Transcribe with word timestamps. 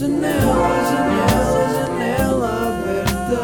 Janela, 0.00 0.72
janela, 0.88 1.60
janela 1.76 2.48
aberta. 2.68 3.42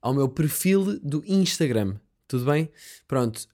ao 0.00 0.14
meu 0.14 0.28
perfil 0.28 1.00
do 1.00 1.24
Instagram. 1.26 1.96
Tudo 2.28 2.44
bem? 2.44 2.70
Pronto. 3.08 3.48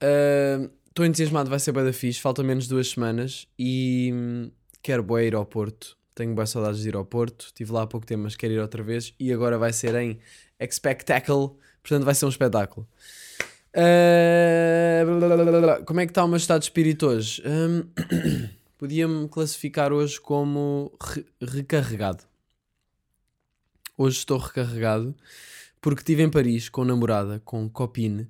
Estou 0.88 1.04
uh, 1.04 1.08
entusiasmado, 1.08 1.48
vai 1.48 1.58
ser 1.58 1.72
bem 1.72 1.84
da 1.84 1.92
fixe. 1.92 2.20
Falta 2.20 2.42
menos 2.42 2.68
duas 2.68 2.88
semanas 2.88 3.48
e 3.58 4.10
hum, 4.12 4.50
quero 4.82 5.02
bem 5.02 5.28
ir 5.28 5.34
ao 5.34 5.46
Porto. 5.46 5.96
Tenho 6.14 6.34
boas 6.34 6.50
saudades 6.50 6.80
de 6.80 6.88
ir 6.88 6.96
ao 6.96 7.04
Porto. 7.04 7.46
Estive 7.46 7.72
lá 7.72 7.82
há 7.82 7.86
pouco 7.86 8.06
tempo, 8.06 8.22
mas 8.22 8.36
quero 8.36 8.52
ir 8.52 8.60
outra 8.60 8.82
vez. 8.82 9.14
E 9.18 9.32
agora 9.32 9.58
vai 9.58 9.72
ser 9.72 9.94
em 9.96 10.18
Expectacle. 10.60 11.50
Portanto, 11.82 12.04
vai 12.04 12.14
ser 12.14 12.26
um 12.26 12.28
espetáculo. 12.28 12.86
Uh, 13.76 15.04
como 15.84 15.98
é 16.00 16.06
que 16.06 16.12
está 16.12 16.24
o 16.24 16.28
meu 16.28 16.36
estado 16.36 16.60
de 16.60 16.66
espírito 16.66 17.06
hoje? 17.06 17.42
Um, 17.44 17.88
Podia-me 18.78 19.28
classificar 19.28 19.92
hoje 19.92 20.20
como 20.20 20.96
re 21.00 21.26
recarregado. 21.40 22.22
Hoje 23.96 24.18
estou 24.18 24.38
recarregado 24.38 25.14
porque 25.80 26.00
estive 26.00 26.22
em 26.22 26.30
Paris 26.30 26.68
com 26.68 26.84
namorada, 26.84 27.40
com 27.44 27.68
Copine, 27.68 28.26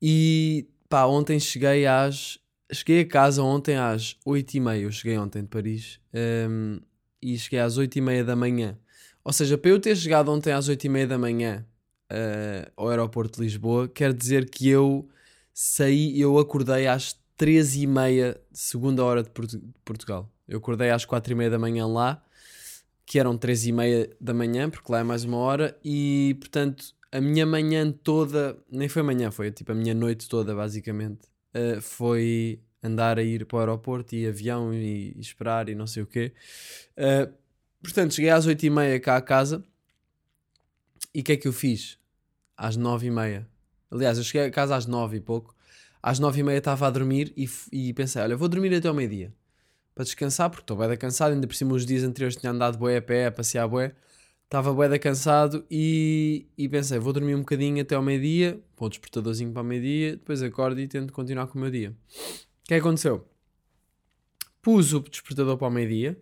e 0.00 0.66
pá, 0.88 1.04
ontem 1.04 1.38
cheguei 1.38 1.86
às. 1.86 2.38
Cheguei 2.72 3.02
a 3.02 3.06
casa 3.06 3.42
ontem 3.42 3.76
às 3.76 4.16
8h30. 4.26 4.80
Eu 4.80 4.90
cheguei 4.90 5.18
ontem 5.18 5.42
de 5.42 5.48
Paris 5.48 6.00
um, 6.48 6.80
e 7.20 7.38
cheguei 7.38 7.60
às 7.60 7.78
8h30 7.78 8.24
da 8.24 8.36
manhã. 8.36 8.78
Ou 9.24 9.32
seja, 9.32 9.58
para 9.58 9.70
eu 9.70 9.80
ter 9.80 9.96
chegado 9.96 10.30
ontem 10.30 10.52
às 10.52 10.68
8h30 10.68 11.06
da 11.06 11.18
manhã 11.18 11.66
uh, 12.12 12.72
ao 12.76 12.88
aeroporto 12.88 13.38
de 13.38 13.44
Lisboa, 13.44 13.88
quer 13.88 14.12
dizer 14.12 14.48
que 14.48 14.68
eu 14.68 15.08
saí, 15.52 16.20
eu 16.20 16.38
acordei 16.38 16.86
às 16.86 17.18
13 17.36 17.82
e 17.82 17.86
meia, 17.86 18.40
segunda 18.52 19.04
hora 19.04 19.22
de, 19.22 19.30
de 19.30 19.60
Portugal. 19.84 20.30
Eu 20.46 20.58
acordei 20.58 20.90
às 20.90 21.04
4 21.04 21.32
e 21.32 21.34
meia 21.34 21.50
da 21.50 21.58
manhã 21.58 21.86
lá, 21.86 22.22
que 23.04 23.18
eram 23.18 23.36
3 23.36 23.66
e 23.66 23.72
meia 23.72 24.10
da 24.20 24.32
manhã, 24.32 24.70
porque 24.70 24.90
lá 24.90 25.00
é 25.00 25.02
mais 25.02 25.24
uma 25.24 25.38
hora, 25.38 25.76
e 25.84 26.36
portanto 26.38 26.94
a 27.12 27.20
minha 27.20 27.46
manhã 27.46 27.90
toda, 27.90 28.56
nem 28.70 28.88
foi 28.88 29.02
manhã, 29.02 29.30
foi 29.30 29.50
tipo 29.50 29.72
a 29.72 29.74
minha 29.74 29.94
noite 29.94 30.28
toda 30.28 30.54
basicamente, 30.54 31.26
uh, 31.54 31.80
foi 31.80 32.60
andar 32.82 33.18
a 33.18 33.22
ir 33.22 33.46
para 33.46 33.56
o 33.56 33.60
aeroporto 33.60 34.14
e 34.14 34.26
avião 34.26 34.72
e, 34.72 35.12
e 35.16 35.20
esperar 35.20 35.68
e 35.68 35.74
não 35.74 35.86
sei 35.86 36.02
o 36.02 36.06
quê. 36.06 36.32
Uh, 36.96 37.32
portanto, 37.82 38.14
cheguei 38.14 38.30
às 38.30 38.46
8 38.46 38.66
e 38.66 38.70
meia 38.70 39.00
cá 39.00 39.16
a 39.16 39.22
casa, 39.22 39.64
e 41.14 41.20
o 41.20 41.24
que 41.24 41.32
é 41.32 41.36
que 41.36 41.48
eu 41.48 41.52
fiz? 41.52 41.98
Às 42.56 42.76
9 42.76 43.06
e 43.06 43.10
meia. 43.10 43.48
Aliás, 43.90 44.18
eu 44.18 44.24
cheguei 44.24 44.46
a 44.46 44.50
casa 44.50 44.76
às 44.76 44.86
9 44.86 45.16
e 45.16 45.20
pouco, 45.20 45.56
às 46.06 46.20
nove 46.20 46.38
e 46.38 46.42
meia 46.44 46.58
estava 46.58 46.86
a 46.86 46.90
dormir 46.90 47.32
e, 47.36 47.48
e 47.72 47.92
pensei, 47.92 48.22
olha, 48.22 48.36
vou 48.36 48.48
dormir 48.48 48.72
até 48.72 48.86
ao 48.86 48.94
meio-dia. 48.94 49.34
Para 49.92 50.04
descansar, 50.04 50.48
porque 50.48 50.62
estou 50.62 50.76
bem 50.76 50.96
cansado, 50.96 51.32
ainda 51.32 51.48
por 51.48 51.56
cima 51.56 51.74
os 51.74 51.84
dias 51.84 52.04
anteriores 52.04 52.36
tinha 52.36 52.52
andado 52.52 52.78
bué 52.78 52.98
a 52.98 53.02
pé, 53.02 53.26
a 53.26 53.32
passear 53.32 53.66
bué. 53.66 53.92
Estava 54.44 54.72
bué 54.72 54.96
cansado 55.00 55.66
e, 55.68 56.46
e 56.56 56.68
pensei, 56.68 57.00
vou 57.00 57.12
dormir 57.12 57.34
um 57.34 57.40
bocadinho 57.40 57.82
até 57.82 57.96
ao 57.96 58.02
meio-dia, 58.02 58.60
pôr 58.76 58.86
o 58.86 58.88
despertadorzinho 58.88 59.52
para 59.52 59.62
o 59.62 59.64
meio-dia, 59.64 60.12
depois 60.12 60.40
acordo 60.42 60.78
e 60.78 60.86
tento 60.86 61.12
continuar 61.12 61.48
com 61.48 61.58
o 61.58 61.60
meu 61.60 61.72
dia. 61.72 61.92
É 62.68 62.74
que 62.74 62.80
aconteceu? 62.80 63.24
Pus 64.60 64.92
o 64.92 65.00
despertador 65.00 65.56
para 65.56 65.68
o 65.68 65.70
meio-dia, 65.70 66.20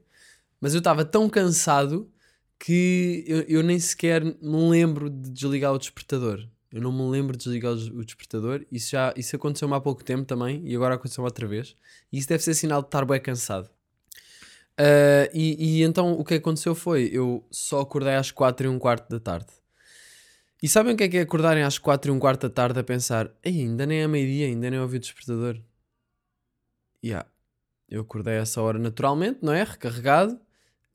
mas 0.60 0.74
eu 0.74 0.78
estava 0.78 1.04
tão 1.04 1.28
cansado 1.28 2.10
que 2.58 3.24
eu, 3.26 3.40
eu, 3.42 3.62
nem 3.62 3.78
sequer 3.78 4.22
me 4.22 4.70
lembro 4.70 5.08
de 5.08 5.30
desligar 5.30 5.72
o 5.72 5.78
despertador. 5.78 6.46
Eu 6.70 6.82
não 6.82 6.92
me 6.92 7.10
lembro 7.10 7.36
de 7.36 7.44
desligar 7.44 7.72
o 7.72 8.04
despertador. 8.04 8.64
Isso 8.70 8.90
já 8.90 9.14
isso 9.16 9.34
aconteceu-me 9.36 9.74
há 9.74 9.80
pouco 9.80 10.04
tempo 10.04 10.24
também 10.24 10.62
e 10.66 10.74
agora 10.74 10.96
aconteceu 10.96 11.24
outra 11.24 11.46
vez. 11.46 11.74
E 12.12 12.18
isso 12.18 12.28
deve 12.28 12.42
ser 12.42 12.54
sinal 12.54 12.82
de 12.82 12.88
estar 12.88 13.04
bem 13.04 13.20
cansado. 13.20 13.70
Uh, 14.78 15.30
e, 15.32 15.80
e, 15.80 15.82
então 15.82 16.12
o 16.12 16.24
que 16.24 16.34
aconteceu 16.34 16.74
foi 16.74 17.08
eu 17.12 17.46
só 17.50 17.80
acordei 17.80 18.16
às 18.16 18.32
4 18.32 18.66
e 18.66 18.68
um 18.68 18.78
quarto 18.78 19.08
da 19.08 19.20
tarde. 19.20 19.52
E 20.62 20.68
sabem 20.68 20.94
o 20.94 20.96
que 20.96 21.04
é 21.04 21.08
que 21.08 21.16
é 21.18 21.20
acordarem 21.20 21.62
às 21.62 21.78
4 21.78 22.10
e 22.10 22.14
um 22.14 22.18
quarto 22.18 22.48
da 22.48 22.50
tarde 22.50 22.78
a 22.80 22.84
pensar 22.84 23.30
ainda 23.44 23.86
nem 23.86 24.00
é 24.00 24.08
meio-dia, 24.08 24.46
ainda 24.46 24.70
nem 24.70 24.80
ouvi 24.80 24.96
o 24.96 25.00
despertador? 25.00 25.60
Yeah. 27.04 27.28
Eu 27.88 28.00
acordei 28.00 28.38
a 28.38 28.42
essa 28.42 28.62
hora 28.62 28.78
naturalmente, 28.78 29.40
não 29.42 29.52
é? 29.52 29.62
Recarregado. 29.62 30.34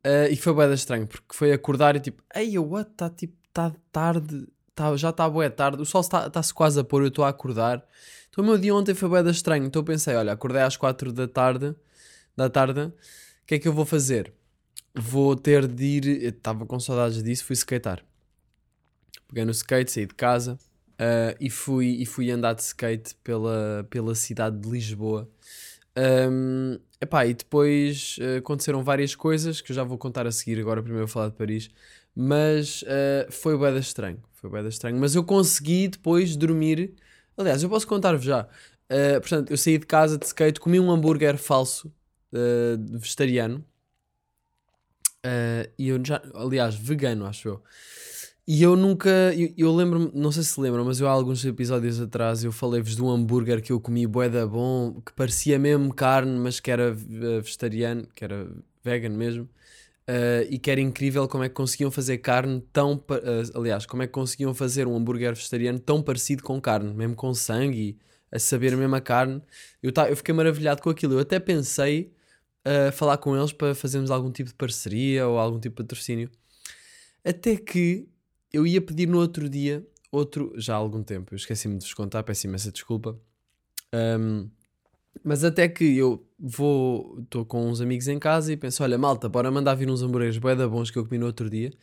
Uh, 0.06 0.31
e 0.31 0.36
foi 0.36 0.53
bem 0.56 0.74
estranho, 0.74 1.06
porque 1.06 1.36
foi 1.36 1.52
acordar 1.52 1.96
e 1.96 2.00
tipo, 2.00 2.24
ei, 2.34 2.58
what? 2.58 2.90
Está 2.90 3.09
tipo, 3.09 3.36
está 3.50 3.74
tarde 3.92 4.47
tá, 4.80 4.96
já 4.96 5.09
está 5.09 5.30
boa 5.30 5.50
tarde, 5.50 5.81
o 5.81 5.86
sol 5.86 6.00
está-se 6.00 6.31
tá 6.31 6.42
quase 6.56 6.80
a 6.80 6.84
pôr, 6.86 7.02
eu 7.02 7.09
estou 7.09 7.25
a 7.25 7.30
acordar. 7.30 7.86
Então 8.30 8.44
o 8.44 8.47
meu 8.47 8.58
dia 8.58 8.74
ontem 8.74 8.94
foi 8.96 9.09
bué 9.09 9.22
estranho, 9.30 9.66
então 9.66 9.81
eu 9.81 9.84
pensei, 9.84 10.16
olha, 10.16 10.31
acordei 10.31 10.62
às 10.62 10.78
4 10.78 11.12
da 11.12 11.28
tarde, 11.28 11.75
da 12.36 12.50
tarde, 12.50 12.80
o 12.81 12.94
que 13.46 13.56
é 13.56 13.59
que 13.59 13.68
eu 13.68 13.74
vou 13.74 13.86
fazer? 13.86 14.34
Vou 14.96 15.36
ter 15.36 15.68
de 15.68 15.84
ir, 15.84 16.08
estava 16.24 16.66
com 16.66 16.80
saudades 16.80 17.22
disso, 17.22 17.44
fui 17.44 17.56
skatear. 17.56 18.03
Peguei 19.28 19.44
no 19.44 19.52
skate, 19.52 19.91
saí 19.91 20.06
de 20.06 20.16
casa 20.16 20.58
uh, 20.94 21.36
e, 21.40 21.50
fui, 21.50 22.02
e 22.02 22.06
fui 22.06 22.31
andar 22.31 22.53
de 22.53 22.62
skate 22.64 23.16
pela, 23.24 23.86
pela 23.90 24.16
cidade 24.16 24.58
de 24.59 24.70
Lisboa. 24.70 25.30
Um, 25.98 26.80
epá, 27.02 27.26
e 27.26 27.34
depois 27.34 28.18
uh, 28.20 28.38
aconteceram 28.38 28.84
várias 28.84 29.16
coisas 29.16 29.60
que 29.62 29.72
eu 29.72 29.76
já 29.76 29.84
vou 29.84 29.98
contar 29.98 30.26
a 30.28 30.32
seguir. 30.32 30.60
Agora, 30.60 30.82
primeiro 30.82 31.06
vou 31.06 31.12
falar 31.14 31.30
de 31.30 31.36
Paris, 31.36 31.70
mas 32.16 32.84
uh, 32.84 33.32
foi 33.32 33.58
bem 33.58 33.78
estranho. 33.78 34.22
Foi 34.34 34.50
bem 34.50 34.68
estranho. 34.68 34.98
Mas 34.98 35.16
eu 35.16 35.24
consegui 35.24 35.88
depois 35.88 36.36
dormir. 36.36 36.94
Aliás, 37.38 37.64
eu 37.64 37.70
posso 37.70 37.88
contar-vos 37.88 38.24
já. 38.24 38.48
Uh, 38.90 39.20
portanto, 39.20 39.52
eu 39.52 39.58
saí 39.58 39.78
de 39.78 39.86
casa 39.86 40.18
de 40.18 40.26
skate, 40.26 40.60
comi 40.60 40.80
um 40.80 40.92
hambúrguer 40.92 41.38
falso, 41.38 41.92
vegetariano. 42.92 43.66
E 45.78 45.90
eu 45.90 46.04
já, 46.04 46.22
aliás, 46.34 46.76
vegano, 46.76 47.26
acho 47.26 47.48
eu. 47.50 47.64
E 48.52 48.64
eu 48.64 48.76
nunca, 48.76 49.12
eu, 49.36 49.54
eu 49.56 49.76
lembro-me, 49.76 50.12
não 50.12 50.32
sei 50.32 50.42
se 50.42 50.60
lembram, 50.60 50.84
mas 50.84 51.00
eu 51.00 51.08
há 51.08 51.12
alguns 51.12 51.46
episódios 51.46 52.02
atrás 52.02 52.44
eu 52.44 52.52
falei-vos 52.52 52.96
de 52.96 53.04
um 53.04 53.08
hambúrguer 53.08 53.62
que 53.62 53.72
eu 53.72 53.80
comi 53.80 54.08
boeda 54.08 54.48
bom, 54.48 55.00
que 55.06 55.14
parecia 55.14 55.59
mesmo 55.59 55.94
carne, 55.94 56.32
mas 56.40 56.59
que 56.59 56.72
era 56.72 56.91
vegetariano, 56.91 58.08
que 58.16 58.23
era 58.23 58.52
vegan 58.84 59.12
mesmo. 59.12 59.44
Uh, 59.44 60.50
e 60.50 60.58
que 60.58 60.72
era 60.72 60.82
incrível 60.82 61.28
como 61.28 61.44
é 61.44 61.50
que 61.50 61.53
conseguiam 61.53 61.91
fazer 61.91 62.18
carne 62.18 62.59
tão. 62.73 62.94
Uh, 62.96 63.56
aliás, 63.56 63.85
como 63.85 64.02
é 64.02 64.08
que 64.08 64.14
conseguiam 64.14 64.52
fazer 64.56 64.88
um 64.88 64.96
hambúrguer 64.97 65.35
vegetariano 65.35 65.78
tão 65.78 66.02
parecido 66.02 66.41
com 66.41 66.59
carne, 66.59 66.91
mesmo 66.91 67.16
com 67.16 67.32
sangue, 67.35 68.00
a 68.32 68.40
saber 68.40 68.76
mesmo 68.76 68.96
a 68.96 69.02
carne. 69.02 69.44
Eu, 69.84 69.91
tá, 69.91 70.09
eu 70.09 70.18
fiquei 70.18 70.34
maravilhado 70.34 70.82
com 70.82 70.90
aquilo. 70.90 71.14
Eu 71.14 71.20
até 71.20 71.40
pensei 71.40 72.12
uh, 72.66 72.91
falar 72.94 73.18
com 73.18 73.38
eles 73.38 73.53
para 73.53 73.76
fazermos 73.76 74.09
algum 74.09 74.32
tipo 74.32 74.50
de 74.50 74.56
parceria 74.56 75.28
ou 75.28 75.38
algum 75.38 75.59
tipo 75.59 75.76
de 75.76 75.84
patrocínio. 75.84 76.32
Até 77.23 77.56
que 77.56 78.09
eu 78.51 78.66
ia 78.66 78.81
pedir 78.81 79.07
no 79.07 79.19
outro 79.19 79.49
dia, 79.49 79.85
outro, 80.11 80.53
já 80.57 80.73
há 80.73 80.78
algum 80.78 81.03
tempo, 81.03 81.34
eu 81.34 81.37
esqueci-me 81.37 81.78
de 81.78 81.85
vos 81.85 81.93
contar, 81.93 82.23
peço 82.23 82.47
imensa 82.47 82.72
desculpa. 82.72 83.19
Um, 83.93 84.49
mas 85.23 85.43
até 85.43 85.67
que 85.67 85.97
eu 85.97 86.25
vou, 86.37 87.19
estou 87.22 87.46
com 87.46 87.69
uns 87.69 87.81
amigos 87.81 88.07
em 88.07 88.19
casa 88.19 88.53
e 88.53 88.57
penso: 88.57 88.84
olha, 88.84 88.97
malta, 88.97 89.28
bora 89.28 89.51
mandar 89.51 89.75
vir 89.75 89.90
uns 89.90 90.01
hambúrgueres 90.01 90.37
boeda 90.37 90.67
bons 90.67 90.91
que 90.91 90.97
eu 90.97 91.05
comi 91.05 91.17
no 91.17 91.25
outro 91.25 91.49
dia. 91.49 91.73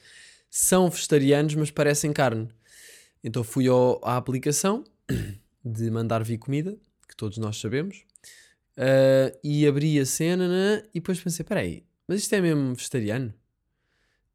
São 0.49 0.89
vegetarianos, 0.89 1.55
mas 1.55 1.71
parecem 1.71 2.13
carne. 2.13 2.49
Então 3.23 3.43
fui 3.45 3.67
ao, 3.69 4.01
à 4.05 4.17
aplicação 4.17 4.85
de 5.65 5.91
mandar 5.91 6.23
vir 6.23 6.39
comida, 6.39 6.77
que 7.09 7.17
todos 7.17 7.39
nós 7.39 7.59
sabemos, 7.59 8.05
Uh, 8.77 9.33
e 9.43 9.67
abri 9.67 9.99
a 9.99 10.05
cena 10.05 10.47
né? 10.47 10.83
e 10.91 11.01
depois 11.01 11.19
pensei: 11.19 11.43
peraí, 11.43 11.87
mas 12.07 12.21
isto 12.21 12.35
é 12.35 12.41
mesmo 12.43 12.75
vegetariano? 12.75 13.33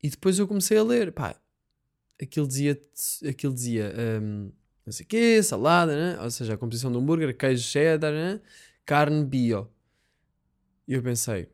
E 0.01 0.09
depois 0.09 0.39
eu 0.39 0.47
comecei 0.47 0.77
a 0.79 0.83
ler, 0.83 1.11
pá, 1.11 1.39
aquilo 2.21 2.47
dizia, 2.47 2.79
aquilo 3.27 3.53
dizia 3.53 3.93
um, 4.21 4.51
não 4.85 4.93
sei 4.93 5.05
o 5.05 5.07
quê, 5.07 5.43
salada, 5.43 5.95
né? 5.95 6.21
ou 6.21 6.29
seja, 6.29 6.53
a 6.53 6.57
composição 6.57 6.91
do 6.91 6.99
hambúrguer, 6.99 7.35
queijo 7.35 7.63
cheddar, 7.63 8.11
né? 8.11 8.39
carne 8.85 9.23
bio. 9.25 9.69
E 10.87 10.93
eu 10.93 11.01
pensei, 11.01 11.49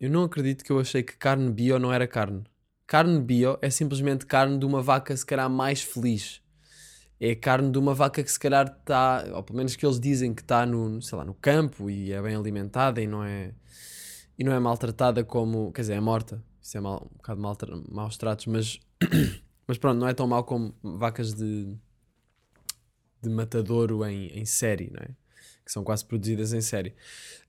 eu 0.00 0.10
não 0.10 0.24
acredito 0.24 0.64
que 0.64 0.70
eu 0.70 0.78
achei 0.78 1.02
que 1.02 1.16
carne 1.16 1.50
bio 1.50 1.78
não 1.78 1.92
era 1.92 2.06
carne. 2.06 2.44
Carne 2.86 3.20
bio 3.20 3.58
é 3.60 3.70
simplesmente 3.70 4.26
carne 4.26 4.58
de 4.58 4.64
uma 4.64 4.80
vaca 4.82 5.16
se 5.16 5.26
calhar 5.26 5.50
mais 5.50 5.82
feliz. 5.82 6.40
É 7.18 7.34
carne 7.34 7.70
de 7.72 7.78
uma 7.78 7.94
vaca 7.94 8.22
que 8.22 8.30
se 8.30 8.38
calhar 8.38 8.66
está, 8.66 9.24
ou 9.34 9.42
pelo 9.42 9.56
menos 9.56 9.74
que 9.74 9.84
eles 9.84 9.98
dizem 9.98 10.34
que 10.34 10.42
está 10.42 10.66
no, 10.66 11.00
sei 11.00 11.16
lá, 11.16 11.24
no 11.24 11.34
campo 11.34 11.88
e 11.88 12.12
é 12.12 12.20
bem 12.20 12.36
alimentada 12.36 13.00
e 13.00 13.06
não 13.06 13.24
é, 13.24 13.54
e 14.38 14.44
não 14.44 14.52
é 14.52 14.60
maltratada 14.60 15.24
como, 15.24 15.72
quer 15.72 15.80
dizer, 15.80 15.94
é 15.94 16.00
morta. 16.00 16.44
Isso 16.60 16.76
é 16.76 16.80
mal, 16.80 17.08
um 17.10 17.16
bocado 17.16 17.40
mal, 17.40 17.56
maus 17.90 18.16
tratos, 18.18 18.46
mas, 18.46 18.78
mas 19.66 19.78
pronto, 19.78 19.98
não 19.98 20.08
é 20.08 20.14
tão 20.14 20.26
mal 20.26 20.44
como 20.44 20.74
vacas 20.82 21.34
de, 21.34 21.76
de 23.22 23.28
matadouro 23.28 24.04
em, 24.04 24.28
em 24.28 24.44
série, 24.44 24.90
não 24.92 25.02
é? 25.02 25.08
Que 25.64 25.72
são 25.72 25.82
quase 25.82 26.04
produzidas 26.04 26.52
em 26.52 26.60
série. 26.60 26.90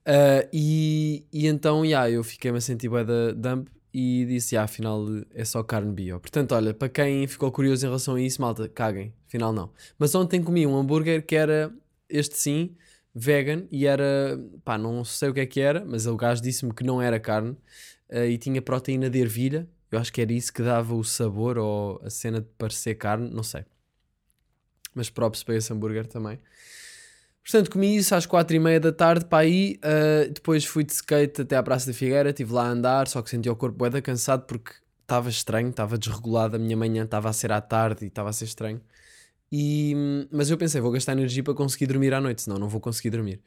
Uh, 0.00 0.48
e, 0.52 1.24
e 1.32 1.46
então, 1.46 1.84
yeah, 1.84 2.10
eu 2.10 2.24
fiquei-me 2.24 2.58
a 2.58 2.60
sentir 2.60 2.88
bué 2.88 3.04
da 3.04 3.32
dump 3.32 3.68
e 3.92 4.24
disse, 4.26 4.54
yeah, 4.54 4.64
afinal 4.64 5.06
é 5.32 5.44
só 5.44 5.62
carne 5.62 5.92
bio. 5.92 6.18
Portanto, 6.18 6.52
olha, 6.52 6.74
para 6.74 6.88
quem 6.88 7.26
ficou 7.26 7.50
curioso 7.52 7.86
em 7.86 7.88
relação 7.88 8.16
a 8.16 8.20
isso, 8.20 8.40
malta, 8.40 8.68
caguem, 8.68 9.14
afinal 9.26 9.52
não. 9.52 9.70
Mas 9.98 10.14
ontem 10.14 10.42
comi 10.42 10.66
um 10.66 10.76
hambúrguer 10.76 11.24
que 11.24 11.36
era, 11.36 11.72
este 12.08 12.36
sim, 12.36 12.76
vegan 13.14 13.66
e 13.70 13.86
era, 13.86 14.38
pá, 14.64 14.78
não 14.78 15.04
sei 15.04 15.28
o 15.28 15.34
que 15.34 15.40
é 15.40 15.46
que 15.46 15.60
era, 15.60 15.84
mas 15.84 16.06
o 16.06 16.16
gajo 16.16 16.42
disse-me 16.42 16.72
que 16.72 16.84
não 16.84 17.00
era 17.00 17.18
carne 17.18 17.56
uh, 18.10 18.24
e 18.24 18.38
tinha 18.38 18.60
proteína 18.62 19.08
de 19.10 19.18
ervilha. 19.18 19.68
Eu 19.90 19.98
acho 19.98 20.12
que 20.12 20.20
era 20.20 20.32
isso 20.32 20.52
que 20.52 20.62
dava 20.62 20.94
o 20.94 21.02
sabor 21.02 21.58
ou 21.58 22.00
a 22.04 22.10
cena 22.10 22.40
de 22.40 22.48
parecer 22.58 22.94
carne, 22.94 23.30
não 23.30 23.42
sei. 23.42 23.64
Mas 24.94 25.08
props 25.08 25.42
para 25.42 25.56
esse 25.56 25.72
hambúrguer 25.72 26.06
também. 26.06 26.38
Portanto, 27.42 27.70
comi 27.70 27.96
isso 27.96 28.14
às 28.14 28.26
quatro 28.26 28.54
e 28.54 28.58
meia 28.58 28.78
da 28.78 28.92
tarde 28.92 29.24
para 29.24 29.38
aí. 29.38 29.80
Uh, 29.82 30.30
depois 30.30 30.66
fui 30.66 30.84
de 30.84 30.92
skate 30.92 31.42
até 31.42 31.56
à 31.56 31.62
Praça 31.62 31.86
da 31.86 31.94
Figueira. 31.94 32.28
Estive 32.28 32.52
lá 32.52 32.64
a 32.64 32.68
andar, 32.68 33.08
só 33.08 33.22
que 33.22 33.30
senti 33.30 33.48
o 33.48 33.56
corpo 33.56 33.78
bué 33.78 34.02
cansado 34.02 34.44
porque 34.44 34.72
estava 35.00 35.30
estranho, 35.30 35.70
estava 35.70 35.96
desregulado. 35.96 36.56
A 36.56 36.58
minha 36.58 36.76
manhã 36.76 37.04
estava 37.04 37.30
a 37.30 37.32
ser 37.32 37.50
à 37.50 37.60
tarde 37.60 38.04
e 38.04 38.08
estava 38.08 38.28
a 38.28 38.32
ser 38.34 38.44
estranho. 38.44 38.82
E, 39.50 40.28
mas 40.30 40.50
eu 40.50 40.58
pensei, 40.58 40.78
vou 40.78 40.90
gastar 40.90 41.12
energia 41.12 41.42
para 41.42 41.54
conseguir 41.54 41.86
dormir 41.86 42.12
à 42.12 42.20
noite, 42.20 42.42
senão 42.42 42.58
não 42.58 42.68
vou 42.68 42.80
conseguir 42.82 43.08
dormir. 43.08 43.40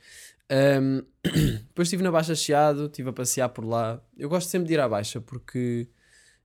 Um, 0.52 1.04
depois 1.68 1.88
estive 1.88 2.02
na 2.02 2.12
Baixa 2.12 2.34
Chiado, 2.34 2.88
estive 2.88 3.10
a 3.10 3.14
passear 3.14 3.50
por 3.50 3.64
lá. 3.64 4.02
Eu 4.18 4.28
gosto 4.28 4.50
sempre 4.50 4.68
de 4.68 4.74
ir 4.74 4.80
à 4.80 4.90
Baixa 4.90 5.22
porque 5.22 5.88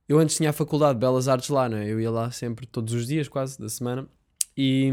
eu 0.07 0.19
antes 0.19 0.35
tinha 0.37 0.49
a 0.49 0.53
Faculdade 0.53 0.93
de 0.93 0.99
Belas 0.99 1.27
Artes 1.27 1.49
lá, 1.49 1.67
não 1.67 1.77
é? 1.77 1.87
Eu 1.87 1.99
ia 1.99 2.11
lá 2.11 2.31
sempre, 2.31 2.65
todos 2.65 2.93
os 2.93 3.07
dias 3.07 3.27
quase, 3.27 3.59
da 3.59 3.69
semana. 3.69 4.07
E 4.55 4.91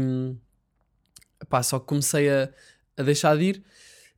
Pá, 1.49 1.61
só 1.61 1.79
que 1.79 1.85
comecei 1.85 2.29
a, 2.29 2.49
a 2.97 3.03
deixar 3.03 3.37
de 3.37 3.43
ir 3.43 3.63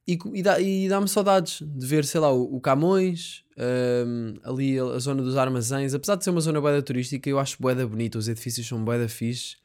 e, 0.08 0.18
e, 0.34 0.42
dá, 0.42 0.56
dá-me 0.90 1.08
saudades 1.08 1.62
de 1.62 1.86
ver, 1.86 2.06
sei 2.06 2.22
lá, 2.22 2.32
o, 2.32 2.56
o 2.56 2.62
Camões, 2.62 3.44
um, 3.58 4.36
ali 4.42 4.80
a, 4.80 4.84
a, 4.84 5.00
zona 5.00 5.22
dos 5.22 5.36
armazéns. 5.36 5.94
Apesar 5.94 6.16
de 6.16 6.24
ser 6.24 6.30
uma 6.30 6.40
zona 6.40 6.62
boeda 6.62 6.82
turística, 6.82 7.30
eu 7.30 7.38
acho 7.38 7.58
boeda 7.60 7.86
bonita, 7.86 8.18
os 8.18 8.30
edifícios 8.30 8.66
são 8.66 8.84
boeda 8.84 9.10
fixe. 9.10 9.58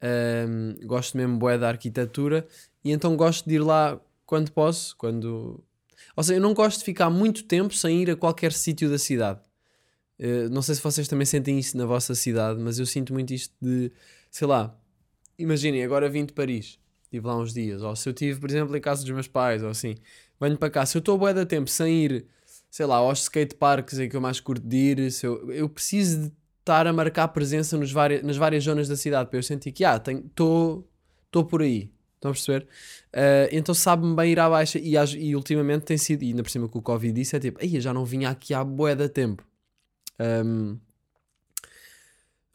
Um, 0.00 0.86
gosto 0.86 1.16
mesmo 1.16 1.36
boeda 1.36 1.62
da 1.62 1.68
arquitetura 1.70 2.46
e 2.84 2.92
então 2.92 3.16
gosto 3.16 3.48
de 3.48 3.56
ir 3.56 3.58
lá 3.58 4.00
quando 4.24 4.52
posso, 4.52 4.96
quando... 4.96 5.64
Ou 6.14 6.22
seja, 6.22 6.38
eu 6.38 6.40
não 6.40 6.54
gosto 6.54 6.78
de 6.78 6.84
ficar 6.84 7.10
muito 7.10 7.42
tempo 7.42 7.74
sem 7.74 8.02
ir 8.02 8.10
a 8.10 8.16
qualquer 8.16 8.52
sítio 8.52 8.88
da 8.88 8.98
cidade. 8.98 9.40
Uh, 10.18 10.48
não 10.50 10.62
sei 10.62 10.74
se 10.74 10.82
vocês 10.82 11.06
também 11.06 11.26
sentem 11.26 11.58
isso 11.58 11.76
na 11.76 11.86
vossa 11.86 12.14
cidade, 12.14 12.60
mas 12.60 12.78
eu 12.78 12.86
sinto 12.86 13.12
muito 13.12 13.32
isto 13.32 13.54
de, 13.60 13.92
sei 14.30 14.46
lá, 14.46 14.76
imaginem, 15.38 15.84
agora 15.84 16.08
vim 16.08 16.24
de 16.24 16.32
Paris 16.32 16.78
Estive 17.08 17.26
lá 17.26 17.38
uns 17.38 17.54
dias. 17.54 17.82
Ou 17.82 17.96
se 17.96 18.08
eu 18.08 18.12
estive, 18.12 18.38
por 18.38 18.50
exemplo, 18.50 18.76
em 18.76 18.80
casa 18.80 19.02
dos 19.02 19.10
meus 19.10 19.26
pais, 19.26 19.62
ou 19.62 19.70
assim, 19.70 19.96
venho 20.40 20.58
para 20.58 20.70
cá. 20.70 20.84
Se 20.84 20.96
eu 20.96 21.00
estou 21.00 21.16
boa 21.16 21.32
da 21.32 21.46
tempo 21.46 21.70
sem 21.70 22.04
ir, 22.04 22.26
sei 22.70 22.84
lá, 22.84 22.96
aos 22.96 23.22
skateparks 23.22 23.98
em 23.98 24.08
que 24.08 24.16
eu 24.16 24.20
mais 24.20 24.40
curto 24.40 24.66
de 24.66 24.76
ir, 24.76 25.10
se 25.10 25.26
eu, 25.26 25.50
eu 25.50 25.68
preciso 25.68 26.24
de 26.24 26.32
estar 26.60 26.86
a 26.86 26.92
marcar 26.92 27.28
presença 27.28 27.78
nos 27.78 27.90
várias, 27.90 28.22
nas 28.22 28.36
várias 28.36 28.62
zonas 28.62 28.88
da 28.88 28.96
cidade 28.96 29.30
para 29.30 29.38
eu 29.38 29.42
sentir 29.42 29.72
que, 29.72 29.84
ah, 29.84 29.96
estou 29.96 30.84
por 31.48 31.62
aí. 31.62 31.90
Estão 32.16 32.30
a 32.30 32.34
perceber? 32.34 32.66
Uh, 33.14 33.48
então 33.52 33.74
sabe-me 33.74 34.14
bem 34.14 34.32
ir 34.32 34.40
à 34.40 34.50
baixa 34.50 34.78
e, 34.78 34.94
e, 35.18 35.36
ultimamente 35.36 35.84
tem 35.84 35.96
sido, 35.96 36.24
e 36.24 36.28
ainda 36.28 36.42
por 36.42 36.50
cima 36.50 36.68
com 36.68 36.80
o 36.80 36.82
Covid 36.82 37.12
disse, 37.12 37.36
é 37.36 37.38
tipo, 37.38 37.58
aí 37.62 37.80
já 37.80 37.94
não 37.94 38.04
vinha 38.04 38.28
aqui 38.28 38.52
há 38.52 38.62
bué 38.62 38.94
da 38.94 39.08
tempo. 39.08 39.47
Um, 40.20 40.78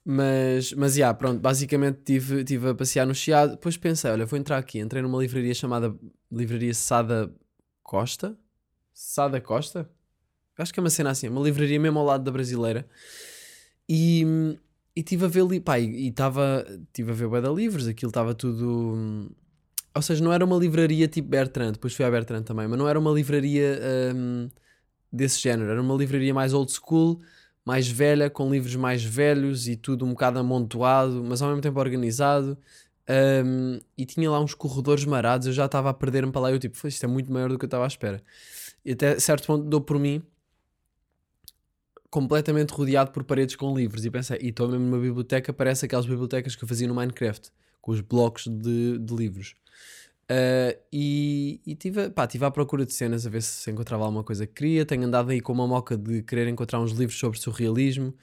mas, 0.05 0.73
mas, 0.73 0.97
yeah, 0.97 1.17
pronto, 1.17 1.39
basicamente 1.39 1.99
estive 1.99 2.43
tive 2.43 2.69
a 2.69 2.75
passear 2.75 3.05
no 3.07 3.15
Chiado. 3.15 3.51
Depois 3.51 3.77
pensei, 3.77 4.11
olha, 4.11 4.25
vou 4.25 4.37
entrar 4.37 4.57
aqui. 4.57 4.79
Entrei 4.79 5.01
numa 5.01 5.17
livraria 5.17 5.53
chamada 5.53 5.95
Livraria 6.31 6.73
Sada 6.73 7.33
Costa. 7.81 8.37
Sada 8.93 9.39
Costa? 9.39 9.89
Acho 10.57 10.73
que 10.73 10.79
é 10.79 10.83
uma 10.83 10.89
cena 10.89 11.09
assim, 11.09 11.29
uma 11.29 11.41
livraria 11.41 11.79
mesmo 11.79 11.99
ao 11.99 12.05
lado 12.05 12.23
da 12.23 12.31
brasileira. 12.31 12.87
E, 13.89 14.23
e 14.95 14.99
estive 14.99 15.25
a 15.25 15.27
ver 15.27 15.61
pá, 15.61 15.79
e 15.79 16.09
estava, 16.09 16.65
estive 16.87 17.11
a 17.11 17.15
ver 17.15 17.41
da 17.41 17.49
livros, 17.49 17.87
aquilo 17.87 18.09
estava 18.09 18.35
tudo. 18.35 19.31
Ou 19.95 20.01
seja, 20.01 20.23
não 20.23 20.31
era 20.33 20.45
uma 20.45 20.57
livraria 20.57 21.07
tipo 21.07 21.29
Bertrand, 21.29 21.73
depois 21.73 21.93
fui 21.93 22.05
a 22.05 22.11
Bertrand 22.11 22.43
também, 22.43 22.67
mas 22.67 22.77
não 22.77 22.87
era 22.87 22.99
uma 22.99 23.11
livraria 23.11 23.79
um, 24.15 24.49
desse 25.11 25.39
género, 25.39 25.69
era 25.71 25.81
uma 25.81 25.95
livraria 25.95 26.33
mais 26.33 26.53
old 26.53 26.71
school 26.71 27.21
mais 27.65 27.87
velha, 27.87 28.29
com 28.29 28.51
livros 28.51 28.75
mais 28.75 29.03
velhos 29.03 29.67
e 29.67 29.75
tudo 29.75 30.05
um 30.05 30.09
bocado 30.09 30.39
amontoado, 30.39 31.23
mas 31.23 31.41
ao 31.41 31.49
mesmo 31.49 31.61
tempo 31.61 31.79
organizado. 31.79 32.57
Um, 33.09 33.79
e 33.97 34.05
tinha 34.05 34.29
lá 34.31 34.39
uns 34.39 34.53
corredores 34.53 35.05
marados, 35.05 35.47
eu 35.47 35.53
já 35.53 35.65
estava 35.65 35.89
a 35.89 35.93
perder-me 35.93 36.31
para 36.31 36.41
lá. 36.41 36.51
Eu 36.51 36.59
tipo, 36.59 36.87
isto 36.87 37.03
é 37.03 37.07
muito 37.07 37.31
maior 37.31 37.49
do 37.49 37.57
que 37.57 37.65
eu 37.65 37.67
estava 37.67 37.85
à 37.85 37.87
espera. 37.87 38.21
E 38.85 38.91
até 38.91 39.19
certo 39.19 39.47
ponto 39.47 39.65
dou 39.65 39.81
por 39.81 39.99
mim 39.99 40.21
completamente 42.09 42.71
rodeado 42.71 43.11
por 43.11 43.23
paredes 43.23 43.55
com 43.55 43.75
livros. 43.75 44.05
E 44.05 44.11
pensei, 44.11 44.37
e 44.39 44.49
estou 44.49 44.67
mesmo 44.67 44.85
numa 44.85 44.99
biblioteca, 44.99 45.51
parece 45.51 45.85
aquelas 45.85 46.05
bibliotecas 46.05 46.55
que 46.55 46.63
eu 46.63 46.67
fazia 46.67 46.87
no 46.87 46.93
Minecraft, 46.93 47.49
com 47.81 47.91
os 47.91 48.01
blocos 48.01 48.45
de, 48.47 48.99
de 48.99 49.15
livros. 49.15 49.55
Uh, 50.23 50.79
e 50.91 51.61
estive 51.67 52.09
tive 52.29 52.45
à 52.45 52.51
procura 52.51 52.85
de 52.85 52.93
cenas 52.93 53.27
a 53.27 53.29
ver 53.29 53.41
se 53.41 53.69
encontrava 53.69 54.03
alguma 54.03 54.23
coisa 54.23 54.47
que 54.47 54.53
queria. 54.53 54.85
Tenho 54.85 55.03
andado 55.03 55.31
aí 55.31 55.41
com 55.41 55.51
uma 55.51 55.67
moca 55.67 55.97
de 55.97 56.23
querer 56.23 56.47
encontrar 56.47 56.79
uns 56.79 56.91
livros 56.91 57.19
sobre 57.19 57.39
surrealismo. 57.39 58.13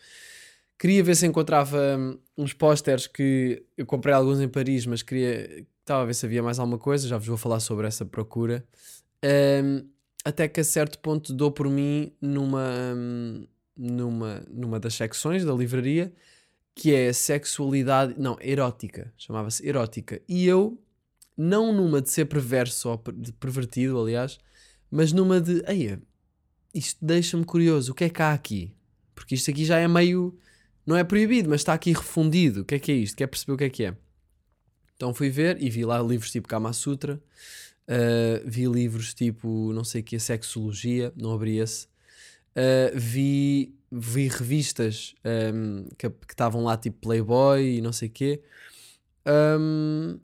Queria 0.78 1.04
ver 1.04 1.14
se 1.14 1.26
encontrava 1.26 1.78
hum, 1.98 2.18
uns 2.38 2.54
pósteres 2.54 3.06
que 3.06 3.62
eu 3.76 3.84
comprei 3.84 4.14
alguns 4.14 4.40
em 4.40 4.48
Paris, 4.48 4.86
mas 4.86 5.02
queria. 5.02 5.66
Estava 5.80 6.02
a 6.02 6.06
ver 6.06 6.14
se 6.14 6.24
havia 6.24 6.42
mais 6.42 6.58
alguma 6.58 6.78
coisa. 6.78 7.06
Já 7.06 7.18
vos 7.18 7.26
vou 7.26 7.36
falar 7.36 7.60
sobre 7.60 7.86
essa 7.86 8.04
procura. 8.04 8.64
Um, 9.22 9.86
até 10.24 10.48
que 10.48 10.60
a 10.60 10.64
certo 10.64 10.98
ponto 10.98 11.32
dou 11.34 11.50
por 11.50 11.68
mim 11.68 12.12
numa, 12.20 12.94
hum, 12.96 13.46
numa, 13.76 14.42
numa 14.48 14.80
das 14.80 14.94
secções 14.94 15.44
da 15.44 15.52
livraria 15.52 16.12
que 16.74 16.94
é 16.94 17.12
sexualidade. 17.12 18.14
Não, 18.16 18.38
erótica. 18.40 19.12
Chamava-se 19.18 19.66
erótica. 19.66 20.22
E 20.26 20.46
eu 20.46 20.78
não 21.40 21.72
numa 21.72 22.02
de 22.02 22.10
ser 22.10 22.26
perverso 22.26 22.90
ou 22.90 23.02
de 23.14 23.32
pervertido, 23.32 23.98
aliás, 23.98 24.38
mas 24.90 25.10
numa 25.10 25.40
de, 25.40 25.64
eia, 25.66 26.02
isto 26.74 27.02
deixa-me 27.02 27.46
curioso, 27.46 27.92
o 27.92 27.94
que 27.94 28.04
é 28.04 28.10
que 28.10 28.20
há 28.20 28.34
aqui? 28.34 28.74
Porque 29.14 29.34
isto 29.34 29.50
aqui 29.50 29.64
já 29.64 29.78
é 29.78 29.88
meio, 29.88 30.38
não 30.84 30.94
é 30.94 31.02
proibido, 31.02 31.48
mas 31.48 31.62
está 31.62 31.72
aqui 31.72 31.94
refundido, 31.94 32.60
o 32.60 32.64
que 32.64 32.74
é 32.74 32.78
que 32.78 32.92
é 32.92 32.94
isto? 32.94 33.16
Quer 33.16 33.26
perceber 33.26 33.52
o 33.54 33.56
que 33.56 33.64
é 33.64 33.70
que 33.70 33.84
é? 33.84 33.96
Então 34.94 35.14
fui 35.14 35.30
ver 35.30 35.62
e 35.62 35.70
vi 35.70 35.82
lá 35.82 35.98
livros 36.02 36.30
tipo 36.30 36.46
Kama 36.46 36.74
Sutra, 36.74 37.14
uh, 37.88 38.42
vi 38.44 38.66
livros 38.66 39.14
tipo, 39.14 39.72
não 39.72 39.82
sei 39.82 40.02
o 40.02 40.04
que, 40.04 40.18
Sexologia, 40.20 41.10
não 41.16 41.32
abri 41.32 41.56
esse, 41.56 41.86
uh, 41.86 42.92
vi, 42.94 43.74
vi 43.90 44.28
revistas 44.28 45.14
um, 45.54 45.88
que 45.96 46.06
estavam 46.28 46.64
lá 46.64 46.76
tipo 46.76 46.98
Playboy 47.00 47.78
e 47.78 47.80
não 47.80 47.94
sei 47.94 48.08
o 48.08 48.12
quê, 48.12 48.42
um, 49.58 50.20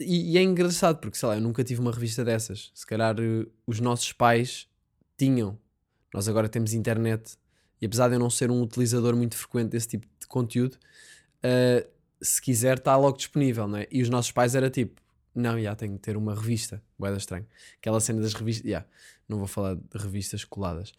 e, 0.00 0.32
e, 0.32 0.38
é 0.38 0.42
engraçado 0.42 0.98
porque, 0.98 1.16
sei 1.18 1.28
lá, 1.28 1.36
eu 1.36 1.40
nunca 1.40 1.64
tive 1.64 1.80
uma 1.80 1.92
revista 1.92 2.24
dessas. 2.24 2.70
Se 2.74 2.86
calhar 2.86 3.18
uh, 3.18 3.50
os 3.66 3.80
nossos 3.80 4.12
pais 4.12 4.68
tinham. 5.16 5.58
Nós 6.14 6.28
agora 6.28 6.48
temos 6.48 6.72
internet 6.72 7.36
e 7.80 7.86
apesar 7.86 8.08
de 8.08 8.14
eu 8.14 8.18
não 8.18 8.30
ser 8.30 8.50
um 8.50 8.62
utilizador 8.62 9.14
muito 9.16 9.36
frequente 9.36 9.70
desse 9.70 9.88
tipo 9.88 10.06
de 10.18 10.26
conteúdo, 10.26 10.74
uh, 10.74 11.88
se 12.20 12.42
quiser 12.42 12.78
está 12.78 12.96
logo 12.96 13.16
disponível, 13.16 13.68
não 13.68 13.78
é? 13.78 13.86
E 13.90 14.02
os 14.02 14.08
nossos 14.08 14.32
pais 14.32 14.54
era 14.54 14.68
tipo, 14.68 15.00
não, 15.34 15.60
já 15.60 15.74
tenho 15.76 15.94
que 15.94 16.00
ter 16.00 16.16
uma 16.16 16.34
revista. 16.34 16.82
Boeda 16.98 17.16
estranho. 17.16 17.46
Aquela 17.78 18.00
cena 18.00 18.20
das 18.20 18.34
revistas, 18.34 18.68
já, 18.68 18.84
não 19.28 19.38
vou 19.38 19.46
falar 19.46 19.76
de 19.76 19.82
revistas 19.94 20.44
coladas. 20.44 20.90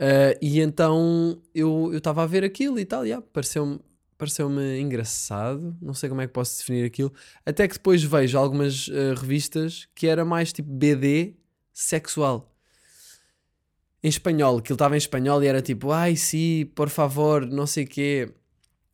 Uh, 0.00 0.36
e 0.42 0.60
então 0.60 1.40
eu 1.54 1.96
estava 1.96 2.22
a 2.22 2.26
ver 2.26 2.42
aquilo 2.42 2.78
e 2.78 2.84
tal, 2.84 3.06
já, 3.06 3.20
pareceu-me 3.20 3.80
pareceu-me 4.16 4.80
engraçado, 4.80 5.76
não 5.80 5.94
sei 5.94 6.08
como 6.08 6.20
é 6.20 6.26
que 6.26 6.32
posso 6.32 6.58
definir 6.58 6.84
aquilo. 6.84 7.12
Até 7.44 7.66
que 7.68 7.74
depois 7.74 8.02
vejo 8.02 8.38
algumas 8.38 8.88
uh, 8.88 9.14
revistas 9.16 9.88
que 9.94 10.06
era 10.06 10.24
mais 10.24 10.52
tipo 10.52 10.70
BD 10.70 11.34
sexual. 11.72 12.50
Em 14.02 14.08
espanhol, 14.08 14.60
que 14.60 14.70
ele 14.70 14.74
estava 14.74 14.94
em 14.94 14.98
espanhol 14.98 15.42
e 15.42 15.46
era 15.46 15.62
tipo, 15.62 15.90
ai 15.90 16.16
sim, 16.16 16.70
por 16.74 16.88
favor, 16.88 17.46
não 17.46 17.66
sei 17.66 17.86
quê. 17.86 18.32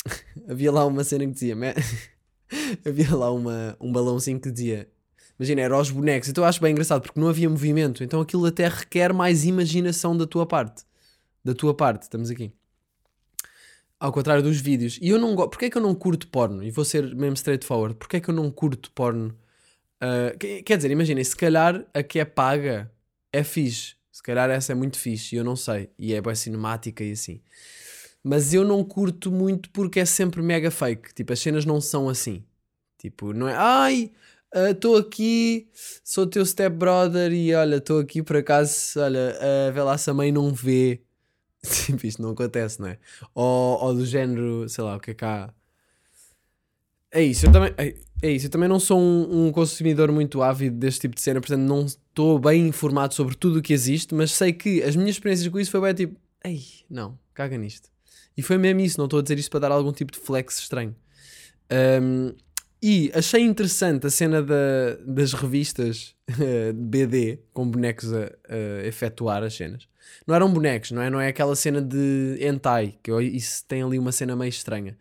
Havia 0.48 0.72
lá 0.72 0.86
uma 0.86 1.04
cena 1.04 1.26
que 1.26 1.32
dizia, 1.32 1.56
havia 2.86 3.14
lá 3.14 3.30
uma, 3.30 3.76
um 3.80 3.92
balãozinho 3.92 4.40
que 4.40 4.50
dizia, 4.50 4.88
imagina, 5.38 5.60
era 5.60 5.74
aos 5.74 5.90
bonecos. 5.90 6.28
Então 6.28 6.44
eu 6.44 6.48
acho 6.48 6.60
bem 6.60 6.72
engraçado 6.72 7.02
porque 7.02 7.18
não 7.18 7.28
havia 7.28 7.48
movimento, 7.48 8.02
então 8.02 8.20
aquilo 8.20 8.46
até 8.46 8.68
requer 8.68 9.12
mais 9.12 9.44
imaginação 9.44 10.16
da 10.16 10.26
tua 10.26 10.46
parte. 10.46 10.84
Da 11.44 11.54
tua 11.54 11.74
parte, 11.74 12.02
estamos 12.02 12.30
aqui. 12.30 12.52
Ao 14.00 14.12
contrário 14.12 14.42
dos 14.42 14.61
vídeos. 14.61 14.99
E 15.02 15.11
eu 15.11 15.21
não 15.21 15.35
gosto. 15.37 15.50
Porquê 15.50 15.66
é 15.66 15.71
que 15.71 15.78
eu 15.78 15.83
não 15.83 15.95
curto 15.95 16.28
porno? 16.28 16.64
E 16.64 16.71
vou 16.71 16.85
ser 16.87 17.14
mesmo 17.14 17.35
straightforward. 17.37 17.97
Porquê 17.97 18.16
é 18.19 18.21
que 18.21 18.30
eu 18.30 18.35
não 18.35 18.50
curto 18.50 18.90
porno? 18.92 19.37
Uh, 20.02 20.38
que- 20.38 20.62
quer 20.62 20.76
dizer, 20.78 20.90
imaginem, 20.90 21.25
se 21.25 21.37
calhar 21.37 21.87
a 21.95 22.02
que 22.02 22.19
é 22.21 22.25
paga 22.25 22.90
é 23.33 23.45
fixe. 23.45 23.97
Se 24.12 24.23
calhar 24.23 24.50
essa 24.50 24.73
é 24.73 24.75
muito 24.75 24.99
fixe 24.99 25.37
eu 25.37 25.45
não 25.45 25.57
sei. 25.57 25.90
E 25.99 26.14
é 26.14 26.21
bem 26.23 26.35
cinemática 26.35 27.04
e 27.04 27.12
assim. 27.12 27.42
Mas 28.23 28.54
eu 28.54 28.64
não 28.64 28.85
curto 28.85 29.30
muito 29.33 29.71
porque 29.71 30.00
é 30.00 30.04
sempre 30.04 30.42
mega 30.42 30.71
fake. 30.71 31.14
Tipo, 31.14 31.33
as 31.33 31.40
cenas 31.40 31.64
não 31.66 31.80
são 31.80 32.09
assim. 32.09 32.45
Tipo, 32.99 33.33
não 33.33 33.49
é. 33.49 33.54
Ai, 33.57 34.12
estou 34.71 34.97
aqui, 34.97 35.69
sou 36.04 36.26
teu 36.26 36.45
stepbrother 36.45 37.33
e 37.33 37.54
olha, 37.54 37.76
estou 37.76 38.00
aqui 38.00 38.23
por 38.23 38.37
acaso. 38.37 39.00
Olha, 39.00 39.37
uh, 39.71 39.73
vê 39.73 39.83
lá 39.83 39.97
se 39.99 40.11
a 40.11 40.14
mãe 40.14 40.33
não 40.33 40.52
vê. 40.54 41.02
Tipo, 41.86 42.06
isto 42.06 42.22
não 42.22 42.30
acontece, 42.30 42.80
não 42.80 42.88
é? 42.88 42.98
Ou, 43.34 43.82
ou 43.84 43.94
do 43.94 44.06
género, 44.06 44.68
sei 44.68 44.84
lá, 44.84 44.96
o 44.96 45.00
que 45.00 45.10
é 45.10 45.16
há. 45.20 45.52
É 47.12 47.22
isso, 47.22 47.46
eu 47.46 47.52
também, 47.52 47.74
é, 48.22 48.30
isso, 48.30 48.46
eu 48.46 48.50
também 48.50 48.68
não 48.68 48.78
sou 48.78 48.98
um, 49.00 49.46
um 49.48 49.52
consumidor 49.52 50.12
muito 50.12 50.42
ávido 50.42 50.76
deste 50.76 51.00
tipo 51.00 51.16
de 51.16 51.20
cena, 51.20 51.40
portanto 51.40 51.60
não 51.60 51.84
estou 51.84 52.38
bem 52.38 52.68
informado 52.68 53.14
sobre 53.14 53.34
tudo 53.34 53.58
o 53.58 53.62
que 53.62 53.72
existe, 53.72 54.14
mas 54.14 54.30
sei 54.30 54.52
que 54.52 54.80
as 54.82 54.94
minhas 54.94 55.16
experiências 55.16 55.48
com 55.48 55.58
isso 55.58 55.72
foi 55.72 55.80
bem 55.80 55.92
tipo, 55.92 56.20
ei, 56.44 56.62
não, 56.88 57.18
caga 57.34 57.58
nisto. 57.58 57.90
E 58.36 58.42
foi 58.42 58.58
mesmo 58.58 58.80
isso, 58.80 58.96
não 58.96 59.06
estou 59.06 59.18
a 59.18 59.22
dizer 59.22 59.38
isto 59.40 59.50
para 59.50 59.60
dar 59.60 59.72
algum 59.72 59.92
tipo 59.92 60.12
de 60.12 60.20
flex 60.20 60.60
estranho. 60.60 60.94
Um, 62.00 62.32
e 62.82 63.10
achei 63.14 63.42
interessante 63.42 64.06
a 64.06 64.10
cena 64.10 64.42
da- 64.42 64.96
das 65.04 65.32
revistas 65.34 66.14
eh, 66.40 66.72
de 66.72 66.80
BD 66.80 67.38
com 67.52 67.68
bonecos 67.68 68.12
a, 68.14 68.24
a 68.48 68.86
efetuar 68.86 69.42
as 69.42 69.54
cenas. 69.54 69.86
Não 70.26 70.35
eram 70.35 70.52
bonecos, 70.52 70.90
não 70.90 71.02
é? 71.02 71.11
Não 71.11 71.21
é 71.21 71.28
aquela 71.28 71.54
cena 71.57 71.80
de 71.80 72.37
hentai, 72.40 72.99
que 73.02 73.11
eu- 73.11 73.21
isso 73.21 73.64
tem 73.66 73.83
ali 73.83 73.99
uma 73.99 74.12
cena 74.12 74.35
meio 74.37 74.49
estranha. 74.49 74.97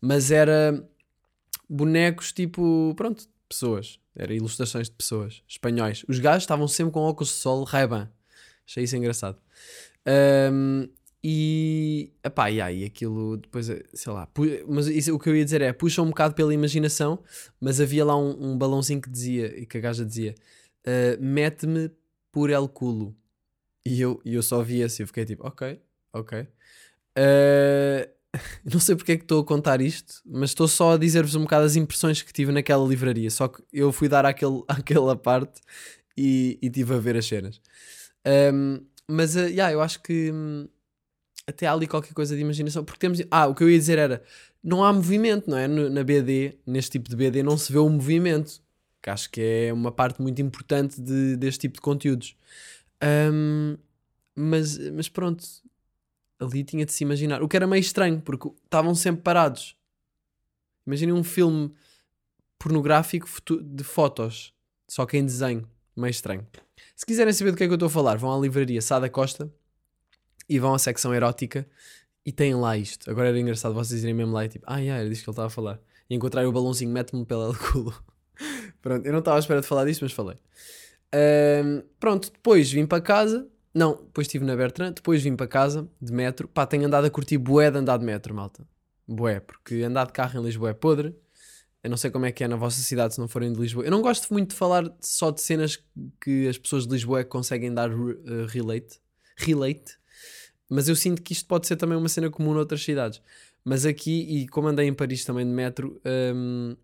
Mas 0.00 0.30
era 0.30 0.84
bonecos 1.68 2.32
tipo, 2.32 2.92
pronto, 2.96 3.26
pessoas. 3.48 3.98
Era 4.16 4.32
ilustrações 4.32 4.88
de 4.88 4.94
pessoas, 4.94 5.42
espanhóis. 5.48 6.04
Os 6.08 6.18
gajos 6.20 6.44
estavam 6.44 6.68
sempre 6.68 6.92
com 6.92 7.00
óculos 7.00 7.30
de 7.30 7.34
sol 7.36 7.64
Ray-Ban. 7.64 8.08
Achei 8.66 8.84
isso 8.84 8.96
engraçado. 8.96 9.38
Ahm, 10.06 10.88
e, 11.22 12.12
epá, 12.22 12.50
e 12.50 12.60
aí 12.60 12.84
aquilo 12.84 13.38
depois, 13.38 13.68
eh, 13.70 13.82
sei 13.94 14.12
lá, 14.12 14.28
mas 14.68 14.86
isso, 14.88 15.14
o 15.14 15.18
que 15.18 15.28
eu 15.28 15.34
ia 15.36 15.44
dizer 15.44 15.62
é, 15.62 15.72
puxa 15.72 16.02
um 16.02 16.08
bocado 16.08 16.34
pela 16.34 16.52
imaginação, 16.52 17.18
mas 17.58 17.80
havia 17.80 18.04
lá 18.04 18.16
um, 18.16 18.52
um 18.52 18.58
balãozinho 18.58 19.00
que 19.00 19.08
dizia, 19.10 19.58
e 19.58 19.64
que 19.64 19.78
a 19.78 19.80
gaja 19.80 20.04
dizia, 20.04 20.34
ah, 20.86 21.16
mete-me 21.18 21.90
por 22.30 22.50
el 22.50 22.68
culo. 22.68 23.16
E 23.86 24.00
eu, 24.00 24.20
e 24.24 24.34
eu 24.34 24.42
só 24.42 24.62
vi 24.62 24.80
esse 24.80 25.02
e 25.02 25.06
fiquei 25.06 25.24
tipo, 25.24 25.46
ok, 25.46 25.80
ok. 26.12 26.46
Ah, 27.16 28.08
não 28.64 28.80
sei 28.80 28.96
porque 28.96 29.12
é 29.12 29.16
que 29.16 29.24
estou 29.24 29.40
a 29.42 29.44
contar 29.46 29.80
isto, 29.80 30.20
mas 30.24 30.50
estou 30.50 30.66
só 30.66 30.92
a 30.92 30.96
dizer-vos 30.96 31.34
um 31.34 31.42
bocado 31.42 31.64
as 31.66 31.76
impressões 31.76 32.22
que 32.22 32.32
tive 32.32 32.50
naquela 32.52 32.86
livraria. 32.86 33.30
Só 33.30 33.48
que 33.48 33.62
eu 33.72 33.92
fui 33.92 34.08
dar 34.08 34.24
àquele, 34.26 34.62
àquela 34.68 35.16
parte 35.16 35.60
e, 36.16 36.58
e 36.62 36.70
tive 36.70 36.94
a 36.94 36.98
ver 36.98 37.16
as 37.16 37.26
cenas. 37.26 37.60
Ahm, 38.26 38.80
mas, 39.08 39.36
ah, 39.36 39.46
yeah, 39.46 39.72
eu 39.72 39.80
acho 39.82 40.02
que 40.02 40.30
hum, 40.32 40.66
até 41.46 41.66
há 41.66 41.72
ali 41.72 41.86
qualquer 41.86 42.14
coisa 42.14 42.34
de 42.34 42.40
imaginação. 42.42 42.84
Porque 42.84 42.98
temos. 43.00 43.20
Ah, 43.30 43.46
o 43.46 43.54
que 43.54 43.62
eu 43.62 43.70
ia 43.70 43.78
dizer 43.78 43.98
era: 43.98 44.22
não 44.62 44.82
há 44.82 44.92
movimento, 44.92 45.48
não 45.50 45.58
é? 45.58 45.68
Na 45.68 46.02
BD, 46.02 46.58
neste 46.66 46.92
tipo 46.92 47.08
de 47.10 47.16
BD, 47.16 47.42
não 47.42 47.58
se 47.58 47.72
vê 47.72 47.78
o 47.78 47.88
movimento. 47.88 48.62
Que 49.02 49.10
acho 49.10 49.30
que 49.30 49.40
é 49.68 49.72
uma 49.72 49.92
parte 49.92 50.22
muito 50.22 50.40
importante 50.40 50.98
de- 51.00 51.36
deste 51.36 51.60
tipo 51.60 51.74
de 51.74 51.82
conteúdos. 51.82 52.34
Ahm, 53.00 53.76
mas, 54.34 54.78
mas 54.90 55.08
pronto, 55.08 55.44
ali 56.38 56.64
tinha 56.64 56.84
de 56.84 56.92
se 56.92 57.04
imaginar. 57.04 57.42
O 57.42 57.48
que 57.48 57.56
era 57.56 57.66
meio 57.66 57.80
estranho, 57.80 58.20
porque 58.20 58.48
estavam 58.64 58.94
sempre 58.94 59.22
parados. 59.22 59.76
Imaginem 60.86 61.14
um 61.14 61.24
filme 61.24 61.72
pornográfico 62.58 63.28
de 63.62 63.84
fotos, 63.84 64.52
só 64.88 65.06
que 65.06 65.16
em 65.16 65.24
desenho. 65.24 65.68
Meio 65.96 66.10
estranho. 66.10 66.46
Se 66.96 67.06
quiserem 67.06 67.32
saber 67.32 67.52
do 67.52 67.56
que 67.56 67.64
é 67.64 67.66
que 67.66 67.72
eu 67.72 67.76
estou 67.76 67.86
a 67.86 67.90
falar, 67.90 68.16
vão 68.16 68.32
à 68.32 68.38
livraria 68.38 68.82
Sada 68.82 69.08
Costa 69.08 69.52
e 70.48 70.58
vão 70.58 70.74
à 70.74 70.78
secção 70.78 71.14
erótica 71.14 71.68
e 72.26 72.32
têm 72.32 72.54
lá 72.54 72.76
isto. 72.76 73.10
Agora 73.10 73.28
era 73.28 73.38
engraçado 73.38 73.74
vocês 73.74 74.02
irem 74.02 74.14
mesmo 74.14 74.32
lá 74.32 74.44
e 74.44 74.48
tipo, 74.48 74.64
ah, 74.66 74.78
yeah, 74.78 75.08
disto 75.08 75.22
que 75.24 75.30
ele 75.30 75.34
estava 75.34 75.46
a 75.46 75.50
falar. 75.50 75.80
E 76.08 76.14
encontrarem 76.14 76.48
o 76.48 76.52
balãozinho, 76.52 76.90
mete-me 76.90 77.24
pela 77.24 77.54
culo. 77.56 77.94
Pronto, 78.82 79.06
eu 79.06 79.12
não 79.12 79.20
estava 79.20 79.36
à 79.36 79.40
espera 79.40 79.60
de 79.60 79.66
falar 79.66 79.84
disto, 79.84 80.02
mas 80.02 80.12
falei. 80.12 80.36
Ahm, 81.14 81.82
pronto, 82.00 82.32
depois 82.32 82.72
vim 82.72 82.86
para 82.86 83.00
casa. 83.00 83.48
Não, 83.72 83.92
depois 84.04 84.26
estive 84.26 84.44
na 84.44 84.56
Bertrand. 84.56 84.92
Depois 84.92 85.22
vim 85.22 85.36
para 85.36 85.46
casa 85.46 85.88
de 86.00 86.12
metro. 86.12 86.48
Pá, 86.48 86.66
tenho 86.66 86.86
andado 86.86 87.04
a 87.04 87.10
curtir 87.10 87.38
bué 87.38 87.70
de 87.70 87.78
andar 87.78 87.98
de 87.98 88.04
metro, 88.04 88.34
malta. 88.34 88.66
Bué, 89.06 89.40
porque 89.40 89.82
andar 89.82 90.06
de 90.06 90.12
carro 90.12 90.40
em 90.40 90.44
Lisboa 90.44 90.70
é 90.70 90.74
podre. 90.74 91.14
Eu 91.82 91.90
não 91.90 91.96
sei 91.96 92.10
como 92.10 92.24
é 92.24 92.32
que 92.32 92.42
é 92.42 92.48
na 92.48 92.56
vossa 92.56 92.80
cidade 92.80 93.14
se 93.14 93.20
não 93.20 93.28
forem 93.28 93.52
de 93.52 93.60
Lisboa. 93.60 93.84
Eu 93.84 93.90
não 93.90 94.00
gosto 94.00 94.32
muito 94.32 94.50
de 94.50 94.56
falar 94.56 94.90
só 95.00 95.30
de 95.30 95.40
cenas 95.40 95.78
que 96.20 96.48
as 96.48 96.56
pessoas 96.56 96.86
de 96.86 96.92
Lisboa 96.92 97.22
conseguem 97.24 97.72
dar 97.72 97.90
eh, 97.90 98.46
relate. 98.48 98.98
Relate. 99.36 99.98
Mas 100.68 100.88
eu 100.88 100.96
sinto 100.96 101.22
que 101.22 101.34
isto 101.34 101.46
pode 101.46 101.66
ser 101.66 101.76
também 101.76 101.96
uma 101.96 102.08
cena 102.08 102.30
comum 102.30 102.54
noutras 102.54 102.82
cidades. 102.82 103.20
Mas 103.62 103.84
aqui, 103.84 104.20
e 104.28 104.48
como 104.48 104.68
andei 104.68 104.86
em 104.88 104.94
Paris 104.94 105.24
também 105.24 105.44
de 105.44 105.52
metro, 105.52 106.00
hum, 106.34 106.74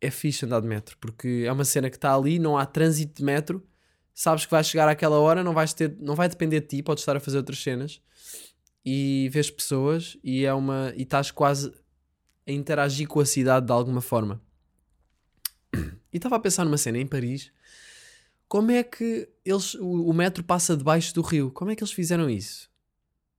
é 0.00 0.10
fixe 0.10 0.46
andar 0.46 0.60
de 0.60 0.66
metro, 0.66 0.96
porque 0.98 1.44
é 1.46 1.52
uma 1.52 1.64
cena 1.64 1.90
que 1.90 1.96
está 1.96 2.14
ali, 2.14 2.38
não 2.38 2.56
há 2.56 2.64
trânsito 2.64 3.18
de 3.18 3.24
metro, 3.24 3.66
sabes 4.14 4.44
que 4.44 4.50
vais 4.50 4.66
chegar 4.66 4.88
àquela 4.88 5.18
hora, 5.18 5.44
não, 5.44 5.52
vais 5.52 5.74
ter, 5.74 5.96
não 6.00 6.14
vai 6.14 6.28
depender 6.28 6.60
de 6.60 6.66
ti, 6.66 6.82
podes 6.82 7.02
estar 7.02 7.16
a 7.16 7.20
fazer 7.20 7.38
outras 7.38 7.62
cenas 7.62 8.00
e 8.84 9.28
vês 9.32 9.50
pessoas 9.50 10.16
e 10.24 10.44
é 10.44 10.52
uma 10.54 10.92
e 10.96 11.02
estás 11.02 11.30
quase 11.30 11.72
a 12.46 12.52
interagir 12.52 13.06
com 13.06 13.20
a 13.20 13.26
cidade 13.26 13.66
de 13.66 13.72
alguma 13.72 14.00
forma. 14.00 14.40
E 16.12 16.16
estava 16.16 16.36
a 16.36 16.40
pensar 16.40 16.64
numa 16.64 16.76
cena 16.76 16.98
em 16.98 17.06
Paris. 17.06 17.52
Como 18.48 18.72
é 18.72 18.82
que 18.82 19.28
eles, 19.44 19.74
o, 19.74 20.08
o 20.08 20.12
metro 20.12 20.42
passa 20.42 20.76
debaixo 20.76 21.14
do 21.14 21.22
rio? 21.22 21.52
Como 21.52 21.70
é 21.70 21.76
que 21.76 21.84
eles 21.84 21.92
fizeram 21.92 22.28
isso? 22.28 22.68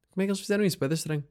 Como 0.09 0.21
é 0.21 0.25
que 0.25 0.31
eles 0.31 0.39
fizeram 0.39 0.63
isso? 0.63 0.79
Boeda 0.79 0.93
estranho. 0.93 1.23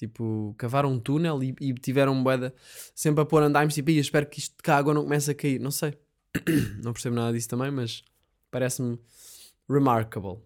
Tipo, 0.00 0.54
cavaram 0.56 0.90
um 0.92 0.98
túnel 0.98 1.42
e, 1.42 1.54
e 1.60 1.74
tiveram 1.74 2.22
boeda 2.24 2.54
sempre 2.94 3.20
a 3.22 3.26
pôr 3.26 3.42
andaimes 3.42 3.74
tipo, 3.74 3.90
"Ih, 3.90 3.96
eu 3.98 4.00
espero 4.00 4.24
que 4.26 4.38
isto 4.38 4.56
que 4.62 4.70
a 4.70 4.76
água 4.78 4.94
não 4.94 5.02
comece 5.02 5.30
a 5.30 5.34
cair. 5.34 5.60
Não 5.60 5.70
sei. 5.70 5.92
não 6.82 6.92
percebo 6.94 7.16
nada 7.16 7.32
disso 7.34 7.48
também, 7.50 7.70
mas 7.70 8.02
parece-me 8.50 8.98
remarkable. 9.68 10.38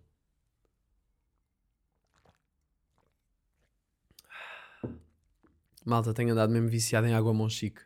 Malta, 5.84 6.12
tenho 6.12 6.32
andado 6.32 6.50
mesmo 6.52 6.68
viciado 6.68 7.06
em 7.06 7.14
água 7.14 7.32
Monchique. 7.32 7.82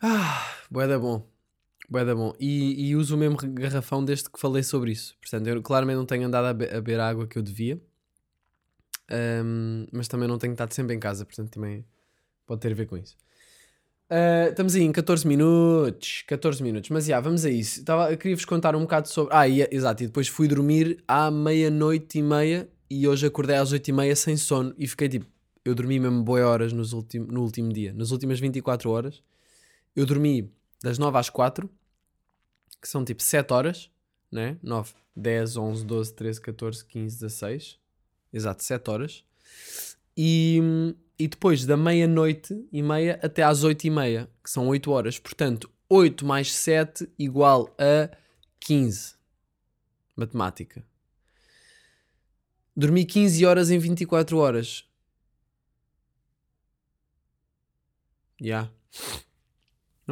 Ah, 0.00 0.44
boeda 0.70 0.98
bom. 0.98 1.26
Boeda 1.88 2.14
bom. 2.14 2.34
E, 2.40 2.88
e 2.90 2.96
uso 2.96 3.14
o 3.16 3.18
mesmo 3.18 3.36
garrafão 3.54 4.04
desde 4.04 4.30
que 4.30 4.40
falei 4.40 4.62
sobre 4.62 4.92
isso. 4.92 5.16
Portanto, 5.20 5.46
eu 5.48 5.62
claramente 5.62 5.96
não 5.98 6.06
tenho 6.06 6.26
andado 6.26 6.46
a, 6.46 6.54
be- 6.54 6.66
a 6.66 6.72
beber 6.74 7.00
a 7.00 7.08
água 7.08 7.26
que 7.26 7.38
eu 7.38 7.42
devia. 7.42 7.80
Ahm, 9.10 9.86
mas 9.92 10.08
também 10.08 10.28
não 10.28 10.38
tenho 10.38 10.52
estado 10.52 10.72
sempre 10.72 10.94
em 10.94 11.00
casa, 11.00 11.24
portanto 11.24 11.50
também 11.50 11.84
pode 12.46 12.60
ter 12.60 12.72
a 12.72 12.74
ver 12.74 12.86
com 12.86 12.96
isso. 12.96 13.16
Ah, 14.14 14.48
estamos 14.50 14.74
aí 14.74 14.82
em 14.82 14.92
14 14.92 15.26
minutos. 15.26 16.22
14 16.26 16.62
minutos. 16.62 16.90
Mas 16.90 17.06
já, 17.06 17.18
vamos 17.18 17.46
a 17.46 17.50
isso. 17.50 17.82
Tava, 17.82 18.12
eu 18.12 18.18
queria 18.18 18.36
vos 18.36 18.44
contar 18.44 18.76
um 18.76 18.82
bocado 18.82 19.08
sobre. 19.08 19.34
Ah, 19.34 19.48
e, 19.48 19.66
exato. 19.70 20.02
E 20.02 20.06
depois 20.06 20.28
fui 20.28 20.46
dormir 20.46 21.02
à 21.08 21.30
meia-noite 21.30 22.18
e 22.18 22.22
meia. 22.22 22.68
E 22.90 23.08
hoje 23.08 23.26
acordei 23.26 23.56
às 23.56 23.72
8 23.72 23.88
e 23.88 23.92
meia 23.92 24.14
sem 24.14 24.36
sono. 24.36 24.74
E 24.76 24.86
fiquei 24.86 25.08
tipo. 25.08 25.24
Eu 25.64 25.74
dormi 25.74 25.98
mesmo 25.98 26.22
boas 26.22 26.44
horas 26.44 26.72
nos 26.74 26.92
ultim, 26.92 27.20
no 27.20 27.40
último 27.42 27.72
dia. 27.72 27.94
Nas 27.94 28.10
últimas 28.10 28.38
24 28.38 28.90
horas. 28.90 29.22
Eu 29.96 30.04
dormi 30.04 30.52
das 30.82 30.98
9 30.98 31.16
às 31.16 31.30
4. 31.30 31.70
Que 32.82 32.88
são 32.88 33.02
tipo 33.06 33.22
7 33.22 33.50
horas. 33.50 33.90
Né? 34.30 34.58
9, 34.62 34.92
10, 35.16 35.56
11, 35.56 35.86
12, 35.86 36.14
13, 36.14 36.40
14, 36.40 36.84
15, 36.84 37.16
16. 37.20 37.78
Exato, 38.32 38.62
7 38.64 38.90
horas. 38.90 39.24
E, 40.16 40.60
e 41.18 41.28
depois 41.28 41.66
da 41.66 41.76
meia-noite 41.76 42.66
e 42.72 42.82
meia 42.82 43.18
até 43.22 43.42
às 43.42 43.62
8 43.62 43.84
e 43.84 43.90
meia, 43.90 44.30
que 44.42 44.50
são 44.50 44.68
8 44.68 44.90
horas. 44.90 45.18
Portanto, 45.18 45.70
8 45.88 46.24
mais 46.24 46.52
7 46.52 47.08
igual 47.18 47.74
a 47.78 48.10
15. 48.60 49.14
Matemática. 50.16 50.84
Dormi 52.74 53.04
15 53.04 53.44
horas 53.44 53.70
em 53.70 53.78
24 53.78 54.38
horas. 54.38 54.84
Já. 58.40 58.70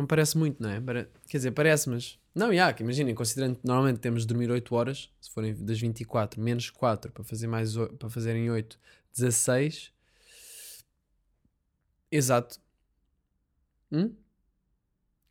Não 0.00 0.06
parece 0.06 0.38
muito, 0.38 0.62
não 0.62 0.70
é? 0.70 0.80
Quer 1.28 1.36
dizer, 1.36 1.50
parece, 1.50 1.90
mas. 1.90 2.18
Não, 2.34 2.54
já, 2.54 2.72
que 2.72 2.82
imaginem, 2.82 3.14
considerando 3.14 3.56
que 3.56 3.66
normalmente 3.66 3.98
temos 3.98 4.22
de 4.22 4.28
dormir 4.28 4.50
8 4.50 4.74
horas, 4.74 5.10
se 5.20 5.30
forem 5.30 5.54
das 5.54 5.78
24, 5.78 6.40
menos 6.40 6.70
4 6.70 7.12
para, 7.12 7.22
fazer 7.22 7.46
mais, 7.46 7.76
oi- 7.76 7.92
para 7.92 8.08
fazerem 8.08 8.50
8, 8.50 8.78
16. 9.12 9.92
Exato. 12.10 12.58
Hum? 13.92 14.16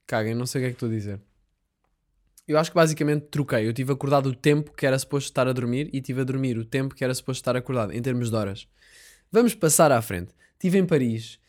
Caguem, 0.06 0.36
não 0.36 0.46
sei 0.46 0.62
o 0.62 0.64
que 0.64 0.68
é 0.68 0.70
que 0.72 0.76
estou 0.76 0.90
a 0.90 0.92
dizer. 0.92 1.22
Eu 2.48 2.58
acho 2.58 2.72
que 2.72 2.76
basicamente 2.76 3.28
troquei. 3.28 3.68
Eu 3.68 3.74
tive 3.74 3.92
acordado 3.94 4.28
o 4.28 4.36
tempo 4.36 4.72
que 4.74 4.86
era 4.86 4.98
suposto 4.98 5.30
estar 5.30 5.48
a 5.48 5.54
dormir 5.54 5.90
e 5.94 6.02
tive 6.02 6.22
a 6.22 6.24
dormir 6.24 6.58
o 6.58 6.66
tempo 6.66 6.96
que 6.96 7.04
era 7.04 7.14
suposto 7.14 7.42
estar 7.42 7.56
acordado, 7.56 7.92
em 7.94 8.02
termos 8.02 8.30
de 8.30 8.36
horas. 8.36 8.68
Vamos 9.32 9.54
passar 9.56 9.92
à 9.92 10.02
frente. 10.02 10.34
Estive 10.54 10.80
em 10.80 10.86
Paris, 10.86 11.40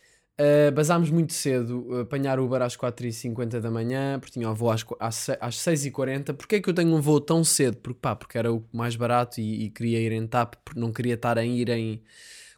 uh, 0.40 0.72
basámos 0.72 1.10
muito 1.10 1.32
cedo, 1.34 1.86
uh, 1.88 2.00
apanhar 2.00 2.40
Uber 2.40 2.62
às 2.62 2.76
4h50 2.76 3.60
da 3.60 3.70
manhã, 3.70 4.18
porque 4.18 4.32
tinha 4.32 4.50
o 4.50 4.54
voo 4.54 4.70
às, 4.70 4.84
às, 4.98 5.14
se- 5.14 5.38
às 5.40 5.56
6h40. 5.56 6.32
Porquê 6.34 6.56
é 6.56 6.60
que 6.60 6.68
eu 6.70 6.74
tenho 6.74 6.94
um 6.94 7.00
voo 7.00 7.20
tão 7.20 7.44
cedo? 7.44 7.76
Porque, 7.76 7.98
pá, 8.00 8.16
porque 8.16 8.38
era 8.38 8.52
o 8.52 8.64
mais 8.72 8.96
barato 8.96 9.40
e, 9.40 9.64
e 9.64 9.70
queria 9.70 10.00
ir 10.00 10.12
em 10.12 10.26
TAP, 10.26 10.54
porque 10.64 10.80
não 10.80 10.92
queria 10.92 11.14
estar 11.14 11.38
a 11.38 11.44
ir 11.44 11.68
em 11.68 12.02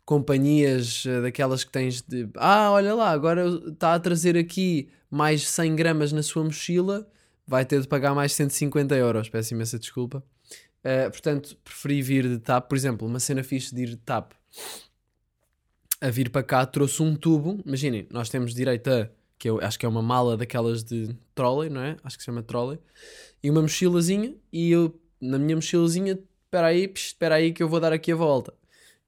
companhias 0.04 1.04
uh, 1.04 1.22
daquelas 1.22 1.64
que 1.64 1.72
tens 1.72 2.02
de... 2.02 2.28
Ah, 2.36 2.70
olha 2.70 2.94
lá, 2.94 3.10
agora 3.10 3.46
está 3.68 3.94
a 3.94 4.00
trazer 4.00 4.36
aqui 4.36 4.88
mais 5.10 5.46
100 5.48 5.76
gramas 5.76 6.12
na 6.12 6.22
sua 6.22 6.42
mochila, 6.44 7.06
vai 7.46 7.64
ter 7.64 7.80
de 7.80 7.88
pagar 7.88 8.14
mais 8.14 8.32
150 8.32 8.94
euros. 8.96 9.28
Peço 9.28 9.54
imensa 9.54 9.78
desculpa. 9.78 10.22
Uh, 10.84 11.10
portanto, 11.10 11.56
preferi 11.62 12.02
vir 12.02 12.28
de 12.28 12.38
TAP. 12.38 12.68
Por 12.68 12.76
exemplo, 12.76 13.06
uma 13.06 13.20
cena 13.20 13.42
fixe 13.44 13.74
de 13.74 13.82
ir 13.82 13.88
de 13.90 13.96
TAP 13.96 14.32
a 16.02 16.10
vir 16.10 16.30
para 16.30 16.42
cá 16.42 16.66
trouxe 16.66 17.00
um 17.00 17.14
tubo. 17.14 17.60
Imaginem, 17.64 18.08
nós 18.10 18.28
temos 18.28 18.52
direito 18.52 18.88
a, 18.88 19.08
que 19.38 19.48
eu 19.48 19.60
acho 19.60 19.78
que 19.78 19.86
é 19.86 19.88
uma 19.88 20.02
mala 20.02 20.36
daquelas 20.36 20.82
de 20.82 21.16
trolley, 21.32 21.70
não 21.70 21.80
é? 21.80 21.96
Acho 22.02 22.16
que 22.16 22.24
se 22.24 22.26
chama 22.26 22.42
trolley. 22.42 22.78
E 23.40 23.48
uma 23.48 23.62
mochilazinha. 23.62 24.34
E 24.52 24.72
eu, 24.72 25.00
na 25.20 25.38
minha 25.38 25.54
mochilazinha, 25.54 26.18
espera 26.44 26.66
aí, 26.66 26.92
espera 26.92 27.34
aí 27.36 27.52
que 27.52 27.62
eu 27.62 27.68
vou 27.68 27.78
dar 27.78 27.92
aqui 27.92 28.10
a 28.10 28.16
volta. 28.16 28.52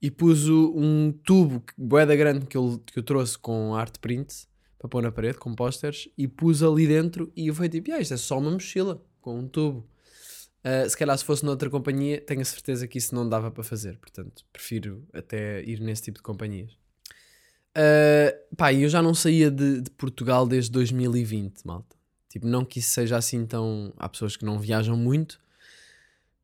E 0.00 0.08
pus 0.08 0.48
um 0.48 1.12
tubo, 1.24 1.64
boeda 1.76 2.14
grande, 2.14 2.46
que 2.46 2.56
eu, 2.56 2.80
que 2.86 2.98
eu 2.98 3.02
trouxe 3.02 3.36
com 3.36 3.74
art 3.74 3.98
print 3.98 4.46
para 4.78 4.88
pôr 4.88 5.02
na 5.02 5.10
parede, 5.10 5.38
com 5.38 5.54
posters, 5.54 6.08
e 6.16 6.28
pus 6.28 6.62
ali 6.62 6.86
dentro. 6.86 7.32
E 7.34 7.48
eu 7.48 7.54
fui 7.54 7.68
tipo, 7.68 7.90
ah, 7.90 7.98
isto 7.98 8.14
é 8.14 8.16
só 8.16 8.38
uma 8.38 8.50
mochila 8.50 9.02
com 9.20 9.40
um 9.40 9.48
tubo. 9.48 9.88
Uh, 10.64 10.88
se 10.88 10.96
calhar 10.96 11.16
se 11.18 11.24
fosse 11.24 11.44
noutra 11.44 11.68
companhia, 11.68 12.20
tenho 12.20 12.40
a 12.40 12.44
certeza 12.44 12.86
que 12.86 12.98
isso 12.98 13.14
não 13.14 13.28
dava 13.28 13.50
para 13.50 13.64
fazer. 13.64 13.98
Portanto, 13.98 14.44
prefiro 14.52 15.04
até 15.12 15.62
ir 15.64 15.80
nesse 15.80 16.02
tipo 16.02 16.18
de 16.18 16.22
companhias. 16.22 16.83
Uh, 17.76 18.56
pá, 18.56 18.72
eu 18.72 18.88
já 18.88 19.02
não 19.02 19.14
saía 19.14 19.50
de, 19.50 19.80
de 19.80 19.90
Portugal 19.90 20.46
desde 20.46 20.70
2020, 20.70 21.62
malta. 21.64 21.96
Tipo, 22.28 22.46
não 22.46 22.64
que 22.64 22.78
isso 22.78 22.90
seja 22.90 23.16
assim 23.16 23.46
tão. 23.46 23.92
Há 23.96 24.08
pessoas 24.08 24.36
que 24.36 24.44
não 24.44 24.58
viajam 24.58 24.96
muito. 24.96 25.38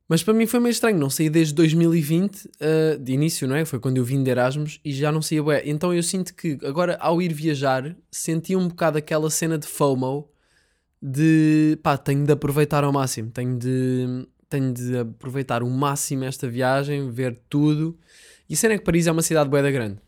Mas 0.07 0.21
para 0.21 0.33
mim 0.33 0.45
foi 0.45 0.59
meio 0.59 0.71
estranho. 0.71 0.97
Não 0.97 1.09
saí 1.09 1.29
desde 1.29 1.53
2020, 1.53 2.45
uh, 2.45 2.99
de 2.99 3.13
início, 3.13 3.47
não 3.47 3.55
é? 3.55 3.63
Foi 3.63 3.79
quando 3.79 3.97
eu 3.97 4.03
vim 4.03 4.21
de 4.21 4.29
Erasmus 4.29 4.79
e 4.83 4.91
já 4.91 5.11
não 5.11 5.21
saía 5.21 5.41
bué. 5.41 5.61
Então 5.65 5.93
eu 5.93 6.03
sinto 6.03 6.33
que 6.33 6.57
agora, 6.63 6.97
ao 6.99 7.21
ir 7.21 7.33
viajar, 7.33 7.95
senti 8.11 8.55
um 8.55 8.67
bocado 8.67 8.97
aquela 8.97 9.29
cena 9.29 9.57
de 9.57 9.67
FOMO 9.67 10.29
de 11.01 11.79
pá, 11.81 11.97
tenho 11.97 12.25
de 12.25 12.31
aproveitar 12.31 12.83
ao 12.83 12.91
máximo, 12.91 13.31
tenho 13.31 13.57
de, 13.57 14.27
tenho 14.49 14.73
de 14.73 14.97
aproveitar 14.97 15.63
o 15.63 15.69
máximo 15.69 16.25
esta 16.25 16.47
viagem, 16.47 17.09
ver 17.09 17.39
tudo. 17.49 17.97
E 18.49 18.53
a 18.53 18.57
cena 18.57 18.73
é 18.73 18.77
que 18.77 18.83
Paris 18.83 19.07
é 19.07 19.11
uma 19.11 19.21
cidade 19.21 19.49
bué 19.49 19.61
da 19.61 19.71
grande. 19.71 19.99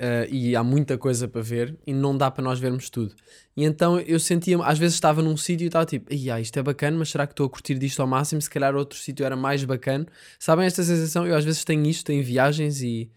Uh, 0.00 0.24
e 0.32 0.56
há 0.56 0.64
muita 0.64 0.96
coisa 0.96 1.28
para 1.28 1.42
ver 1.42 1.76
e 1.86 1.92
não 1.92 2.16
dá 2.16 2.30
para 2.30 2.42
nós 2.42 2.58
vermos 2.58 2.88
tudo. 2.88 3.14
E 3.54 3.64
então 3.64 4.00
eu 4.00 4.18
sentia, 4.18 4.56
às 4.64 4.78
vezes 4.78 4.94
estava 4.94 5.20
num 5.20 5.36
sítio 5.36 5.64
e 5.64 5.66
estava 5.66 5.84
tipo, 5.84 6.10
isto 6.10 6.58
é 6.58 6.62
bacana, 6.62 6.96
mas 6.96 7.10
será 7.10 7.26
que 7.26 7.34
estou 7.34 7.44
a 7.44 7.50
curtir 7.50 7.74
disto 7.74 8.00
ao 8.00 8.08
máximo? 8.08 8.40
Se 8.40 8.48
calhar 8.48 8.74
outro 8.74 8.98
sítio 8.98 9.26
era 9.26 9.36
mais 9.36 9.62
bacana. 9.62 10.06
Sabem 10.38 10.64
esta 10.64 10.82
sensação? 10.82 11.26
Eu 11.26 11.36
às 11.36 11.44
vezes 11.44 11.64
tenho 11.64 11.84
isto 11.84 12.08
em 12.10 12.22
viagens 12.22 12.80
e, 12.80 13.10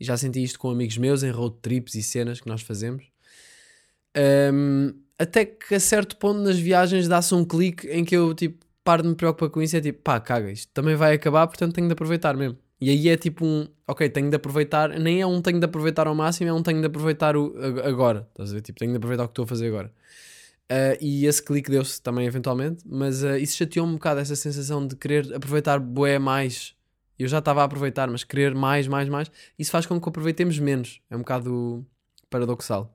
e 0.00 0.04
já 0.04 0.16
senti 0.16 0.42
isto 0.42 0.58
com 0.58 0.68
amigos 0.68 0.98
meus 0.98 1.22
em 1.22 1.30
road 1.30 1.58
trips 1.62 1.94
e 1.94 2.02
cenas 2.02 2.40
que 2.40 2.48
nós 2.48 2.60
fazemos. 2.60 3.04
Um, 4.52 4.94
até 5.16 5.44
que 5.44 5.76
a 5.76 5.80
certo 5.80 6.16
ponto 6.16 6.40
nas 6.40 6.58
viagens 6.58 7.06
dá-se 7.06 7.32
um 7.36 7.44
clique 7.44 7.86
em 7.86 8.04
que 8.04 8.16
eu 8.16 8.34
tipo 8.34 8.66
paro 8.82 9.02
de 9.04 9.10
me 9.10 9.14
preocupar 9.14 9.50
com 9.50 9.62
isso 9.62 9.76
e 9.76 9.78
é 9.78 9.80
tipo, 9.80 10.02
pá, 10.02 10.18
caga, 10.18 10.50
isto 10.50 10.72
também 10.72 10.96
vai 10.96 11.14
acabar, 11.14 11.46
portanto 11.46 11.74
tenho 11.74 11.86
de 11.86 11.92
aproveitar 11.92 12.36
mesmo. 12.36 12.58
E 12.80 12.90
aí 12.90 13.08
é 13.08 13.16
tipo 13.16 13.44
um, 13.44 13.66
ok, 13.88 14.08
tenho 14.10 14.28
de 14.28 14.36
aproveitar, 14.36 14.90
nem 14.90 15.20
é 15.20 15.26
um 15.26 15.40
tenho 15.40 15.58
de 15.58 15.64
aproveitar 15.64 16.06
ao 16.06 16.14
máximo, 16.14 16.50
é 16.50 16.52
um 16.52 16.62
tenho 16.62 16.80
de 16.80 16.86
aproveitar 16.86 17.36
o, 17.36 17.54
ag- 17.58 17.80
agora. 17.88 18.26
Estás 18.30 18.50
a 18.50 18.54
ver? 18.54 18.60
Tipo, 18.62 18.78
tenho 18.78 18.90
de 18.92 18.98
aproveitar 18.98 19.24
o 19.24 19.28
que 19.28 19.32
estou 19.32 19.44
a 19.44 19.48
fazer 19.48 19.68
agora. 19.68 19.90
Uh, 20.70 20.98
e 21.00 21.26
esse 21.26 21.42
clique 21.42 21.70
deu-se 21.70 22.02
também 22.02 22.26
eventualmente, 22.26 22.82
mas 22.86 23.22
uh, 23.22 23.36
isso 23.36 23.56
chateou-me 23.56 23.92
um 23.92 23.96
bocado, 23.96 24.20
essa 24.20 24.34
sensação 24.36 24.86
de 24.86 24.96
querer 24.96 25.32
aproveitar 25.34 25.78
bué 25.78 26.18
mais. 26.18 26.74
Eu 27.18 27.28
já 27.28 27.38
estava 27.38 27.62
a 27.62 27.64
aproveitar, 27.64 28.10
mas 28.10 28.24
querer 28.24 28.54
mais, 28.54 28.86
mais, 28.88 29.08
mais, 29.08 29.30
isso 29.58 29.70
faz 29.70 29.86
com 29.86 30.00
que 30.00 30.08
aproveitemos 30.08 30.58
menos. 30.58 31.00
É 31.08 31.16
um 31.16 31.20
bocado 31.20 31.86
paradoxal. 32.28 32.92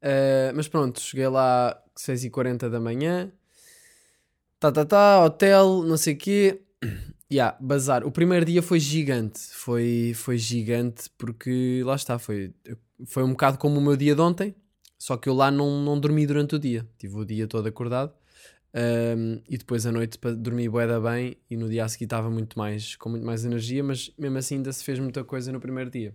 Uh, 0.00 0.50
mas 0.54 0.68
pronto, 0.68 1.00
cheguei 1.00 1.28
lá 1.28 1.80
6h40 1.96 2.68
da 2.70 2.80
manhã. 2.80 3.32
Tá, 4.58 4.70
tá, 4.70 4.84
tá, 4.84 5.24
hotel, 5.24 5.82
não 5.82 5.96
sei 5.96 6.14
o 6.14 6.18
quê. 6.18 6.62
Yeah, 7.32 7.56
bazar. 7.58 8.04
O 8.04 8.12
primeiro 8.12 8.44
dia 8.44 8.62
foi 8.62 8.78
gigante. 8.78 9.40
Foi, 9.52 10.12
foi 10.14 10.36
gigante 10.36 11.08
porque 11.16 11.82
lá 11.82 11.94
está. 11.94 12.18
Foi, 12.18 12.52
foi 13.06 13.22
um 13.22 13.30
bocado 13.30 13.56
como 13.56 13.78
o 13.78 13.82
meu 13.82 13.96
dia 13.96 14.14
de 14.14 14.20
ontem. 14.20 14.54
Só 14.98 15.16
que 15.16 15.30
eu 15.30 15.34
lá 15.34 15.50
não, 15.50 15.82
não 15.82 15.98
dormi 15.98 16.26
durante 16.26 16.54
o 16.56 16.58
dia. 16.58 16.86
Tive 16.98 17.16
o 17.16 17.24
dia 17.24 17.46
todo 17.46 17.66
acordado. 17.66 18.12
Um, 18.74 19.40
e 19.48 19.56
depois 19.56 19.86
à 19.86 19.92
noite 19.92 20.18
dormir 20.36 20.68
bué 20.68 20.86
bem. 21.00 21.38
E 21.48 21.56
no 21.56 21.70
dia 21.70 21.86
a 21.86 21.88
seguir 21.88 22.04
estava 22.04 22.28
muito 22.28 22.58
mais, 22.58 22.96
com 22.96 23.08
muito 23.08 23.24
mais 23.24 23.46
energia. 23.46 23.82
Mas 23.82 24.12
mesmo 24.18 24.36
assim 24.36 24.56
ainda 24.56 24.70
se 24.70 24.84
fez 24.84 24.98
muita 24.98 25.24
coisa 25.24 25.50
no 25.50 25.58
primeiro 25.58 25.88
dia. 25.88 26.14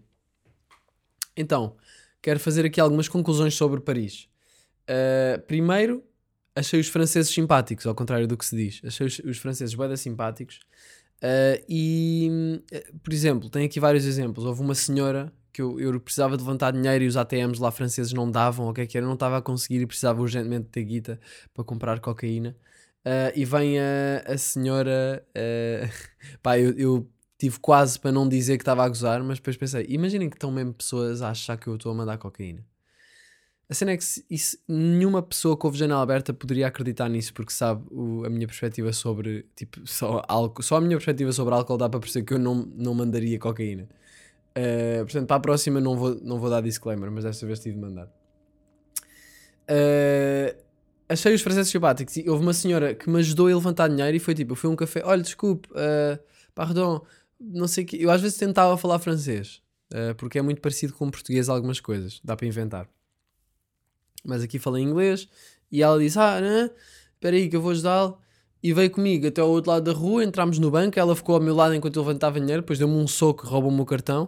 Então, 1.35 1.75
quero 2.21 2.39
fazer 2.39 2.63
aqui 2.63 2.79
algumas 2.79 3.07
conclusões 3.07 3.55
sobre 3.55 3.81
Paris. 3.81 4.29
Uh, 4.83 5.41
primeiro, 5.47 6.03
achei 6.55 6.79
os 6.79 6.89
franceses 6.89 7.33
simpáticos, 7.33 7.87
ao 7.87 7.95
contrário 7.95 8.27
do 8.27 8.37
que 8.37 8.45
se 8.45 8.55
diz. 8.55 8.81
Achei 8.85 9.07
os, 9.07 9.17
os 9.19 9.37
franceses 9.39 9.73
bué 9.73 9.95
simpáticos. 9.95 10.59
Uh, 11.23 11.63
e, 11.67 12.61
uh, 12.71 12.99
por 12.99 13.11
exemplo, 13.11 13.49
tem 13.49 13.65
aqui 13.65 13.79
vários 13.79 14.05
exemplos. 14.05 14.45
Houve 14.45 14.61
uma 14.61 14.75
senhora 14.75 15.31
que 15.51 15.61
eu, 15.61 15.79
eu 15.79 15.99
precisava 15.99 16.37
de 16.37 16.43
levantar 16.43 16.71
dinheiro 16.71 17.03
e 17.03 17.07
os 17.07 17.17
ATMs 17.17 17.59
lá 17.59 17.71
franceses 17.71 18.13
não 18.13 18.29
davam, 18.29 18.69
o 18.69 18.73
que 18.73 18.81
é 18.81 18.85
que 18.85 18.97
era, 18.97 19.05
não 19.05 19.15
estava 19.15 19.37
a 19.37 19.41
conseguir 19.41 19.81
e 19.81 19.87
precisava 19.87 20.21
urgentemente 20.21 20.67
ter 20.69 20.83
guita 20.83 21.19
para 21.53 21.63
comprar 21.63 21.99
cocaína. 21.99 22.55
Uh, 23.05 23.31
e 23.35 23.45
vem 23.45 23.79
a, 23.79 24.23
a 24.27 24.37
senhora. 24.37 25.25
pá, 26.43 26.59
eu, 26.59 26.71
eu 26.77 27.09
tive 27.37 27.59
quase 27.59 27.99
para 27.99 28.11
não 28.11 28.27
dizer 28.27 28.57
que 28.57 28.63
estava 28.63 28.83
a 28.83 28.87
gozar, 28.87 29.23
mas 29.23 29.37
depois 29.37 29.57
pensei: 29.57 29.85
imaginem 29.89 30.29
que 30.29 30.35
estão 30.35 30.51
mesmo 30.51 30.73
pessoas 30.73 31.21
a 31.21 31.29
achar 31.29 31.57
que 31.57 31.67
eu 31.67 31.75
estou 31.75 31.91
a 31.91 31.95
mandar 31.95 32.17
cocaína. 32.17 32.65
A 33.69 33.73
cena 33.73 33.91
é 33.91 33.97
que 33.97 34.05
isso, 34.29 34.57
nenhuma 34.65 35.21
pessoa 35.21 35.57
com 35.57 35.67
a 35.67 35.71
janela 35.73 36.01
aberta 36.01 36.33
poderia 36.33 36.67
acreditar 36.67 37.09
nisso 37.09 37.33
porque 37.33 37.51
sabe 37.51 37.85
o, 37.91 38.23
a 38.25 38.29
minha 38.29 38.47
perspectiva 38.47 38.93
sobre 38.93 39.45
tipo, 39.55 39.85
só, 39.85 40.23
álcool, 40.25 40.63
só 40.63 40.77
a 40.77 40.81
minha 40.81 40.95
perspectiva 40.95 41.33
sobre 41.33 41.53
álcool 41.53 41.77
dá 41.77 41.89
para 41.89 41.99
perceber 41.99 42.25
que 42.25 42.33
eu 42.33 42.39
não, 42.39 42.55
não 42.55 42.93
mandaria 42.93 43.37
cocaína. 43.37 43.89
Uh, 44.57 45.03
portanto, 45.03 45.27
para 45.27 45.35
a 45.35 45.39
próxima 45.39 45.81
não 45.81 45.97
vou, 45.97 46.15
não 46.21 46.39
vou 46.39 46.49
dar 46.49 46.61
disclaimer, 46.61 47.11
mas 47.11 47.25
desta 47.25 47.45
vez 47.45 47.59
tive 47.59 47.75
de 47.75 47.81
mandar. 47.81 48.05
Uh, 49.69 50.55
achei 51.09 51.33
os 51.33 51.41
franceses 51.41 51.69
simpáticos 51.69 52.15
e 52.15 52.29
houve 52.29 52.43
uma 52.43 52.53
senhora 52.53 52.95
que 52.95 53.09
me 53.09 53.19
ajudou 53.19 53.47
a 53.47 53.49
levantar 53.49 53.89
dinheiro 53.89 54.15
e 54.15 54.19
foi 54.19 54.33
tipo, 54.33 54.53
eu 54.53 54.55
fui 54.55 54.69
a 54.69 54.73
um 54.73 54.77
café, 54.77 55.01
olha, 55.03 55.21
desculpe, 55.21 55.67
uh, 55.71 56.17
pardon, 56.55 57.05
não 57.37 57.67
sei 57.67 57.83
o 57.83 57.87
que. 57.87 58.01
Eu 58.01 58.09
às 58.09 58.21
vezes 58.21 58.37
tentava 58.37 58.77
falar 58.77 58.97
francês, 58.99 59.61
uh, 59.91 60.15
porque 60.15 60.39
é 60.39 60.41
muito 60.41 60.61
parecido 60.61 60.93
com 60.93 61.11
português 61.11 61.49
algumas 61.49 61.81
coisas, 61.81 62.21
dá 62.23 62.33
para 62.33 62.47
inventar 62.47 62.87
mas 64.27 64.43
aqui 64.43 64.59
falei 64.59 64.83
inglês, 64.83 65.27
e 65.71 65.81
ela 65.81 65.97
disse, 65.99 66.19
ah, 66.19 66.39
né? 66.39 66.69
espera 67.13 67.35
aí 67.35 67.49
que 67.49 67.55
eu 67.55 67.61
vou 67.61 67.71
ajudá-lo, 67.71 68.19
e 68.61 68.73
veio 68.73 68.89
comigo 68.89 69.27
até 69.27 69.41
ao 69.41 69.49
outro 69.49 69.71
lado 69.71 69.83
da 69.83 69.97
rua, 69.97 70.23
entramos 70.23 70.59
no 70.59 70.69
banco, 70.69 70.99
ela 70.99 71.15
ficou 71.15 71.35
ao 71.35 71.41
meu 71.41 71.55
lado 71.55 71.73
enquanto 71.73 71.95
eu 71.95 72.03
levantava 72.03 72.39
dinheiro, 72.39 72.61
depois 72.61 72.79
deu-me 72.79 72.95
um 72.95 73.07
soco, 73.07 73.45
roubou-me 73.47 73.75
o 73.75 73.77
meu 73.77 73.85
cartão, 73.85 74.25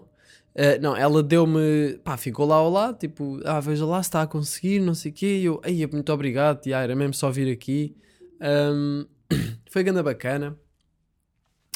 uh, 0.55 0.81
não, 0.81 0.95
ela 0.95 1.21
deu-me, 1.21 1.99
pá, 2.03 2.17
ficou 2.17 2.45
lá 2.45 2.55
ao 2.55 2.69
lado, 2.69 2.97
tipo, 2.97 3.39
ah, 3.45 3.59
veja 3.59 3.85
lá 3.85 4.01
se 4.01 4.09
está 4.09 4.21
a 4.21 4.27
conseguir, 4.27 4.79
não 4.79 4.93
sei 4.93 5.11
o 5.11 5.13
quê, 5.13 5.39
e 5.39 5.45
eu, 5.45 5.61
ei, 5.63 5.85
muito 5.87 6.11
obrigado, 6.13 6.61
tia, 6.61 6.77
era 6.77 6.95
mesmo 6.95 7.13
só 7.13 7.29
vir 7.29 7.51
aqui, 7.51 7.95
um, 8.41 9.05
foi 9.69 9.83
ganda 9.83 10.01
bacana, 10.01 10.57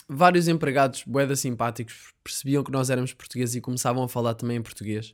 vários 0.07 0.47
empregados, 0.47 1.03
boedas 1.05 1.39
simpáticos, 1.39 2.13
percebiam 2.23 2.63
que 2.63 2.71
nós 2.71 2.89
éramos 2.89 3.13
portugueses 3.13 3.55
e 3.55 3.61
começavam 3.61 4.03
a 4.03 4.09
falar 4.09 4.35
também 4.35 4.57
em 4.57 4.61
português, 4.61 5.13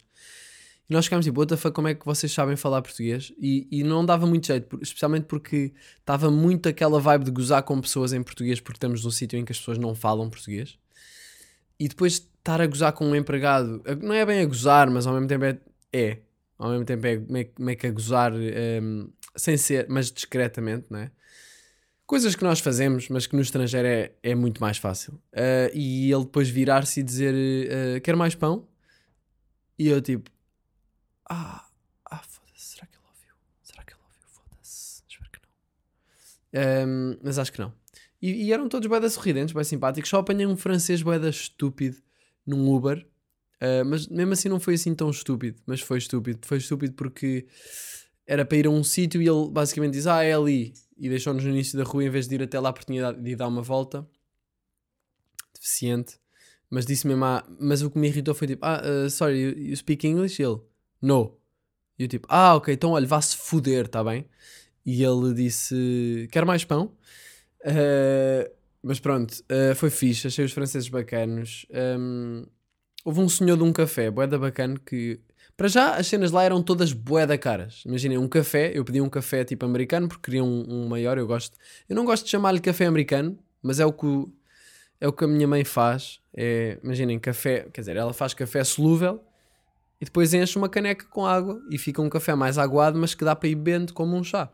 e 0.89 0.93
nós 0.93 1.05
ficámos 1.05 1.25
tipo, 1.25 1.39
what 1.39 1.71
como 1.71 1.87
é 1.87 1.93
que 1.93 2.03
vocês 2.03 2.31
sabem 2.31 2.55
falar 2.55 2.81
português? 2.81 3.31
E, 3.39 3.67
e 3.69 3.83
não 3.83 4.03
dava 4.03 4.25
muito 4.25 4.47
jeito, 4.47 4.79
especialmente 4.81 5.25
porque 5.25 5.71
estava 5.99 6.31
muito 6.31 6.67
aquela 6.67 6.99
vibe 6.99 7.25
de 7.25 7.31
gozar 7.31 7.61
com 7.61 7.79
pessoas 7.79 8.11
em 8.11 8.23
português 8.23 8.59
porque 8.59 8.77
estamos 8.77 9.03
num 9.03 9.11
sítio 9.11 9.37
em 9.37 9.45
que 9.45 9.51
as 9.51 9.59
pessoas 9.59 9.77
não 9.77 9.93
falam 9.93 10.29
português. 10.29 10.79
E 11.79 11.87
depois 11.87 12.13
estar 12.13 12.59
a 12.59 12.65
gozar 12.65 12.91
com 12.93 13.05
um 13.05 13.15
empregado, 13.15 13.83
não 14.01 14.13
é 14.13 14.25
bem 14.25 14.41
a 14.41 14.45
gozar, 14.45 14.89
mas 14.89 15.05
ao 15.05 15.13
mesmo 15.13 15.27
tempo 15.27 15.45
é. 15.45 15.59
é 15.93 16.17
ao 16.57 16.71
mesmo 16.71 16.83
tempo 16.83 17.05
é 17.07 17.21
meio 17.57 17.77
que 17.77 17.87
a 17.87 17.91
gozar, 17.91 18.33
um, 18.33 19.09
sem 19.35 19.55
ser, 19.55 19.85
mas 19.87 20.11
discretamente, 20.11 20.87
não 20.89 20.99
é? 20.99 21.11
Coisas 22.05 22.35
que 22.35 22.43
nós 22.43 22.59
fazemos, 22.59 23.07
mas 23.07 23.27
que 23.27 23.35
no 23.35 23.41
estrangeiro 23.41 23.87
é, 23.87 24.11
é 24.23 24.35
muito 24.35 24.59
mais 24.59 24.77
fácil. 24.77 25.13
Uh, 25.31 25.69
e 25.73 26.11
ele 26.11 26.23
depois 26.23 26.49
virar-se 26.49 26.99
e 26.99 27.03
dizer: 27.03 27.33
uh, 27.35 28.01
Quer 28.01 28.15
mais 28.15 28.33
pão? 28.33 28.67
E 29.77 29.87
eu 29.87 30.01
tipo: 30.01 30.29
Ah, 31.29 31.67
ah 32.09 32.23
foda-se, 32.23 32.75
será 32.75 32.87
que 32.87 32.97
ele 32.97 33.05
ouviu? 33.07 33.35
Será 33.63 33.83
que 33.83 33.93
ele 33.93 34.01
ouviu? 34.03 34.27
Foda-se, 34.27 35.03
espero 35.07 35.29
que 35.31 35.39
não. 36.53 36.87
Um, 36.87 37.19
mas 37.23 37.37
acho 37.37 37.51
que 37.53 37.59
não. 37.59 37.73
E, 38.21 38.45
e 38.45 38.53
eram 38.53 38.67
todos 38.67 38.87
boedas 38.87 39.13
sorridentes, 39.13 39.53
bem 39.53 39.63
simpáticos. 39.63 40.09
Só 40.09 40.19
apanhei 40.19 40.45
um 40.45 40.57
francês 40.57 41.01
boeda 41.01 41.29
estúpido 41.29 41.97
num 42.45 42.69
Uber. 42.73 43.07
Uh, 43.61 43.85
mas 43.85 44.07
mesmo 44.07 44.33
assim 44.33 44.49
não 44.49 44.59
foi 44.59 44.73
assim 44.73 44.93
tão 44.93 45.09
estúpido. 45.09 45.61
Mas 45.65 45.81
foi 45.81 45.99
estúpido. 45.99 46.39
Foi 46.45 46.57
estúpido 46.57 46.93
porque 46.95 47.47
era 48.25 48.45
para 48.45 48.57
ir 48.57 48.67
a 48.67 48.69
um 48.69 48.83
sítio 48.83 49.21
e 49.21 49.27
ele 49.27 49.49
basicamente 49.51 49.93
diz: 49.93 50.07
Ah, 50.07 50.23
é 50.23 50.33
ali. 50.33 50.73
E 50.97 51.07
deixou-nos 51.07 51.43
no 51.43 51.51
início 51.51 51.77
da 51.77 51.83
rua 51.83 52.03
em 52.03 52.09
vez 52.09 52.27
de 52.27 52.35
ir 52.35 52.43
até 52.43 52.59
lá 52.59 52.69
a 52.69 52.71
oportunidade 52.71 53.21
de 53.21 53.31
ir 53.31 53.35
dar 53.35 53.47
uma 53.47 53.61
volta. 53.61 54.07
Deficiente. 55.53 56.19
Mas 56.69 56.85
disse 56.85 57.07
mesmo: 57.07 57.23
ah, 57.23 57.45
Mas 57.59 57.81
o 57.81 57.89
que 57.89 57.97
me 57.97 58.07
irritou 58.07 58.33
foi 58.33 58.47
tipo: 58.47 58.65
Ah, 58.65 58.81
uh, 58.83 59.09
sorry, 59.09 59.39
you, 59.39 59.57
you 59.57 59.77
speak 59.77 60.05
English? 60.05 60.41
E 60.41 60.45
ele: 60.45 60.59
No. 61.01 61.37
E 61.97 62.03
eu 62.03 62.07
tipo: 62.07 62.27
Ah, 62.29 62.55
ok, 62.55 62.73
então 62.73 62.91
olha, 62.91 63.07
vá-se 63.07 63.35
foder, 63.37 63.87
tá 63.87 64.03
bem? 64.03 64.25
E 64.85 65.03
ele 65.03 65.33
disse: 65.33 66.27
Quer 66.31 66.45
mais 66.45 66.63
pão? 66.63 66.91
Uh, 67.61 68.49
mas 68.81 68.99
pronto, 68.99 69.33
uh, 69.33 69.75
foi 69.75 69.89
fixe, 69.89 70.27
achei 70.27 70.45
os 70.45 70.53
franceses 70.53 70.89
bacanos. 70.89 71.65
Um, 71.71 72.45
houve 73.03 73.19
um 73.19 73.29
senhor 73.29 73.57
de 73.57 73.63
um 73.63 73.73
café, 73.73 74.09
boeda 74.09 74.37
bacana, 74.37 74.79
que 74.85 75.19
para 75.57 75.67
já 75.67 75.95
as 75.95 76.07
cenas 76.07 76.31
lá 76.31 76.43
eram 76.43 76.63
todas 76.63 76.93
boeda 76.93 77.37
caras. 77.37 77.83
Imaginem, 77.85 78.17
um 78.17 78.29
café, 78.29 78.71
eu 78.73 78.85
pedi 78.85 79.01
um 79.01 79.09
café 79.09 79.43
tipo 79.43 79.65
americano 79.65 80.07
porque 80.07 80.23
queria 80.23 80.43
um, 80.43 80.65
um 80.69 80.87
maior. 80.87 81.17
Eu 81.17 81.27
gosto, 81.27 81.57
eu 81.89 81.95
não 81.95 82.05
gosto 82.05 82.23
de 82.23 82.31
chamar-lhe 82.31 82.61
café 82.61 82.85
americano, 82.85 83.37
mas 83.61 83.79
é 83.79 83.85
o 83.85 83.91
que 83.91 84.07
é 85.01 85.07
o 85.07 85.13
que 85.13 85.23
a 85.23 85.27
minha 85.27 85.47
mãe 85.47 85.63
faz. 85.65 86.21
É, 86.35 86.77
imaginem, 86.83 87.19
café, 87.19 87.67
quer 87.73 87.81
dizer, 87.81 87.95
ela 87.97 88.13
faz 88.13 88.33
café 88.33 88.63
solúvel 88.63 89.23
e 90.01 90.05
depois 90.05 90.33
enche 90.33 90.57
uma 90.57 90.69
caneca 90.69 91.05
com 91.05 91.25
água 91.25 91.61
e 91.69 91.77
fica 91.77 92.01
um 92.01 92.09
café 92.09 92.33
mais 92.35 92.57
aguado, 92.57 92.97
mas 92.97 93.13
que 93.13 93.25
dá 93.25 93.35
para 93.35 93.49
ir 93.49 93.55
bebendo 93.55 93.93
como 93.93 94.15
um 94.15 94.23
chá. 94.23 94.51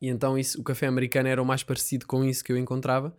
E 0.00 0.08
então 0.08 0.38
isso, 0.38 0.60
o 0.60 0.64
café 0.64 0.86
americano 0.86 1.28
era 1.28 1.40
o 1.40 1.46
mais 1.46 1.62
parecido 1.62 2.06
com 2.06 2.24
isso 2.24 2.44
que 2.44 2.52
eu 2.52 2.58
encontrava. 2.58 3.16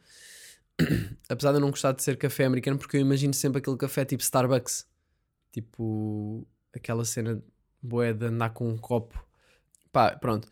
Apesar 1.27 1.51
de 1.51 1.57
eu 1.57 1.61
não 1.61 1.71
gostar 1.71 1.91
de 1.91 2.03
ser 2.03 2.17
café 2.17 2.45
americano, 2.45 2.77
porque 2.77 2.97
eu 2.97 3.01
imagino 3.01 3.33
sempre 3.33 3.59
aquele 3.59 3.77
café 3.77 4.05
tipo 4.05 4.21
Starbucks. 4.21 4.85
Tipo, 5.51 6.45
aquela 6.71 7.03
cena 7.03 7.41
boa 7.81 8.13
de 8.13 8.25
andar 8.27 8.51
com 8.51 8.69
um 8.69 8.77
copo. 8.77 9.25
Pá, 9.91 10.15
pronto. 10.15 10.47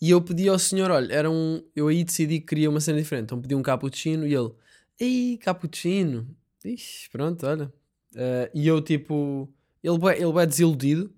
E 0.00 0.10
eu 0.10 0.20
pedi 0.20 0.48
ao 0.48 0.58
senhor, 0.58 0.90
olha, 0.90 1.12
era 1.12 1.30
um. 1.30 1.62
Eu 1.74 1.88
aí 1.88 2.02
decidi 2.02 2.40
que 2.40 2.46
queria 2.46 2.70
uma 2.70 2.80
cena 2.80 2.98
diferente. 2.98 3.24
Então 3.24 3.40
pedi 3.40 3.54
um 3.54 3.62
cappuccino 3.62 4.26
e 4.26 4.34
ele, 4.34 4.52
ei, 4.98 5.38
cappuccino. 5.38 6.28
Ixi, 6.64 7.08
pronto, 7.10 7.46
olha. 7.46 7.72
Uh, 8.14 8.50
e 8.54 8.66
eu 8.66 8.80
tipo. 8.80 9.48
Ele, 9.88 10.22
ele 10.22 10.42
é 10.42 10.46
desiludido. 10.46 11.12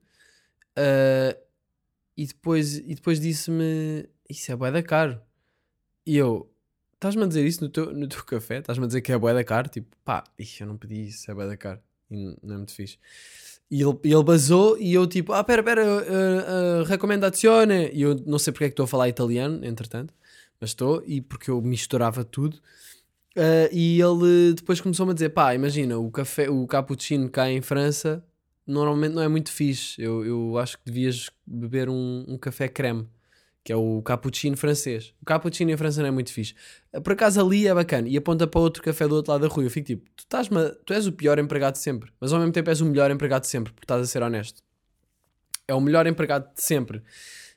Uh, 0.78 1.38
e 2.16 2.26
depois, 2.26 2.76
e 2.78 2.94
depois 2.94 3.20
disse-me: 3.20 4.08
Isso 4.28 4.52
é 4.52 4.56
bué 4.56 4.70
da 4.70 4.82
caro. 4.82 5.20
E 6.06 6.16
eu: 6.16 6.50
Estás-me 6.94 7.24
a 7.24 7.26
dizer 7.26 7.46
isso 7.46 7.64
no 7.64 7.70
teu, 7.70 7.94
no 7.94 8.06
teu 8.06 8.22
café? 8.24 8.58
Estás-me 8.58 8.84
a 8.84 8.86
dizer 8.86 9.00
que 9.00 9.12
é 9.12 9.18
bué 9.18 9.32
da 9.32 9.42
caro? 9.42 9.68
Tipo, 9.68 9.96
pá, 10.04 10.24
eu 10.38 10.66
não 10.66 10.76
pedi 10.76 11.08
isso, 11.08 11.30
é 11.30 11.34
bué 11.34 11.46
da 11.46 11.56
caro. 11.56 11.80
E 12.10 12.36
não 12.42 12.54
é 12.54 12.56
muito 12.58 12.74
fixe. 12.74 12.98
E 13.70 13.80
ele, 13.80 13.96
ele 14.04 14.24
basou 14.24 14.76
e 14.78 14.92
eu 14.92 15.06
tipo, 15.06 15.32
ah, 15.32 15.44
pera, 15.44 15.62
pera, 15.62 15.82
uh, 15.82 16.82
uh, 16.82 16.84
recomendazione. 16.84 17.90
E 17.92 18.02
eu 18.02 18.16
não 18.26 18.38
sei 18.38 18.52
porque 18.52 18.64
é 18.64 18.68
que 18.68 18.72
estou 18.72 18.84
a 18.84 18.88
falar 18.88 19.08
italiano, 19.08 19.64
entretanto, 19.64 20.12
mas 20.60 20.70
estou, 20.70 21.02
e 21.06 21.20
porque 21.20 21.50
eu 21.50 21.62
misturava 21.62 22.24
tudo. 22.24 22.56
Uh, 23.36 23.70
e 23.72 24.00
ele 24.00 24.54
depois 24.54 24.80
começou-me 24.80 25.12
a 25.12 25.14
dizer, 25.14 25.30
pá, 25.30 25.54
imagina, 25.54 25.96
o 25.98 26.10
café, 26.10 26.50
o 26.50 26.66
cappuccino 26.66 27.30
cá 27.30 27.48
em 27.48 27.62
França 27.62 28.24
normalmente 28.70 29.14
não 29.14 29.22
é 29.22 29.28
muito 29.28 29.50
fixe. 29.50 30.00
Eu, 30.00 30.24
eu 30.24 30.58
acho 30.58 30.78
que 30.78 30.84
devias 30.86 31.28
beber 31.46 31.88
um, 31.88 32.24
um 32.28 32.38
café 32.38 32.68
creme, 32.68 33.06
que 33.64 33.72
é 33.72 33.76
o 33.76 34.00
cappuccino 34.02 34.56
francês. 34.56 35.12
O 35.20 35.24
cappuccino 35.24 35.70
em 35.70 35.76
França 35.76 36.00
não 36.00 36.08
é 36.08 36.10
muito 36.10 36.32
fixe. 36.32 36.54
Por 37.02 37.12
acaso 37.12 37.40
ali 37.40 37.66
é 37.66 37.74
bacana 37.74 38.08
e 38.08 38.16
aponta 38.16 38.46
para 38.46 38.60
outro 38.60 38.82
café 38.82 39.06
do 39.06 39.16
outro 39.16 39.32
lado 39.32 39.42
da 39.42 39.48
rua. 39.48 39.64
Eu 39.64 39.70
fico 39.70 39.86
tipo, 39.86 40.08
tu, 40.16 40.20
estás 40.20 40.48
tu 40.84 40.92
és 40.92 41.06
o 41.06 41.12
pior 41.12 41.38
empregado 41.38 41.74
de 41.74 41.80
sempre, 41.80 42.12
mas 42.20 42.32
ao 42.32 42.38
mesmo 42.38 42.52
tempo 42.52 42.70
és 42.70 42.80
o 42.80 42.86
melhor 42.86 43.10
empregado 43.10 43.42
de 43.42 43.48
sempre, 43.48 43.72
porque 43.72 43.84
estás 43.84 44.02
a 44.02 44.06
ser 44.06 44.22
honesto. 44.22 44.62
É 45.66 45.74
o 45.74 45.80
melhor 45.80 46.06
empregado 46.06 46.52
de 46.54 46.62
sempre. 46.62 47.02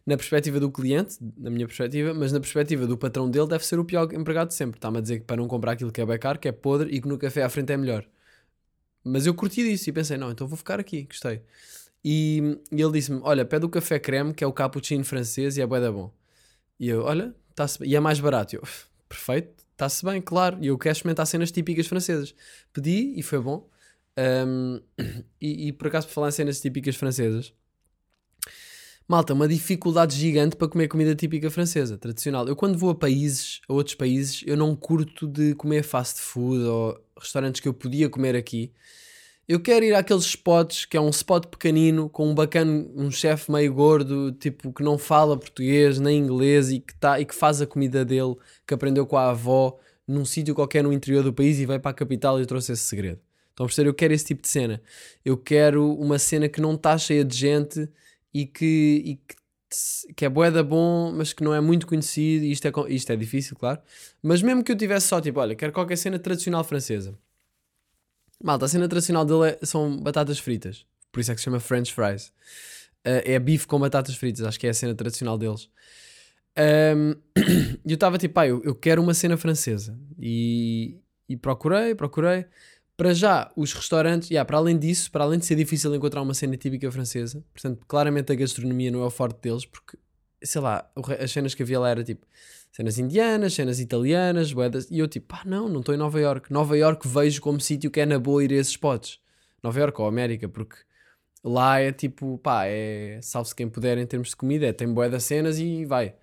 Na 0.06 0.17
perspectiva 0.17 0.60
do 0.60 0.69
cliente, 0.69 1.17
na 1.38 1.49
minha 1.49 1.65
perspectiva, 1.65 2.13
mas 2.13 2.34
na 2.34 2.39
perspectiva 2.39 2.86
do 2.86 2.97
patrão 2.97 3.30
dele, 3.30 3.47
deve 3.47 3.65
ser 3.65 3.80
o 3.80 3.86
pior 3.86 4.12
empregado 4.13 4.49
de 4.49 4.56
sempre. 4.56 4.78
Está-me 4.78 4.97
a 4.97 5.02
dizer 5.02 5.19
que 5.19 5.26
para 5.26 5.38
não 5.38 5.47
comprar 5.47 5.71
aquilo 5.73 5.91
que 5.91 6.02
é 6.02 6.06
bem 6.06 6.19
que 6.41 6.47
é 6.49 6.52
podre 6.52 6.89
e 6.93 6.99
que 6.99 7.08
no 7.08 7.17
café 7.17 7.43
à 7.43 7.49
frente 7.49 7.71
é 7.71 7.78
melhor. 7.78 8.06
Mas 9.04 9.26
eu 9.26 9.34
curti 9.34 9.63
disso 9.63 9.89
e 9.89 9.94
pensei, 9.94 10.18
não, 10.18 10.32
então 10.32 10.48
vou 10.48 10.58
ficar 10.58 10.80
aqui, 10.80 11.04
gostei. 11.04 11.42
E, 12.04 12.60
e 12.72 12.82
ele 12.82 12.92
disse-me: 12.92 13.22
Olha, 13.24 13.46
pede 13.46 13.66
o 13.66 13.70
café 13.70 13.98
creme, 14.00 14.34
que 14.34 14.44
é 14.44 14.48
o 14.48 14.54
cappuccino 14.54 15.06
francês, 15.06 15.58
e 15.58 15.62
é 15.62 15.66
bué 15.66 15.80
da 15.80 15.92
bom. 15.92 16.13
E 16.80 16.89
eu, 16.89 17.04
olha, 17.04 17.34
tá 17.56 17.66
e 17.82 17.96
é 17.96 18.00
mais 18.00 18.20
barato. 18.20 18.56
E 18.56 18.58
eu, 18.58 18.63
perfeito, 19.08 19.63
está-se 19.72 20.04
bem, 20.06 20.22
claro. 20.22 20.58
E 20.62 20.68
eu 20.68 20.78
quero 20.78 20.94
experimentar 20.94 21.26
cenas 21.28 21.52
típicas 21.52 21.88
francesas. 21.88 22.36
Pedi 22.74 23.13
e 23.18 23.24
foi 23.24 23.39
bom. 23.39 23.70
Um, 24.18 24.82
e, 25.42 25.70
e, 25.70 25.72
por 25.72 25.88
acaso, 25.88 26.08
por 26.08 26.13
falar 26.13 26.30
em 26.30 26.32
cenas 26.32 26.60
típicas 26.60 26.96
francesas, 26.96 27.54
malta, 29.08 29.34
uma 29.34 29.48
dificuldade 29.48 30.16
gigante 30.16 30.56
para 30.56 30.68
comer 30.68 30.88
comida 30.88 31.16
típica 31.16 31.50
francesa, 31.52 31.98
tradicional. 31.98 32.48
Eu, 32.48 32.56
quando 32.56 32.78
vou 32.78 32.89
a 32.89 32.96
países, 32.96 33.62
a 33.68 33.74
outros 33.74 33.96
países, 33.96 34.44
eu 34.46 34.56
não 34.56 34.76
curto 34.76 35.28
de 35.28 35.56
comer 35.56 35.84
fast 35.84 36.20
food 36.22 36.63
ou 36.63 37.00
restaurantes 37.20 37.62
que 37.62 37.68
eu 37.68 37.74
podia 37.74 38.10
comer 38.10 38.36
aqui. 38.36 38.72
Eu 39.46 39.60
quero 39.60 39.84
ir 39.84 39.94
àqueles 39.94 40.24
spots 40.24 40.86
que 40.86 40.96
é 40.96 41.02
um 41.02 41.10
spot 41.10 41.48
pequenino 41.48 42.10
com 42.10 42.30
um 42.30 42.34
bacana, 42.34 42.88
um 42.96 43.12
chefe 43.12 43.52
meio 43.52 43.74
gordo, 43.74 44.32
tipo 44.32 44.72
que 44.72 44.82
não 44.82 44.98
fala 44.98 45.38
português 45.38 46.00
nem 46.00 46.18
inglês 46.18 46.72
e 46.72 46.80
que, 46.80 46.96
tá, 46.96 47.20
e 47.20 47.26
que 47.26 47.36
faz 47.36 47.62
a 47.62 47.68
comida 47.68 48.06
dele 48.06 48.36
que 48.66 48.74
aprendeu 48.74 49.06
com 49.06 49.18
a 49.18 49.32
avó 49.32 49.78
num 50.08 50.24
sítio 50.24 50.56
qualquer 50.56 50.84
no 50.84 50.94
interior 50.94 51.24
do 51.24 51.34
país 51.34 51.60
e 51.60 51.66
vai 51.66 51.78
para 51.78 51.92
a 51.92 51.94
capital 51.94 52.42
e 52.42 52.46
trouxe 52.46 52.72
esse 52.72 52.84
segredo. 52.84 53.20
Então, 53.54 53.68
por 53.68 53.86
eu 53.86 53.94
quero 53.94 54.13
esse 54.13 54.26
tipo 54.26 54.42
de 54.42 54.48
cena. 54.48 54.82
Eu 55.24 55.38
quero 55.38 55.94
uma 55.94 56.18
cena 56.18 56.50
que 56.50 56.60
não 56.60 56.74
está 56.74 56.98
cheia 56.98 57.24
de 57.24 57.36
gente 57.38 57.89
e 58.34 58.46
que, 58.46 59.02
e 59.06 59.15
que, 59.15 59.36
que 60.15 60.26
é 60.26 60.30
boeda 60.30 60.63
bom, 60.63 61.12
mas 61.12 61.34
que 61.34 61.43
não 61.43 61.54
é 61.54 61.62
muito 61.62 61.86
conhecido. 61.88 62.46
E 62.46 62.52
isto 62.52 62.67
é, 62.67 62.72
isto 62.89 63.12
é 63.12 63.15
difícil, 63.15 63.56
claro. 63.56 63.80
Mas 64.22 64.41
mesmo 64.41 64.63
que 64.63 64.72
eu 64.72 64.78
tivesse 64.78 65.08
só, 65.08 65.22
tipo, 65.22 65.39
olha, 65.39 65.56
quero 65.56 65.72
qualquer 65.74 65.98
cena 65.98 66.17
tradicional 66.19 66.63
francesa 66.63 67.17
Malta, 68.43 68.65
a 68.65 68.67
cena 68.67 68.89
tradicional 68.89 69.24
dele 69.24 69.58
é, 69.62 69.65
são 69.65 69.98
batatas 69.98 70.38
fritas. 70.38 70.86
Por 71.13 71.22
isso 71.22 71.32
é 71.32 71.36
que 71.36 71.39
se 71.39 71.46
chama 71.46 71.62
French 71.62 71.93
fries. 71.93 72.28
Uh, 73.06 73.24
é 73.24 73.39
bife 73.39 73.65
com 73.65 73.80
batatas 73.80 74.15
fritas. 74.15 74.46
Acho 74.46 74.60
que 74.60 74.67
é 74.67 74.69
a 74.69 74.74
cena 74.74 74.93
tradicional 74.93 75.38
deles. 75.38 75.69
Um, 76.58 77.15
eu 77.88 77.93
estava 77.93 78.17
tipo, 78.17 78.34
pá, 78.34 78.46
eu, 78.46 78.62
eu, 78.63 78.76
quero 78.76 79.02
uma 79.02 79.13
cena 79.13 79.38
francesa. 79.38 79.98
E, 80.19 81.00
e 81.30 81.38
procurei, 81.38 81.96
procurei. 81.96 82.46
Para 82.95 83.13
já, 83.13 83.51
os 83.56 83.73
restaurantes, 83.73 84.29
yeah, 84.29 84.45
para 84.45 84.58
além 84.58 84.77
disso, 84.77 85.12
para 85.12 85.23
além 85.23 85.39
de 85.39 85.45
ser 85.45 85.56
difícil 85.56 85.93
encontrar 85.95 86.21
uma 86.21 86.34
cena 86.34 86.56
típica 86.56 86.91
francesa, 86.91 87.43
portanto, 87.51 87.84
claramente 87.88 88.32
a 88.32 88.36
gastronomia 88.36 88.91
não 88.91 89.01
é 89.01 89.06
o 89.06 89.10
forte 89.10 89.41
deles, 89.41 89.65
porque, 89.65 89.97
sei 90.43 90.62
lá, 90.62 90.88
as 91.19 91.32
cenas 91.32 91.56
que 91.56 91.63
havia 91.63 91.79
lá 91.79 91.89
era 91.89 92.03
tipo 92.03 92.25
cenas 92.71 92.97
indianas, 92.97 93.53
cenas 93.53 93.79
italianas, 93.79 94.51
boedas, 94.51 94.89
e 94.89 94.99
eu 94.99 95.08
tipo, 95.08 95.27
pá, 95.27 95.43
não, 95.45 95.69
não 95.69 95.79
estou 95.79 95.93
em 95.93 95.97
Nova 95.97 96.19
York. 96.19 96.51
Nova 96.51 96.77
York 96.77 97.08
vejo 97.08 97.41
como 97.41 97.60
sítio 97.60 97.91
que 97.91 97.99
é 97.99 98.06
na 98.06 98.19
boa 98.19 98.43
ir 98.43 98.51
a 98.51 98.56
esses 98.56 98.71
spots. 98.71 99.19
Nova 99.62 99.79
York 99.79 100.01
ou 100.01 100.08
América, 100.08 100.49
porque 100.49 100.75
lá 101.43 101.79
é 101.79 101.91
tipo, 101.91 102.38
pá, 102.39 102.65
é 102.65 103.19
salve-se 103.21 103.56
quem 103.56 103.69
puder 103.69 103.97
em 103.97 104.06
termos 104.06 104.29
de 104.29 104.36
comida, 104.36 104.65
é, 104.65 104.73
tem 104.73 104.91
boedas 104.91 105.23
cenas 105.23 105.60
e 105.60 105.86
vai. 105.86 106.15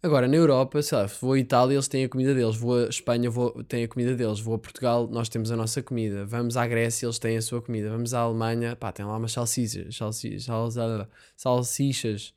Agora, 0.00 0.28
na 0.28 0.36
Europa, 0.36 0.80
sei 0.80 0.96
lá, 0.96 1.06
vou 1.06 1.32
a 1.32 1.38
Itália, 1.38 1.74
eles 1.74 1.88
têm 1.88 2.04
a 2.04 2.08
comida 2.08 2.32
deles, 2.32 2.56
vou 2.56 2.84
a 2.84 2.88
Espanha, 2.88 3.28
vou, 3.28 3.64
têm 3.64 3.82
a 3.84 3.88
comida 3.88 4.14
deles, 4.14 4.38
vou 4.38 4.54
a 4.54 4.58
Portugal, 4.58 5.08
nós 5.08 5.28
temos 5.28 5.50
a 5.50 5.56
nossa 5.56 5.82
comida, 5.82 6.24
vamos 6.24 6.56
à 6.56 6.66
Grécia, 6.66 7.06
eles 7.06 7.18
têm 7.18 7.36
a 7.36 7.42
sua 7.42 7.60
comida, 7.60 7.90
vamos 7.90 8.14
à 8.14 8.20
Alemanha, 8.20 8.76
pá, 8.76 8.92
tem 8.92 9.04
lá 9.04 9.16
umas 9.16 9.32
salsichas, 9.32 9.96
salsichas, 9.96 10.46
salsichas 11.36 12.32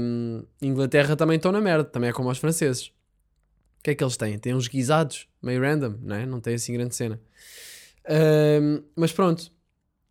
um, 0.00 0.44
Inglaterra 0.60 1.16
também 1.16 1.36
estão 1.36 1.52
na 1.52 1.60
merda, 1.60 1.84
também 1.84 2.10
é 2.10 2.12
como 2.12 2.30
os 2.30 2.38
franceses. 2.38 2.86
O 2.86 3.82
que 3.82 3.90
é 3.90 3.94
que 3.94 4.02
eles 4.04 4.16
têm? 4.16 4.38
Têm 4.38 4.54
uns 4.54 4.68
guisados, 4.68 5.28
meio 5.42 5.60
random, 5.60 5.98
não 6.00 6.16
é? 6.16 6.24
Não 6.24 6.40
tem 6.40 6.54
assim 6.54 6.72
grande 6.72 6.94
cena. 6.94 7.20
Um, 8.08 8.82
mas 8.96 9.12
pronto, 9.12 9.52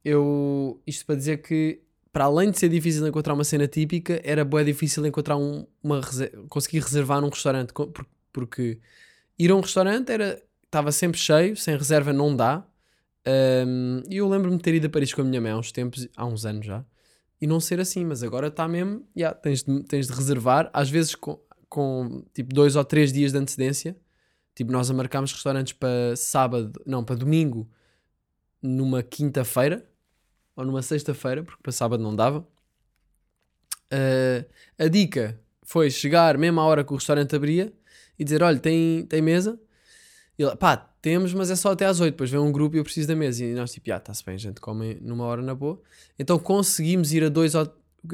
eu, 0.03 0.81
isto 0.85 1.05
para 1.05 1.15
dizer 1.15 1.41
que 1.41 1.81
para 2.11 2.25
além 2.25 2.51
de 2.51 2.59
ser 2.59 2.69
difícil 2.69 3.07
encontrar 3.07 3.33
uma 3.33 3.43
cena 3.43 3.67
típica, 3.67 4.19
era 4.23 4.43
bué 4.43 4.63
difícil 4.63 5.05
encontrar 5.05 5.37
um, 5.37 5.65
uma 5.81 6.01
conseguir 6.49 6.79
reservar 6.79 7.21
num 7.21 7.29
restaurante, 7.29 7.73
porque 8.33 8.79
ir 9.39 9.51
a 9.51 9.55
um 9.55 9.61
restaurante 9.61 10.11
era 10.11 10.41
estava 10.65 10.91
sempre 10.91 11.19
cheio, 11.19 11.55
sem 11.57 11.75
reserva 11.75 12.13
não 12.13 12.35
dá. 12.35 12.65
E 14.09 14.17
eu 14.17 14.27
lembro-me 14.27 14.57
de 14.57 14.63
ter 14.63 14.73
ido 14.73 14.87
a 14.87 14.89
Paris 14.89 15.13
com 15.13 15.21
a 15.21 15.23
minha 15.23 15.41
mãe 15.41 15.51
há 15.51 15.57
uns 15.57 15.71
tempos, 15.71 16.07
há 16.15 16.25
uns 16.25 16.45
anos 16.45 16.65
já, 16.65 16.83
e 17.41 17.47
não 17.47 17.59
ser 17.59 17.79
assim, 17.79 18.05
mas 18.05 18.23
agora 18.23 18.47
está 18.47 18.67
mesmo, 18.67 19.05
yeah, 19.15 19.37
tens, 19.37 19.63
de, 19.63 19.83
tens 19.83 20.07
de 20.07 20.13
reservar, 20.13 20.69
às 20.73 20.89
vezes 20.89 21.15
com, 21.15 21.39
com 21.67 22.23
tipo 22.33 22.53
dois 22.53 22.75
ou 22.75 22.83
três 22.85 23.11
dias 23.11 23.31
de 23.31 23.37
antecedência. 23.37 23.97
Tipo, 24.53 24.71
nós 24.71 24.91
a 24.91 24.93
marcámos 24.93 25.31
restaurantes 25.31 25.73
para 25.73 26.15
sábado, 26.15 26.81
não, 26.85 27.03
para 27.03 27.15
domingo, 27.15 27.69
numa 28.61 29.01
quinta-feira 29.01 29.89
ou 30.61 30.65
numa 30.65 30.81
sexta-feira, 30.81 31.43
porque 31.43 31.61
para 31.61 31.71
sábado 31.71 32.01
não 32.01 32.15
dava. 32.15 32.47
Uh, 33.91 34.45
a 34.79 34.87
dica 34.87 35.39
foi 35.63 35.89
chegar 35.89 36.37
mesmo 36.37 36.59
à 36.61 36.65
hora 36.65 36.83
que 36.83 36.93
o 36.93 36.95
restaurante 36.95 37.35
abria 37.35 37.73
e 38.17 38.23
dizer: 38.23 38.41
Olha, 38.41 38.59
tem, 38.59 39.05
tem 39.05 39.21
mesa? 39.21 39.59
E 40.37 40.43
ele, 40.43 40.55
pá, 40.55 40.77
temos, 41.01 41.33
mas 41.33 41.51
é 41.51 41.55
só 41.55 41.71
até 41.71 41.85
às 41.85 41.99
8. 41.99 42.13
Depois 42.13 42.29
vem 42.29 42.39
um 42.39 42.51
grupo 42.51 42.75
e 42.75 42.79
eu 42.79 42.83
preciso 42.83 43.07
da 43.07 43.15
mesa. 43.15 43.43
E 43.43 43.53
nós, 43.53 43.71
tipo, 43.71 43.91
ah, 43.91 43.97
está-se 43.97 44.23
bem, 44.23 44.37
gente 44.37 44.61
come 44.61 44.95
numa 45.01 45.25
hora 45.25 45.41
na 45.41 45.53
boa. 45.53 45.81
Então 46.17 46.39
conseguimos 46.39 47.11
ir 47.11 47.23
a 47.23 47.29
dois, 47.29 47.55
a 47.55 47.67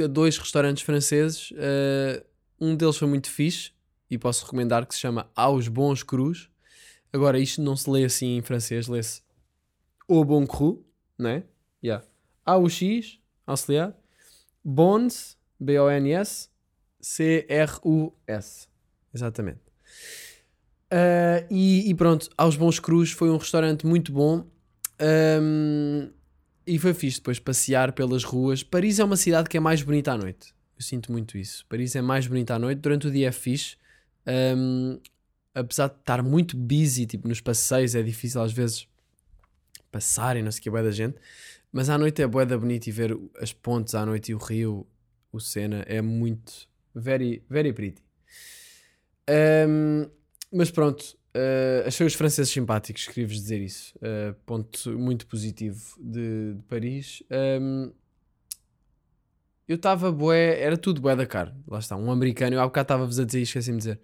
dois 0.10 0.38
restaurantes 0.38 0.84
franceses. 0.84 1.52
Uh, 1.52 2.26
um 2.60 2.76
deles 2.76 2.98
foi 2.98 3.08
muito 3.08 3.30
fixe 3.30 3.72
e 4.10 4.18
posso 4.18 4.46
recomendar 4.46 4.86
que 4.86 4.96
se 4.96 5.02
chama 5.02 5.30
Aos 5.36 5.68
Bons 5.68 6.02
Crus. 6.02 6.50
Agora, 7.14 7.40
isto 7.40 7.62
não 7.62 7.76
se 7.76 7.90
lê 7.90 8.04
assim 8.04 8.38
em 8.38 8.42
francês, 8.42 8.88
lê-se 8.88 9.22
Au 10.10 10.24
Bon 10.24 10.46
Cru, 10.46 10.86
né? 11.18 11.44
Yeah. 11.84 12.04
A-U-X, 12.48 13.20
auxiliar. 13.46 13.94
Bons, 14.64 15.38
B-O-N-S, 15.60 16.50
C-R-U-S. 17.00 18.68
Exatamente. 19.14 19.60
Uh, 20.92 21.46
e, 21.50 21.90
e, 21.90 21.94
pronto, 21.96 22.30
aos 22.38 22.56
bons 22.56 22.80
crus 22.80 23.12
foi 23.12 23.30
um 23.30 23.38
restaurante 23.38 23.86
muito 23.86 24.12
bom. 24.12 24.46
Um, 25.00 26.10
e 26.66 26.78
foi 26.80 26.94
fixe 26.94 27.18
depois 27.18 27.40
passear 27.40 27.94
pelas 27.94 28.24
ruas. 28.24 28.64
Paris 28.64 29.00
é 29.00 29.04
uma 29.04 29.16
cidade 29.16 29.50
que 29.50 29.58
é 29.58 29.60
mais 29.60 29.82
bonita 29.82 30.12
à 30.12 30.18
noite. 30.18 30.54
Eu 30.78 30.84
sinto 30.84 31.12
muito 31.12 31.38
isso. 31.38 31.66
Paris 31.68 31.96
é 31.96 32.02
mais 32.02 32.28
bonita 32.28 32.56
à 32.56 32.60
noite. 32.60 32.80
Durante 32.80 33.08
o 33.08 33.12
dia 33.12 33.30
é 33.30 33.32
fixe. 33.32 33.78
Um, 34.28 35.00
apesar 35.56 35.88
de 35.88 35.96
estar 35.96 36.22
muito 36.22 36.58
busy, 36.58 37.06
tipo 37.06 37.28
nos 37.28 37.42
passeios, 37.42 37.96
é 37.96 38.04
difícil 38.04 38.42
às 38.42 38.52
vezes 38.52 38.88
passar 39.92 40.36
e 40.36 40.42
não 40.42 40.52
sei 40.52 40.60
o 40.60 40.64
que 40.64 40.70
é 40.70 40.84
da 40.84 40.92
gente. 40.92 41.18
Mas 41.78 41.92
à 41.92 41.98
noite 42.00 42.24
é 42.24 42.26
boa 42.26 42.44
da 42.44 42.58
bonita 42.58 42.90
e 42.90 42.92
ver 42.92 43.16
as 43.40 43.54
pontes 43.54 43.94
à 43.94 44.04
noite 44.04 44.32
e 44.32 44.34
o 44.34 44.40
rio, 44.40 44.88
o 45.32 45.40
Sena, 45.40 45.86
é 45.88 46.02
muito 46.02 46.68
very, 46.96 47.44
very 47.48 47.72
pretty. 47.72 48.02
Um, 49.30 50.10
mas 50.52 50.72
pronto, 50.72 51.04
uh, 51.36 51.86
achei 51.86 52.08
os 52.08 52.16
franceses 52.16 52.52
simpáticos, 52.52 53.06
queria-vos 53.06 53.36
dizer 53.36 53.62
isso. 53.62 53.94
Uh, 53.98 54.34
ponto 54.44 54.98
muito 54.98 55.28
positivo 55.28 55.80
de, 56.00 56.56
de 56.56 56.64
Paris. 56.64 57.22
Um, 57.62 57.94
eu 59.68 59.76
estava 59.76 60.12
bué, 60.12 60.60
era 60.60 60.78
tudo 60.78 61.00
bué 61.00 61.16
da 61.16 61.28
caro. 61.28 61.54
Lá 61.68 61.78
está, 61.78 61.96
um 61.96 62.10
americano, 62.10 62.56
eu 62.56 62.60
há 62.60 62.66
bocado 62.66 62.86
estava-vos 62.86 63.20
a 63.20 63.24
dizer, 63.24 63.42
esqueci-me 63.42 63.78
de 63.78 63.84
dizer. 63.84 64.00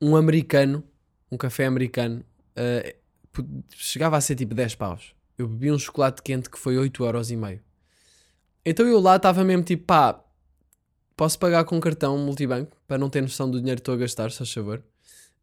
Um 0.00 0.14
americano, 0.14 0.84
um 1.28 1.36
café 1.36 1.66
americano, 1.66 2.24
uh, 2.56 3.44
chegava 3.74 4.16
a 4.16 4.20
ser 4.20 4.36
tipo 4.36 4.54
10 4.54 4.76
paus. 4.76 5.13
Eu 5.36 5.48
bebi 5.48 5.72
um 5.72 5.78
chocolate 5.78 6.22
quente 6.22 6.48
que 6.48 6.58
foi 6.58 6.78
8 6.78 7.04
euros 7.04 7.30
e 7.30 7.36
meio. 7.36 7.60
Então 8.64 8.86
eu 8.86 9.00
lá 9.00 9.16
estava 9.16 9.44
mesmo 9.44 9.62
tipo, 9.62 9.84
pá, 9.84 10.24
posso 11.16 11.38
pagar 11.38 11.64
com 11.64 11.78
cartão 11.80 12.16
multibanco 12.18 12.76
para 12.86 12.98
não 12.98 13.10
ter 13.10 13.20
noção 13.20 13.50
do 13.50 13.58
dinheiro 13.58 13.78
que 13.78 13.82
estou 13.82 13.94
a 13.94 13.98
gastar, 13.98 14.30
se 14.30 14.38
faz 14.38 14.52
favor. 14.52 14.82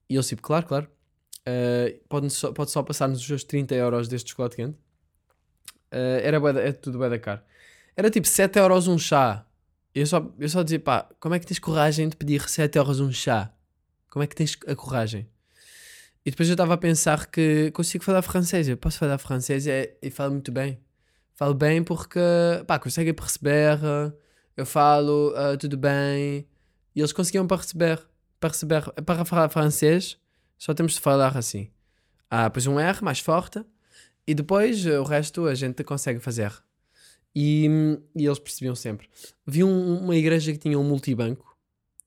E 0.10 0.15
eu 0.15 0.23
tipo, 0.23 0.41
claro, 0.41 0.65
claro. 0.65 0.88
Uh, 1.41 1.99
pode, 2.08 2.30
só, 2.30 2.51
pode 2.51 2.71
só 2.71 2.84
passar 2.84 3.08
nos 3.08 3.25
seus 3.25 3.43
30 3.43 3.73
euros 3.75 4.08
deste 4.08 4.32
chocolate 4.32 4.56
quente. 4.56 4.77
Uh, 5.91 6.19
era, 6.21 6.39
bué, 6.39 6.67
é 6.67 6.71
tudo 6.71 6.99
bem 6.99 7.10
da 7.10 7.19
caro. 7.19 7.41
Era 7.95 8.10
tipo 8.10 8.27
7 8.27 8.58
euros 8.60 8.88
um 8.88 8.97
chá. 8.97 9.45
Eu 9.93 10.06
só, 10.08 10.32
eu 10.39 10.49
só 10.49 10.63
dizia, 10.63 10.80
pá, 10.80 11.10
como 11.19 11.36
é 11.36 11.39
que 11.39 11.45
tens 11.45 11.60
coragem 11.60 12.08
de 12.08 12.15
pedir 12.15 12.47
7 12.47 12.77
euros 12.77 12.99
um 12.99 13.12
chá? 13.12 13.54
Como 14.10 14.23
é 14.23 14.27
que 14.27 14.36
tens 14.36 14.58
a 14.67 14.75
coragem? 14.75 15.27
E 16.25 16.31
depois 16.31 16.47
eu 16.49 16.53
estava 16.53 16.73
a 16.75 16.77
pensar 16.77 17.27
que 17.27 17.71
consigo 17.71 18.03
falar 18.03 18.21
francês. 18.21 18.67
Eu 18.67 18.77
posso 18.77 18.97
falar 18.99 19.17
francês 19.17 19.65
e, 19.67 19.95
e 20.01 20.12
falo 20.12 20.34
muito 20.34 20.51
bem. 20.51 20.79
Falo 21.34 21.53
bem 21.53 21.84
porque, 21.84 22.19
pá, 22.67 22.77
conseguem 22.77 23.13
perceber 23.13 23.79
eu 24.55 24.65
falo 24.65 25.31
uh, 25.31 25.57
tudo 25.57 25.77
bem. 25.77 26.47
E 26.95 26.99
eles 26.99 27.13
conseguiam 27.13 27.47
perceber, 27.47 27.99
perceber. 28.39 28.84
Para 29.05 29.25
falar 29.25 29.49
francês, 29.49 30.17
só 30.57 30.73
temos 30.73 30.93
de 30.93 30.99
falar 30.99 31.38
assim. 31.38 31.69
Ah, 32.29 32.47
depois 32.47 32.67
um 32.67 32.79
R 32.79 33.03
mais 33.03 33.19
forte. 33.19 33.63
E 34.27 34.36
depois 34.36 34.86
o 34.86 35.03
resto 35.03 35.47
a 35.47 35.55
gente 35.55 35.84
consegue 35.84 36.19
fazer. 36.19 36.53
E, 37.36 37.65
e 38.15 38.25
eles 38.25 38.39
percebiam 38.39 38.75
sempre. 38.75 39.10
Vi 39.47 39.63
um, 39.63 39.97
uma 39.99 40.15
igreja 40.15 40.51
que 40.51 40.60
tinha 40.60 40.77
um 40.77 40.84
multibanco. 40.84 41.57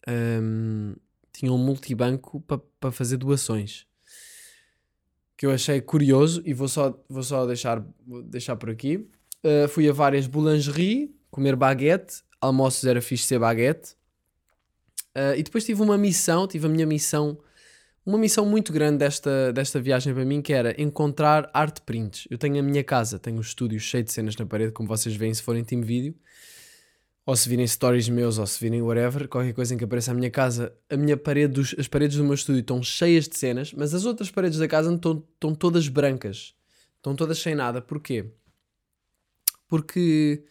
Um, 0.07 0.95
tinha 1.33 1.51
um 1.51 1.59
multibanco 1.59 2.41
para 2.43 2.59
pa 2.79 2.93
fazer 2.93 3.17
doações. 3.17 3.87
Que 5.37 5.47
eu 5.47 5.51
achei 5.51 5.81
curioso 5.81 6.43
e 6.45 6.55
vou 6.55 6.69
só, 6.69 6.99
vou 7.09 7.23
só 7.23 7.47
deixar, 7.47 7.85
vou 8.07 8.23
deixar 8.23 8.57
por 8.57 8.71
aqui. 8.71 9.09
Uh, 9.45 9.69
fui 9.69 9.89
a 9.89 9.93
várias 9.93 10.27
boulangeries 10.27 11.11
comer 11.31 11.57
baguete 11.57 12.23
almoços 12.45 12.85
era 12.85 13.01
fixe 13.01 13.25
ser 13.25 13.39
baguete. 13.39 13.93
Uh, 15.17 15.35
e 15.37 15.43
depois 15.43 15.65
tive 15.65 15.81
uma 15.83 15.97
missão, 15.97 16.47
tive 16.47 16.67
a 16.67 16.69
minha 16.69 16.87
missão, 16.87 17.39
uma 18.05 18.19
missão 18.19 18.45
muito 18.45 18.73
grande 18.73 18.99
desta, 18.99 19.53
desta 19.53 19.81
viagem 19.81 20.13
para 20.13 20.25
mim, 20.25 20.43
que 20.43 20.53
era 20.53 20.81
encontrar 20.81 21.49
art 21.55 21.81
prints. 21.81 22.27
Eu 22.31 22.37
tenho 22.37 22.59
a 22.59 22.63
minha 22.63 22.83
casa, 22.85 23.19
tenho 23.19 23.39
um 23.39 23.41
estúdio 23.41 23.79
cheio 23.81 24.05
de 24.05 24.13
cenas 24.13 24.37
na 24.37 24.45
parede, 24.45 24.73
como 24.73 24.89
vocês 24.89 25.15
veem 25.15 25.33
se 25.33 25.43
forem 25.43 25.65
team 25.65 25.83
vídeo, 25.83 26.15
ou 27.27 27.35
se 27.35 27.49
virem 27.49 27.67
stories 27.67 28.09
meus, 28.09 28.39
ou 28.39 28.47
se 28.47 28.61
virem 28.61 28.83
whatever, 28.83 29.29
qualquer 29.29 29.55
coisa 29.55 29.75
em 29.75 29.79
que 29.79 29.85
apareça 29.85 30.11
a 30.11 30.15
minha 30.15 30.31
casa, 30.31 30.77
a 30.91 30.97
minha 30.97 31.17
parede, 31.17 31.55
dos, 31.55 31.75
as 31.79 31.89
paredes 31.89 32.17
do 32.17 32.25
meu 32.25 32.35
estúdio 32.35 32.61
estão 32.61 32.83
cheias 32.83 33.29
de 33.29 33.37
cenas, 33.37 33.73
mas 33.73 33.95
as 33.95 34.05
outras 34.05 34.31
paredes 34.31 34.59
da 34.59 34.69
casa 34.69 34.95
estão, 34.95 35.25
estão 35.35 35.55
todas 35.55 35.89
brancas, 35.89 36.55
estão 36.97 37.17
todas 37.17 37.39
sem 37.39 37.55
nada. 37.55 37.81
Porquê? 37.81 38.31
Porque 39.67 40.45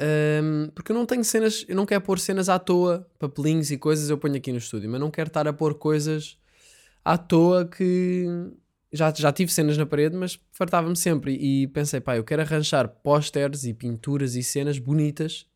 um, 0.00 0.70
porque 0.74 0.90
eu 0.90 0.96
não 0.96 1.06
tenho 1.06 1.24
cenas, 1.24 1.64
eu 1.68 1.76
não 1.76 1.86
quero 1.86 2.02
pôr 2.02 2.18
cenas 2.18 2.48
à 2.48 2.58
toa, 2.58 3.08
papelinhos 3.18 3.70
e 3.70 3.78
coisas 3.78 4.10
eu 4.10 4.18
ponho 4.18 4.36
aqui 4.36 4.50
no 4.50 4.58
estúdio, 4.58 4.90
mas 4.90 5.00
não 5.00 5.10
quero 5.10 5.28
estar 5.28 5.46
a 5.46 5.52
pôr 5.52 5.74
coisas 5.74 6.36
à 7.04 7.16
toa 7.16 7.64
que 7.66 8.26
já, 8.92 9.12
já 9.12 9.32
tive 9.32 9.52
cenas 9.52 9.76
na 9.78 9.86
parede, 9.86 10.16
mas 10.16 10.38
fartava-me 10.52 10.96
sempre. 10.96 11.34
E, 11.34 11.66
pensei, 11.68 12.00
pá, 12.00 12.16
eu 12.16 12.24
quero 12.24 12.42
arranjar 12.42 12.88
pósteres 12.88 13.64
e 13.64 13.72
pinturas 13.74 14.34
e 14.34 14.42
cenas 14.42 14.78
bonitas. 14.78 15.46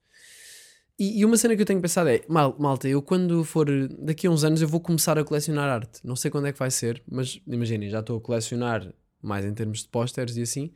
E, 0.98 1.20
e, 1.20 1.24
uma 1.24 1.36
cena 1.36 1.54
que 1.54 1.62
eu 1.62 1.66
tenho 1.66 1.80
pensado 1.80 2.08
é, 2.08 2.22
mal, 2.28 2.56
malta, 2.58 2.88
eu 2.88 3.00
quando 3.00 3.44
for 3.44 3.68
daqui 4.00 4.26
a 4.26 4.30
uns 4.30 4.42
anos 4.42 4.60
eu 4.60 4.66
vou 4.66 4.80
começar 4.80 5.16
a 5.16 5.24
colecionar 5.24 5.68
arte. 5.68 6.00
Não 6.02 6.16
sei 6.16 6.28
quando 6.28 6.48
é 6.48 6.52
que 6.52 6.58
vai 6.58 6.72
ser, 6.72 7.00
mas 7.08 7.40
imaginem, 7.46 7.88
já 7.88 8.00
estou 8.00 8.18
a 8.18 8.20
colecionar 8.20 8.92
mais 9.22 9.44
em 9.44 9.54
termos 9.54 9.82
de 9.82 9.88
pósteres 9.88 10.36
e 10.36 10.42
assim. 10.42 10.72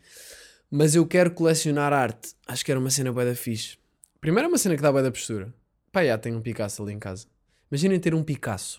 Mas 0.71 0.95
eu 0.95 1.05
quero 1.07 1.33
colecionar 1.33 1.93
arte. 1.93 2.35
Acho 2.47 2.65
que 2.65 2.71
era 2.71 2.79
uma 2.79 2.91
cena 2.91 3.13
bué 3.13 3.25
da 3.25 3.35
fixe. 3.35 3.77
Primeiro 4.21 4.47
é 4.47 4.49
uma 4.49 4.59
cena 4.59 4.77
que 4.77 4.83
dá 4.83 4.93
bué 4.93 5.03
da 5.03 5.11
postura. 5.11 5.53
Pá, 5.91 6.05
já 6.05 6.17
tenho 6.17 6.39
um 6.39 6.41
Picasso 6.41 6.83
ali 6.83 6.93
em 6.93 6.99
casa. 7.01 7.27
Imaginem 7.71 7.99
ter 7.99 8.15
um 8.15 8.23
Picasso. 8.23 8.79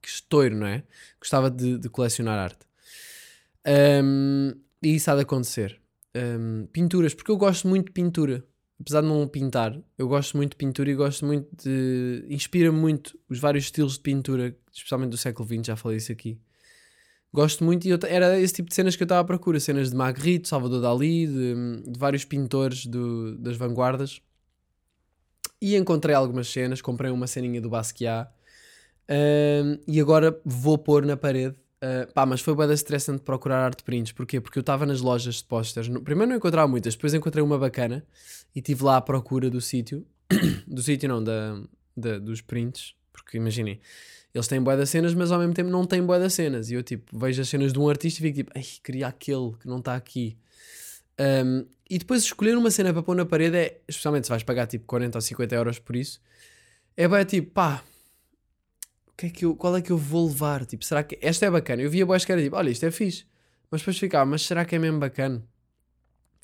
Que 0.00 0.08
estouro, 0.08 0.54
não 0.54 0.68
é? 0.68 0.84
Gostava 1.18 1.50
de, 1.50 1.78
de 1.78 1.88
colecionar 1.88 2.38
arte. 2.38 2.64
Um, 3.66 4.54
e 4.82 4.94
isso 4.94 5.10
há 5.10 5.16
de 5.16 5.22
acontecer. 5.22 5.80
Um, 6.14 6.66
pinturas, 6.66 7.12
porque 7.12 7.30
eu 7.30 7.36
gosto 7.36 7.66
muito 7.66 7.86
de 7.86 7.92
pintura. 7.92 8.44
Apesar 8.80 9.02
de 9.02 9.06
não 9.06 9.26
pintar, 9.28 9.80
eu 9.96 10.08
gosto 10.08 10.36
muito 10.36 10.50
de 10.50 10.56
pintura 10.56 10.90
e 10.90 10.94
gosto 10.94 11.24
muito 11.24 11.48
de. 11.56 12.26
Inspira-me 12.28 12.78
muito 12.78 13.18
os 13.28 13.38
vários 13.38 13.64
estilos 13.64 13.94
de 13.94 14.00
pintura, 14.00 14.56
especialmente 14.72 15.10
do 15.10 15.16
século 15.16 15.48
XX, 15.48 15.66
já 15.66 15.76
falei 15.76 15.98
isso 15.98 16.10
aqui. 16.10 16.38
Gosto 17.32 17.64
muito 17.64 17.84
e 17.86 17.90
eu, 17.90 17.98
era 18.06 18.38
esse 18.38 18.54
tipo 18.54 18.68
de 18.68 18.76
cenas 18.76 18.94
que 18.94 19.02
eu 19.02 19.06
estava 19.06 19.20
à 19.20 19.24
procura. 19.24 19.58
Cenas 19.58 19.90
de 19.90 19.96
Magritte, 19.96 20.48
Salvador 20.48 20.80
Dali, 20.80 21.26
de, 21.26 21.82
de 21.90 21.98
vários 21.98 22.24
pintores 22.24 22.86
do, 22.86 23.36
das 23.38 23.56
vanguardas. 23.56 24.20
E 25.60 25.76
encontrei 25.76 26.14
algumas 26.14 26.48
cenas, 26.48 26.80
comprei 26.80 27.10
uma 27.10 27.26
ceninha 27.26 27.60
do 27.60 27.68
Basquiat. 27.68 28.30
Uh, 29.08 29.82
e 29.86 30.00
agora 30.00 30.40
vou 30.44 30.78
pôr 30.78 31.04
na 31.04 31.16
parede. 31.16 31.56
Uh, 31.84 32.10
pá, 32.14 32.24
mas 32.24 32.40
foi 32.40 32.56
bem 32.56 32.72
estressante 32.72 33.22
procurar 33.22 33.62
arte 33.62 33.82
prints. 33.82 34.10
Porquê? 34.12 34.40
Porque 34.40 34.58
eu 34.58 34.62
estava 34.62 34.86
nas 34.86 35.02
lojas 35.02 35.36
de 35.36 35.44
posters. 35.44 35.86
Primeiro 36.02 36.30
não 36.30 36.36
encontrava 36.36 36.66
muitas, 36.66 36.94
depois 36.94 37.12
encontrei 37.12 37.44
uma 37.44 37.58
bacana 37.58 38.02
e 38.54 38.60
estive 38.60 38.82
lá 38.82 38.96
à 38.96 39.00
procura 39.02 39.50
do 39.50 39.60
sítio. 39.60 40.06
do 40.66 40.82
sítio 40.82 41.10
não, 41.10 41.22
da, 41.22 41.60
da, 41.94 42.18
dos 42.18 42.40
prints. 42.40 42.94
Porque 43.12 43.36
imaginem, 43.36 43.80
eles 44.34 44.48
têm 44.48 44.62
boé 44.62 44.78
das 44.78 44.88
cenas, 44.88 45.12
mas 45.12 45.30
ao 45.30 45.38
mesmo 45.38 45.52
tempo 45.52 45.68
não 45.68 45.84
têm 45.84 46.02
boé 46.02 46.18
das 46.18 46.32
cenas. 46.32 46.70
E 46.70 46.74
eu, 46.74 46.82
tipo, 46.82 47.18
vejo 47.18 47.42
as 47.42 47.48
cenas 47.48 47.70
de 47.70 47.78
um 47.78 47.86
artista 47.86 48.20
e 48.20 48.22
fico 48.22 48.36
tipo, 48.36 48.52
ai, 48.54 48.64
queria 48.82 49.06
aquele 49.08 49.52
que 49.60 49.68
não 49.68 49.78
está 49.78 49.94
aqui. 49.94 50.38
Um, 51.20 51.66
e 51.88 51.98
depois 51.98 52.22
escolher 52.22 52.56
uma 52.56 52.70
cena 52.70 52.92
para 52.92 53.02
pôr 53.02 53.14
na 53.14 53.26
parede 53.26 53.56
é, 53.56 53.80
especialmente 53.86 54.24
se 54.24 54.30
vais 54.30 54.42
pagar 54.42 54.66
tipo 54.66 54.86
40 54.86 55.18
ou 55.18 55.22
50 55.22 55.54
euros 55.54 55.78
por 55.78 55.94
isso, 55.94 56.20
é 56.96 57.06
bem 57.06 57.24
tipo, 57.24 57.52
pá, 57.52 57.84
que 59.16 59.26
é 59.26 59.30
que 59.30 59.44
eu, 59.44 59.54
qual 59.56 59.76
é 59.76 59.82
que 59.82 59.90
eu 59.90 59.98
vou 59.98 60.26
levar? 60.26 60.64
Tipo, 60.66 60.84
será 60.84 61.02
que 61.02 61.18
esta 61.20 61.46
é 61.46 61.50
bacana? 61.50 61.82
Eu 61.82 61.90
via 61.90 62.04
boas 62.04 62.24
que 62.24 62.32
era 62.32 62.42
tipo, 62.42 62.56
olha, 62.56 62.70
isto 62.70 62.84
é 62.84 62.90
fixe. 62.90 63.24
Mas 63.70 63.80
depois 63.80 63.98
ficava, 63.98 64.24
mas 64.28 64.42
será 64.42 64.64
que 64.64 64.74
é 64.74 64.78
mesmo 64.78 64.98
bacana? 64.98 65.42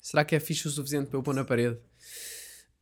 Será 0.01 0.25
que 0.25 0.35
é 0.35 0.39
fixe 0.39 0.67
o 0.67 0.71
suficiente 0.71 1.07
para 1.07 1.17
eu 1.17 1.23
pôr 1.23 1.33
na 1.33 1.45
parede? 1.45 1.75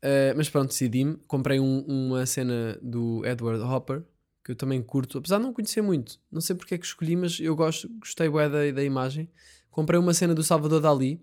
Uh, 0.02 0.34
mas 0.36 0.50
pronto, 0.50 0.70
decidi-me. 0.70 1.18
Comprei 1.28 1.60
um- 1.60 1.82
uma 1.82 2.26
cena 2.26 2.80
do 2.82 3.26
Edward 3.26 3.62
Hopper, 3.62 4.04
que 4.44 4.52
eu 4.52 4.56
também 4.56 4.82
curto, 4.82 5.18
apesar 5.18 5.38
de 5.38 5.44
não 5.44 5.54
conhecer 5.54 5.82
muito. 5.82 6.20
Não 6.32 6.40
sei 6.42 6.56
porque 6.56 6.76
é 6.76 6.78
que 6.78 6.86
escolhi, 6.86 7.16
mas 7.16 7.40
eu 7.40 7.56
gosto, 7.56 7.90
gostei 8.00 8.30
bué 8.30 8.48
da, 8.50 8.72
da 8.72 8.84
imagem. 8.84 9.30
Comprei 9.70 10.00
uma 10.00 10.14
cena 10.14 10.34
do 10.34 10.44
Salvador 10.44 10.82
Dali. 10.82 11.22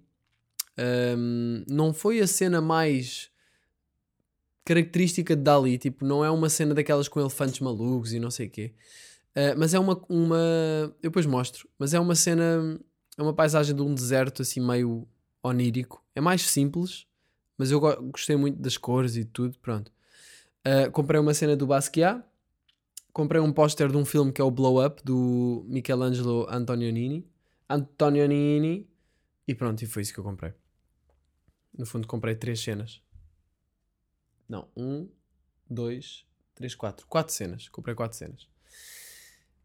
Um, 0.78 1.64
não 1.68 1.94
foi 1.94 2.20
a 2.20 2.26
cena 2.26 2.60
mais 2.60 3.30
característica 4.66 5.34
de 5.34 5.42
Dali, 5.42 5.78
tipo, 5.78 6.04
não 6.04 6.22
é 6.24 6.30
uma 6.30 6.50
cena 6.50 6.74
daquelas 6.74 7.08
com 7.08 7.20
elefantes 7.20 7.60
malucos 7.60 8.12
e 8.12 8.18
não 8.18 8.30
sei 8.30 8.48
o 8.48 8.50
quê. 8.50 8.74
Uh, 9.30 9.56
mas 9.56 9.72
é 9.72 9.78
uma, 9.78 10.02
uma. 10.08 10.36
Eu 11.02 11.10
depois 11.10 11.24
mostro. 11.24 11.68
Mas 11.78 11.94
é 11.94 12.00
uma 12.00 12.14
cena. 12.14 12.78
É 13.16 13.22
uma 13.22 13.32
paisagem 13.32 13.74
de 13.74 13.80
um 13.80 13.94
deserto 13.94 14.42
assim 14.42 14.60
meio 14.60 15.06
onírico. 15.42 16.04
É 16.14 16.20
mais 16.20 16.42
simples, 16.42 17.06
mas 17.56 17.70
eu 17.70 17.80
go- 17.80 18.02
gostei 18.10 18.36
muito 18.36 18.60
das 18.60 18.76
cores 18.76 19.16
e 19.16 19.24
tudo. 19.24 19.58
Pronto. 19.60 19.90
Uh, 20.66 20.90
comprei 20.90 21.20
uma 21.20 21.32
cena 21.32 21.56
do 21.56 21.66
Basquiat. 21.66 22.22
Comprei 23.12 23.40
um 23.40 23.52
póster 23.52 23.90
de 23.90 23.96
um 23.96 24.04
filme 24.04 24.30
que 24.32 24.40
é 24.42 24.44
o 24.44 24.50
Blow 24.50 24.84
Up 24.84 25.02
do 25.02 25.64
Michelangelo 25.68 26.46
Antonioni. 26.50 27.26
Antonioni. 27.70 28.86
E 29.48 29.54
pronto, 29.54 29.80
e 29.82 29.86
foi 29.86 30.02
isso 30.02 30.12
que 30.12 30.20
eu 30.20 30.24
comprei. 30.24 30.52
No 31.78 31.86
fundo, 31.86 32.06
comprei 32.06 32.34
três 32.34 32.60
cenas. 32.60 33.00
Não, 34.48 34.68
um, 34.76 35.08
dois, 35.68 36.24
três, 36.54 36.74
quatro. 36.74 37.06
Quatro 37.06 37.32
cenas. 37.32 37.68
Comprei 37.68 37.94
quatro 37.94 38.16
cenas. 38.16 38.48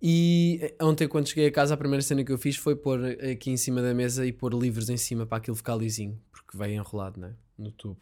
E 0.01 0.59
eh, 0.61 0.83
ontem, 0.83 1.07
quando 1.07 1.27
cheguei 1.27 1.47
a 1.47 1.51
casa, 1.51 1.73
a 1.73 1.77
primeira 1.77 2.01
cena 2.01 2.23
que 2.23 2.31
eu 2.31 2.37
fiz 2.37 2.55
foi 2.55 2.75
pôr 2.75 3.05
aqui 3.31 3.51
em 3.51 3.57
cima 3.57 3.81
da 3.81 3.93
mesa 3.93 4.25
e 4.25 4.33
pôr 4.33 4.53
livros 4.53 4.89
em 4.89 4.97
cima 4.97 5.25
para 5.25 5.37
aquilo 5.37 5.55
ficar 5.55 5.75
lisinho, 5.75 6.19
porque 6.31 6.57
veio 6.57 6.73
enrolado 6.73 7.19
né? 7.19 7.35
no 7.57 7.71
tubo. 7.71 8.01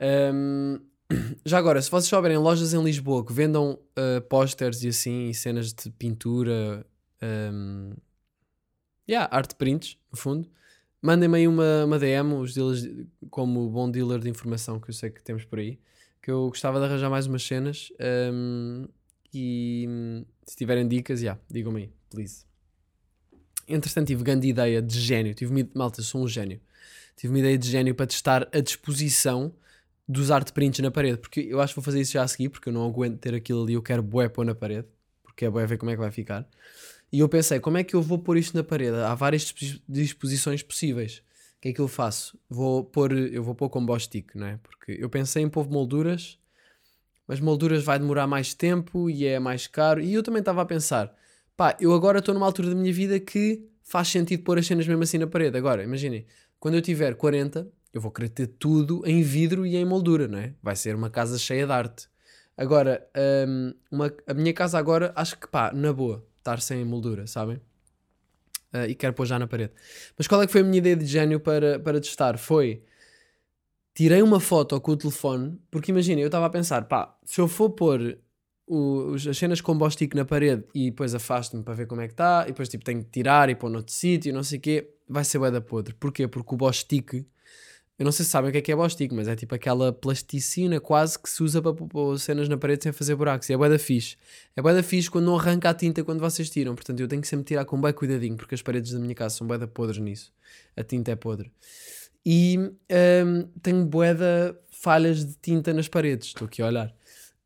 Ahm, 0.00 0.80
já 1.44 1.58
agora, 1.58 1.80
se 1.82 1.90
vocês 1.90 2.08
souberem 2.08 2.38
lojas 2.38 2.72
em 2.72 2.82
Lisboa 2.82 3.24
que 3.24 3.32
vendam 3.32 3.78
ah, 3.94 4.20
posters 4.22 4.82
e 4.82 4.88
assim, 4.88 5.28
e 5.28 5.34
cenas 5.34 5.72
de 5.72 5.90
pintura, 5.90 6.86
um, 7.22 7.92
yeah, 9.08 9.28
art 9.34 9.54
prints, 9.54 9.98
no 10.10 10.18
fundo, 10.18 10.50
mandem-me 11.02 11.38
aí 11.38 11.48
uma, 11.48 11.84
uma 11.84 11.98
DM, 11.98 12.34
os 12.34 12.54
dealers, 12.54 12.88
como 13.28 13.68
bom 13.68 13.90
dealer 13.90 14.20
de 14.20 14.30
informação 14.30 14.80
que 14.80 14.88
eu 14.88 14.94
sei 14.94 15.10
que 15.10 15.22
temos 15.22 15.44
por 15.44 15.58
aí, 15.58 15.78
que 16.22 16.30
eu 16.30 16.48
gostava 16.48 16.78
de 16.78 16.86
arranjar 16.86 17.10
mais 17.10 17.26
umas 17.26 17.42
cenas. 17.42 17.92
ahm, 18.00 18.86
e 19.34 19.86
hum, 19.88 20.24
se 20.46 20.56
tiverem 20.56 20.86
dicas, 20.86 21.20
já, 21.20 21.38
digam-me 21.50 21.82
aí, 21.82 21.92
please. 22.10 22.44
Entretanto, 23.66 24.08
tive 24.08 24.22
grande 24.22 24.48
ideia 24.48 24.82
de 24.82 25.00
gênio. 25.00 25.34
Tive 25.34 25.52
uma, 25.52 25.68
malta, 25.74 26.02
sou 26.02 26.22
um 26.22 26.28
gênio. 26.28 26.60
Tive 27.16 27.32
uma 27.32 27.38
ideia 27.38 27.56
de 27.56 27.68
gênio 27.68 27.94
para 27.94 28.06
testar 28.06 28.48
a 28.52 28.60
disposição 28.60 29.54
dos 30.06 30.30
art 30.30 30.50
prints 30.52 30.80
na 30.80 30.90
parede. 30.90 31.18
Porque 31.18 31.40
eu 31.40 31.60
acho 31.60 31.72
que 31.72 31.80
vou 31.80 31.84
fazer 31.84 32.00
isso 32.00 32.12
já 32.12 32.22
a 32.22 32.28
seguir, 32.28 32.48
porque 32.50 32.68
eu 32.68 32.72
não 32.72 32.86
aguento 32.86 33.18
ter 33.18 33.34
aquilo 33.34 33.62
ali. 33.62 33.74
Eu 33.74 33.82
quero 33.82 34.02
bué 34.02 34.28
pôr 34.28 34.44
na 34.44 34.54
parede, 34.54 34.86
porque 35.22 35.44
é 35.46 35.50
bué 35.50 35.66
ver 35.66 35.78
como 35.78 35.90
é 35.90 35.94
que 35.94 36.00
vai 36.00 36.10
ficar. 36.10 36.46
E 37.12 37.18
eu 37.20 37.28
pensei, 37.28 37.60
como 37.60 37.76
é 37.76 37.84
que 37.84 37.94
eu 37.94 38.00
vou 38.00 38.18
pôr 38.18 38.38
isto 38.38 38.56
na 38.56 38.64
parede? 38.64 38.96
Há 38.96 39.14
várias 39.14 39.42
disposi- 39.42 39.82
disposições 39.86 40.62
possíveis. 40.62 41.18
O 41.58 41.60
que 41.60 41.68
é 41.68 41.72
que 41.72 41.80
eu 41.80 41.86
faço? 41.86 42.38
Vou 42.48 42.82
pôr, 42.82 43.12
eu 43.12 43.42
vou 43.42 43.54
pôr 43.54 43.68
com 43.68 43.84
boss 43.84 44.08
não 44.34 44.46
é? 44.46 44.58
Porque 44.62 44.96
eu 44.98 45.10
pensei 45.10 45.42
em 45.42 45.48
pôr 45.48 45.68
molduras, 45.68 46.38
mas 47.28 47.38
molduras 47.38 47.84
vai 47.84 47.98
demorar 47.98 48.26
mais 48.26 48.54
tempo 48.54 49.10
e 49.10 49.26
é 49.26 49.38
mais 49.38 49.66
caro. 49.66 50.00
E 50.00 50.14
eu 50.14 50.22
também 50.22 50.40
estava 50.40 50.62
a 50.62 50.64
pensar, 50.66 51.14
pá, 51.56 51.76
eu 51.78 51.92
agora 51.92 52.18
estou 52.18 52.34
numa 52.34 52.46
altura 52.46 52.70
da 52.70 52.74
minha 52.74 52.92
vida 52.92 53.20
que 53.20 53.68
faz 53.82 54.08
sentido 54.08 54.42
pôr 54.42 54.58
as 54.58 54.66
cenas 54.66 54.86
mesmo 54.86 55.02
assim 55.02 55.18
na 55.18 55.26
parede. 55.26 55.56
Agora, 55.56 55.84
imaginem, 55.84 56.26
quando 56.58 56.74
eu 56.74 56.82
tiver 56.82 57.14
40, 57.14 57.68
eu 57.92 58.00
vou 58.00 58.10
querer 58.10 58.30
ter 58.30 58.46
tudo 58.46 59.02
em 59.06 59.22
vidro 59.22 59.66
e 59.66 59.76
em 59.76 59.84
moldura, 59.84 60.26
não 60.26 60.38
é? 60.38 60.54
Vai 60.62 60.74
ser 60.74 60.94
uma 60.96 61.10
casa 61.10 61.38
cheia 61.38 61.66
de 61.66 61.72
arte. 61.72 62.08
Agora, 62.56 63.06
hum, 63.46 63.74
uma- 63.90 64.12
a 64.26 64.34
minha 64.34 64.52
casa 64.54 64.78
agora, 64.78 65.12
acho 65.14 65.38
que 65.38 65.46
pá, 65.46 65.72
na 65.72 65.92
boa, 65.92 66.26
estar 66.42 66.60
sem 66.60 66.84
moldura, 66.84 67.26
sabem? 67.26 67.60
Ah, 68.72 68.86
e 68.86 68.94
quero 68.94 69.12
pôr 69.14 69.26
já 69.26 69.38
na 69.38 69.46
parede. 69.46 69.72
Mas 70.16 70.26
qual 70.26 70.42
é 70.42 70.46
que 70.46 70.52
foi 70.52 70.60
a 70.62 70.64
minha 70.64 70.78
ideia 70.78 70.96
de 70.96 71.06
gênio 71.06 71.38
para, 71.40 71.78
para 71.78 72.00
testar? 72.00 72.36
Foi 72.38 72.82
tirei 73.94 74.22
uma 74.22 74.40
foto 74.40 74.80
com 74.80 74.92
o 74.92 74.96
telefone, 74.96 75.58
porque 75.70 75.90
imagina, 75.90 76.20
eu 76.20 76.26
estava 76.26 76.46
a 76.46 76.50
pensar, 76.50 76.82
pá, 76.86 77.14
se 77.24 77.40
eu 77.40 77.46
for 77.48 77.70
pôr 77.70 78.18
o- 78.66 79.14
as 79.14 79.36
cenas 79.36 79.60
com 79.60 79.76
bostico 79.76 80.16
na 80.16 80.24
parede 80.24 80.64
e 80.74 80.90
depois 80.90 81.14
afasto-me 81.14 81.62
para 81.62 81.74
ver 81.74 81.86
como 81.86 82.00
é 82.00 82.06
que 82.06 82.14
está, 82.14 82.44
e 82.44 82.48
depois 82.48 82.68
tipo 82.68 82.84
tenho 82.84 83.04
que 83.04 83.10
tirar 83.10 83.50
e 83.50 83.54
pôr 83.54 83.68
noutro 83.68 83.92
sítio, 83.92 84.32
não 84.32 84.42
sei 84.42 84.58
o 84.58 84.62
quê, 84.62 84.90
vai 85.08 85.24
ser 85.24 85.38
bué 85.38 85.50
da 85.50 85.60
podre. 85.60 85.94
Porquê? 85.94 86.26
Porque 86.26 86.54
o 86.54 86.56
bostico, 86.56 87.22
eu 87.98 88.04
não 88.04 88.12
sei 88.12 88.24
se 88.24 88.30
sabem 88.30 88.48
o 88.48 88.52
que 88.52 88.58
é 88.58 88.62
que 88.62 88.72
é 88.72 88.76
bostico, 88.76 89.14
mas 89.14 89.28
é 89.28 89.36
tipo 89.36 89.54
aquela 89.54 89.92
plasticina 89.92 90.80
quase 90.80 91.18
que 91.18 91.28
se 91.28 91.42
usa 91.42 91.60
para 91.60 91.72
pôr- 91.72 92.18
cenas 92.18 92.48
na 92.48 92.56
parede 92.56 92.82
sem 92.82 92.92
fazer 92.92 93.14
buracos, 93.14 93.48
e 93.48 93.52
é 93.52 93.56
bué 93.56 93.68
da 93.68 93.78
fixe. 93.78 94.16
É 94.56 94.62
bué 94.62 94.74
da 94.74 94.82
fixe 94.82 95.10
quando 95.10 95.26
não 95.26 95.36
arranca 95.36 95.70
a 95.70 95.74
tinta 95.74 96.02
quando 96.02 96.20
vocês 96.20 96.50
tiram, 96.50 96.74
portanto 96.74 97.00
eu 97.00 97.08
tenho 97.08 97.22
que 97.22 97.28
sempre 97.28 97.44
tirar 97.44 97.64
com 97.64 97.80
bem 97.80 97.92
cuidadinho, 97.92 98.36
porque 98.36 98.54
as 98.54 98.62
paredes 98.62 98.92
da 98.92 98.98
minha 98.98 99.14
casa 99.14 99.36
são 99.36 99.46
bué 99.46 99.58
da 99.58 99.66
podres 99.66 99.98
nisso. 99.98 100.32
A 100.76 100.82
tinta 100.82 101.12
é 101.12 101.16
podre. 101.16 101.52
E 102.24 102.58
hum, 102.58 103.48
tenho 103.60 103.84
de 103.84 104.56
falhas 104.70 105.24
de 105.24 105.34
tinta 105.40 105.72
nas 105.72 105.88
paredes, 105.88 106.28
estou 106.28 106.46
aqui 106.46 106.62
a 106.62 106.66
olhar. 106.66 106.94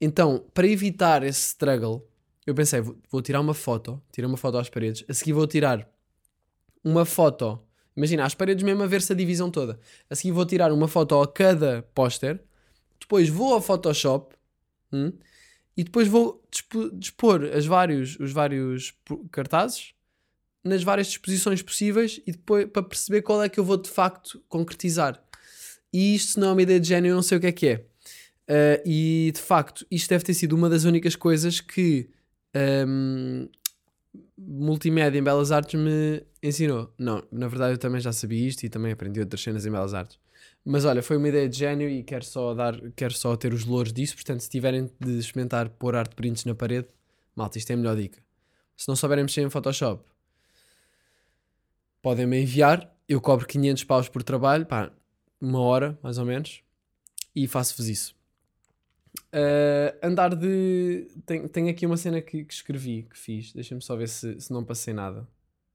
Então, 0.00 0.44
para 0.52 0.66
evitar 0.66 1.22
esse 1.22 1.48
struggle, 1.48 2.06
eu 2.46 2.54
pensei, 2.54 2.80
vou, 2.80 2.96
vou 3.10 3.22
tirar 3.22 3.40
uma 3.40 3.54
foto, 3.54 4.00
tirei 4.12 4.28
uma 4.28 4.36
foto 4.36 4.58
às 4.58 4.68
paredes, 4.68 5.04
a 5.08 5.14
seguir 5.14 5.32
vou 5.32 5.46
tirar 5.46 5.88
uma 6.84 7.04
foto, 7.04 7.58
imagina, 7.96 8.24
às 8.24 8.34
paredes 8.34 8.62
mesmo 8.62 8.82
a 8.82 8.86
ver-se 8.86 9.12
a 9.12 9.16
divisão 9.16 9.50
toda. 9.50 9.78
A 10.10 10.14
seguir 10.14 10.32
vou 10.32 10.44
tirar 10.44 10.72
uma 10.72 10.88
foto 10.88 11.18
a 11.20 11.26
cada 11.26 11.82
póster, 11.94 12.40
depois 13.00 13.28
vou 13.28 13.54
ao 13.54 13.60
Photoshop 13.60 14.34
hum, 14.92 15.12
e 15.76 15.84
depois 15.84 16.08
vou 16.08 16.42
dispo- 16.50 16.90
dispor 16.92 17.44
as 17.54 17.66
vários, 17.66 18.18
os 18.18 18.32
vários 18.32 18.94
cartazes 19.30 19.94
nas 20.64 20.82
várias 20.82 21.06
disposições 21.06 21.62
possíveis 21.62 22.20
e 22.26 22.32
depois 22.32 22.66
para 22.66 22.82
perceber 22.82 23.22
qual 23.22 23.42
é 23.42 23.48
que 23.48 23.58
eu 23.58 23.64
vou 23.64 23.76
de 23.76 23.88
facto 23.88 24.42
concretizar. 24.48 25.22
E 25.92 26.14
isto, 26.14 26.32
se 26.32 26.40
não 26.40 26.48
é 26.48 26.52
uma 26.52 26.62
ideia 26.62 26.80
de 26.80 26.88
gênio, 26.88 27.10
eu 27.10 27.14
não 27.14 27.22
sei 27.22 27.38
o 27.38 27.40
que 27.40 27.46
é 27.46 27.52
que 27.52 27.68
é. 27.68 27.76
Uh, 28.48 28.82
e 28.84 29.32
de 29.34 29.40
facto, 29.40 29.86
isto 29.90 30.08
deve 30.08 30.24
ter 30.24 30.34
sido 30.34 30.54
uma 30.54 30.68
das 30.68 30.84
únicas 30.84 31.16
coisas 31.16 31.60
que 31.60 32.10
um, 32.86 33.48
multimédia 34.36 35.18
em 35.18 35.22
Belas 35.22 35.50
Artes 35.50 35.80
me 35.80 36.22
ensinou. 36.42 36.92
Não, 36.98 37.22
na 37.32 37.48
verdade 37.48 37.74
eu 37.74 37.78
também 37.78 38.00
já 38.00 38.12
sabia 38.12 38.46
isto 38.46 38.64
e 38.64 38.68
também 38.68 38.92
aprendi 38.92 39.20
outras 39.20 39.40
cenas 39.40 39.64
em 39.64 39.70
Belas 39.70 39.94
Artes. 39.94 40.18
Mas 40.64 40.84
olha, 40.84 41.02
foi 41.02 41.16
uma 41.16 41.28
ideia 41.28 41.48
de 41.48 41.56
gênio 41.56 41.88
e 41.88 42.02
quero 42.02 42.24
só 42.24 42.52
dar, 42.52 42.74
quero 42.96 43.14
só 43.14 43.36
ter 43.36 43.52
os 43.54 43.64
louros 43.64 43.92
disso. 43.92 44.14
Portanto, 44.14 44.40
se 44.40 44.50
tiverem 44.50 44.90
de 45.00 45.18
experimentar 45.18 45.68
pôr 45.68 45.94
art 45.94 46.12
prints 46.14 46.44
na 46.44 46.54
parede, 46.54 46.88
malta, 47.36 47.56
isto 47.56 47.70
é 47.70 47.74
a 47.74 47.76
melhor 47.76 47.96
dica. 47.96 48.20
Se 48.76 48.88
não 48.88 48.96
souberem 48.96 49.24
mexer 49.24 49.42
em 49.42 49.50
Photoshop, 49.50 50.04
podem 52.02 52.26
me 52.26 52.42
enviar. 52.42 52.92
Eu 53.08 53.20
cobro 53.20 53.46
500 53.46 53.84
paus 53.84 54.08
por 54.08 54.24
trabalho, 54.24 54.66
pá, 54.66 54.90
uma 55.40 55.60
hora 55.60 55.96
mais 56.02 56.18
ou 56.18 56.24
menos, 56.24 56.62
e 57.34 57.46
faço-vos 57.46 57.88
isso. 57.88 58.15
Uh, 59.36 59.92
andar 60.02 60.34
de. 60.34 61.08
Tenho, 61.26 61.46
tenho 61.46 61.68
aqui 61.68 61.84
uma 61.84 61.98
cena 61.98 62.22
que, 62.22 62.42
que 62.42 62.54
escrevi, 62.54 63.02
que 63.02 63.18
fiz. 63.18 63.52
Deixa-me 63.52 63.82
só 63.82 63.94
ver 63.94 64.08
se, 64.08 64.40
se 64.40 64.50
não 64.50 64.64
passei 64.64 64.94
nada. 64.94 65.28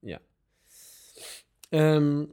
Yeah. 0.04 0.26
Um, 1.72 2.28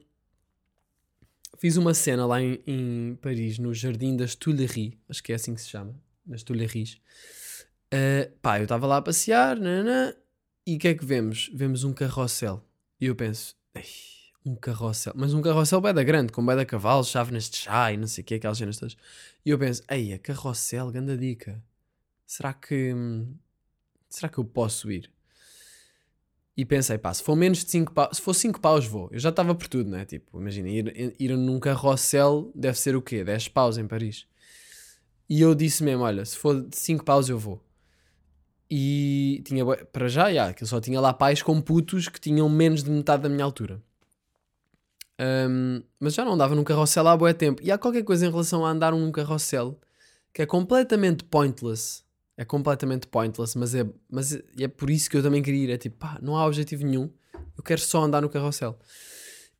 fiz 1.59 1.77
uma 1.77 1.93
cena 1.93 2.25
lá 2.25 2.41
em, 2.41 2.63
em 2.67 3.19
Paris, 3.21 3.59
no 3.59 3.75
Jardim 3.75 4.17
das 4.17 4.35
Tuileries, 4.35 4.95
acho 5.07 5.23
que 5.23 5.33
é 5.33 5.35
assim 5.35 5.55
que 5.55 5.61
se 5.61 5.69
chama, 5.69 5.95
das 6.25 6.43
Tuileries. 6.43 6.95
Uh, 7.93 8.33
pá, 8.41 8.59
eu 8.59 8.63
estava 8.63 8.87
lá 8.87 8.97
a 8.97 9.03
passear, 9.03 9.57
nananã, 9.59 10.15
e 10.67 10.77
o 10.77 10.79
que 10.79 10.89
é 10.89 10.95
que 10.95 11.05
vemos? 11.05 11.51
Vemos 11.53 11.85
um 11.85 11.93
carrossel. 11.93 12.65
E 12.99 13.05
eu 13.05 13.15
penso, 13.15 13.55
"Ei, 13.75 13.85
um 14.49 14.55
carrossel, 14.55 15.13
mas 15.15 15.35
um 15.35 15.43
carrossel 15.43 15.81
bem 15.81 15.93
da 15.93 16.03
grande, 16.03 16.33
com 16.33 16.45
bem 16.45 16.57
da 16.57 16.65
cavalo, 16.65 17.05
chávenas 17.05 17.51
de 17.51 17.57
chá 17.57 17.93
e 17.93 17.97
não 17.97 18.07
sei 18.07 18.23
o 18.23 18.25
que, 18.25 18.35
aquelas 18.35 18.59
cenas 18.59 18.79
todas. 18.79 18.97
E 19.45 19.51
eu 19.51 19.59
penso, 19.59 19.83
ei, 19.91 20.13
a 20.13 20.19
carrossel, 20.19 20.91
grande 20.91 21.17
dica. 21.17 21.63
Será 22.27 22.53
que. 22.53 22.95
Será 24.09 24.29
que 24.29 24.39
eu 24.39 24.45
posso 24.45 24.91
ir? 24.91 25.11
E 26.57 26.65
pensei, 26.65 26.99
pá, 26.99 27.13
se 27.15 27.23
for 27.23 27.37
menos 27.37 27.65
de 27.65 27.71
5 27.71 27.93
paus, 27.93 28.17
se 28.17 28.23
for 28.23 28.35
5 28.35 28.61
paus 28.61 28.87
vou. 28.87 29.09
Eu 29.13 29.19
já 29.21 29.29
estava 29.29 29.55
por 29.55 29.69
tudo, 29.69 29.91
né? 29.91 30.05
Tipo, 30.05 30.41
imagina, 30.41 30.69
ir, 30.69 31.15
ir 31.19 31.37
num 31.37 31.61
carrossel 31.61 32.51
deve 32.55 32.79
ser 32.79 32.97
o 32.97 33.03
quê? 33.03 33.23
10 33.23 33.49
paus 33.49 33.79
em 33.79 33.87
Paris. 33.87 34.27
E 35.29 35.41
eu 35.41 35.55
disse 35.55 35.85
mesmo, 35.85 36.03
olha, 36.03 36.25
se 36.25 36.37
for 36.37 36.61
de 36.61 36.77
5 36.77 37.05
paus 37.05 37.29
eu 37.29 37.39
vou. 37.39 37.63
E 38.71 39.43
tinha, 39.47 39.65
para 39.65 40.09
já, 40.09 40.33
já, 40.33 40.53
que 40.53 40.63
eu 40.63 40.67
só 40.67 40.81
tinha 40.81 41.01
lá 41.01 41.13
pais 41.13 41.43
com 41.43 41.61
putos 41.61 42.09
que 42.09 42.21
tinham 42.21 42.49
menos 42.49 42.83
de 42.83 42.91
metade 42.91 43.23
da 43.23 43.29
minha 43.29 43.45
altura. 43.45 43.83
Um, 45.21 45.83
mas 45.99 46.15
já 46.15 46.25
não 46.25 46.33
andava 46.35 46.55
num 46.55 46.65
carrossel 46.65 47.07
há 47.09 47.17
bué 47.17 47.33
tempo. 47.33 47.61
E 47.63 47.71
há 47.71 47.79
qualquer 47.79 48.05
coisa 48.05 48.27
em 48.27 48.31
relação 48.31 48.65
a 48.65 48.71
andar 48.71 48.93
num 48.93 49.11
carrossel 49.11 49.79
que 50.33 50.43
é 50.43 50.47
completamente 50.47 51.25
pointless. 51.25 52.03
É 52.37 52.45
completamente 52.45 53.09
pointless, 53.09 53.59
mas 53.59 53.75
é, 53.75 53.85
mas 54.09 54.39
é 54.59 54.69
por 54.69 54.91
isso 54.91 55.11
que 55.11 55.17
eu 55.17 55.23
também 55.23 55.43
queria 55.43 55.65
ir. 55.65 55.71
É 55.71 55.77
tipo, 55.77 55.97
pá, 55.97 56.19
não 56.23 56.37
há 56.37 56.47
objetivo 56.47 56.85
nenhum. 56.85 57.11
Eu 57.57 57.65
quero 57.65 57.81
só 57.81 58.03
andar 58.03 58.23
no 58.23 58.29
carrossel. 58.29 58.79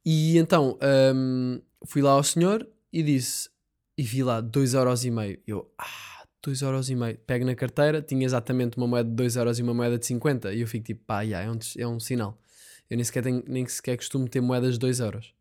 E 0.05 0.39
então 0.39 0.79
um, 1.15 1.61
fui 1.87 2.03
lá 2.03 2.13
ao 2.13 2.23
senhor 2.23 2.67
e 2.93 3.03
disse: 3.03 3.51
e 3.97 4.03
vi 4.05 4.23
lá 4.23 4.41
2,5€. 4.41 5.41
Eu, 5.45 5.69
ah, 5.77 6.25
2,5€. 6.47 7.19
Pego 7.27 7.45
na 7.45 7.57
carteira, 7.57 8.01
tinha 8.01 8.25
exatamente 8.25 8.77
uma 8.77 8.87
moeda 8.87 9.11
de 9.11 9.25
2€ 9.25 9.59
e 9.59 9.63
uma 9.63 9.75
moeda 9.75 9.99
de 9.99 10.07
50 10.07 10.53
e 10.55 10.61
eu 10.61 10.69
fico 10.69 10.87
tipo, 10.87 11.05
pá, 11.05 11.23
yeah, 11.23 11.47
é, 11.47 11.51
um, 11.51 11.59
é 11.77 11.87
um 11.89 11.99
sinal. 11.99 12.41
Eu 12.89 12.97
nem 12.97 13.05
sequer, 13.05 13.23
tenho, 13.25 13.43
nem 13.47 13.67
sequer 13.67 13.97
costumo 13.97 14.29
ter 14.29 14.41
moedas 14.41 14.79
de 14.79 14.87
2€. 14.87 15.33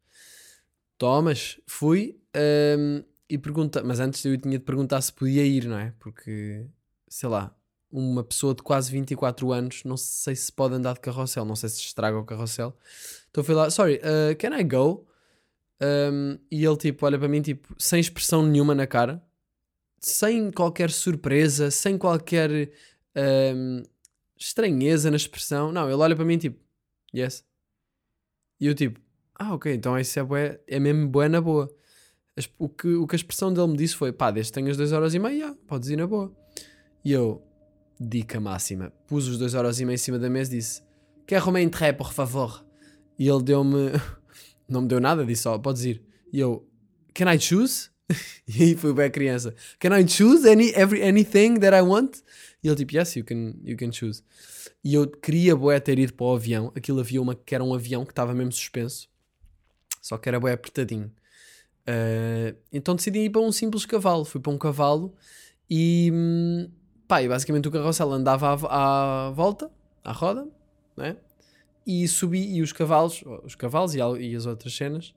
Tomas, 0.97 1.59
fui 1.67 2.19
hum, 2.77 3.03
e 3.29 3.37
pergunta, 3.37 3.83
mas 3.83 3.99
antes 3.99 4.23
eu 4.25 4.37
tinha 4.37 4.57
de 4.57 4.63
perguntar 4.63 5.01
se 5.01 5.11
podia 5.13 5.45
ir, 5.45 5.65
não 5.65 5.77
é? 5.77 5.93
Porque, 5.99 6.65
sei 7.07 7.29
lá, 7.29 7.55
uma 7.91 8.23
pessoa 8.23 8.53
de 8.53 8.63
quase 8.63 8.91
24 8.91 9.51
anos, 9.51 9.83
não 9.83 9.97
sei 9.97 10.35
se 10.35 10.51
pode 10.51 10.75
andar 10.75 10.93
de 10.93 10.99
carrossel, 10.99 11.45
não 11.45 11.55
sei 11.55 11.69
se 11.69 11.79
estraga 11.81 12.17
o 12.17 12.25
carrossel. 12.25 12.75
Então 13.29 13.43
fui 13.43 13.55
lá, 13.55 13.69
sorry, 13.69 13.97
uh, 13.97 14.35
can 14.37 14.57
I 14.57 14.63
go? 14.63 15.07
Um, 15.79 16.39
e 16.49 16.65
ele 16.65 16.77
tipo 16.77 17.05
olha 17.05 17.19
para 17.19 17.27
mim 17.27 17.39
tipo 17.39 17.75
sem 17.77 17.99
expressão 17.99 18.43
nenhuma 18.43 18.73
na 18.73 18.87
cara, 18.87 19.23
sem 19.99 20.51
qualquer 20.51 20.89
surpresa, 20.89 21.69
sem 21.69 21.97
qualquer 21.97 22.71
um, 23.55 23.83
estranheza 24.37 25.09
na 25.11 25.17
expressão. 25.17 25.71
Não, 25.71 25.85
ele 25.89 26.01
olha 26.01 26.15
para 26.15 26.25
mim 26.25 26.37
tipo, 26.37 26.59
yes. 27.13 27.45
E 28.59 28.65
eu 28.67 28.73
tipo, 28.73 28.99
ah 29.39 29.53
ok, 29.53 29.73
então 29.73 29.97
isso 29.97 30.19
é, 30.19 30.23
bué, 30.23 30.59
é 30.67 30.79
mesmo 30.79 31.07
bué 31.07 31.29
na 31.29 31.39
boa. 31.39 31.69
O 32.59 32.69
que, 32.69 32.87
o 32.87 33.07
que 33.07 33.15
a 33.15 33.17
expressão 33.17 33.51
dele 33.51 33.67
me 33.67 33.77
disse 33.77 33.95
foi, 33.95 34.11
pá, 34.11 34.29
desde 34.29 34.51
que 34.51 34.59
tenhas 34.59 34.77
2 34.77 34.91
horas 34.91 35.13
e 35.13 35.19
meia, 35.19 35.33
yeah, 35.33 35.57
podes 35.67 35.89
ir 35.89 35.95
na 35.95 36.05
boa. 36.05 36.31
E 37.03 37.11
eu, 37.11 37.41
dica 37.99 38.39
máxima, 38.39 38.91
pus 39.07 39.27
os 39.27 39.37
2 39.37 39.55
horas 39.55 39.79
e 39.79 39.85
meia 39.85 39.95
em 39.95 39.97
cima 39.97 40.19
da 40.19 40.29
mesa 40.29 40.53
e 40.53 40.57
disse, 40.57 40.83
quer 41.25 41.41
uma 41.43 41.61
entrée, 41.61 41.93
por 41.93 42.13
favor? 42.13 42.65
E 43.17 43.27
ele 43.27 43.41
deu-me, 43.41 43.91
não 44.69 44.81
me 44.81 44.87
deu 44.87 44.99
nada, 44.99 45.25
disse 45.25 45.43
só, 45.43 45.57
podes 45.57 45.83
ir. 45.83 46.03
E 46.31 46.39
eu, 46.39 46.67
can 47.13 47.31
I 47.31 47.39
choose? 47.39 47.89
e 48.47 48.63
aí 48.63 48.75
foi 48.75 48.93
bem 48.93 49.11
criança, 49.11 49.53
can 49.79 49.97
I 49.97 50.07
choose 50.07 50.47
any, 50.47 50.71
every, 50.75 51.01
anything 51.03 51.59
that 51.59 51.75
I 51.75 51.81
want? 51.81 52.17
E 52.63 52.67
ele 52.67 52.75
tipo, 52.75 52.95
yes, 52.95 53.15
you 53.15 53.25
can, 53.25 53.53
you 53.63 53.75
can 53.75 53.91
choose. 53.91 54.23
E 54.83 54.93
eu 54.93 55.07
queria 55.07 55.55
bué 55.55 55.79
ter 55.79 55.99
ido 55.99 56.13
para 56.13 56.25
o 56.25 56.35
avião, 56.35 56.71
aquilo 56.75 56.99
havia 56.99 57.21
uma 57.21 57.35
que 57.35 57.53
era 57.53 57.63
um 57.63 57.73
avião 57.73 58.05
que 58.05 58.11
estava 58.11 58.33
mesmo 58.33 58.51
suspenso, 58.51 59.09
só 60.07 60.17
que 60.17 60.29
era 60.29 60.39
bué 60.39 60.53
apertadinho. 60.53 61.11
Uh, 61.87 62.57
então 62.71 62.95
decidi 62.95 63.19
ir 63.19 63.29
para 63.29 63.41
um 63.41 63.51
simples 63.51 63.85
cavalo. 63.85 64.25
Fui 64.25 64.41
para 64.41 64.51
um 64.51 64.57
cavalo 64.57 65.13
e, 65.69 66.11
hum, 66.13 66.69
pá, 67.07 67.21
e 67.21 67.27
basicamente 67.27 67.67
o 67.67 67.71
carrossel 67.71 68.11
andava 68.11 68.47
à, 68.49 69.27
à 69.27 69.31
volta, 69.31 69.71
à 70.03 70.11
roda, 70.11 70.47
né? 70.95 71.17
e 71.87 72.05
subi, 72.05 72.53
e 72.53 72.61
os 72.61 72.73
cavalos, 72.73 73.23
os 73.45 73.55
cavalos 73.55 73.95
e, 73.95 73.99
e 73.99 74.35
as 74.35 74.45
outras 74.45 74.75
cenas, 74.75 75.15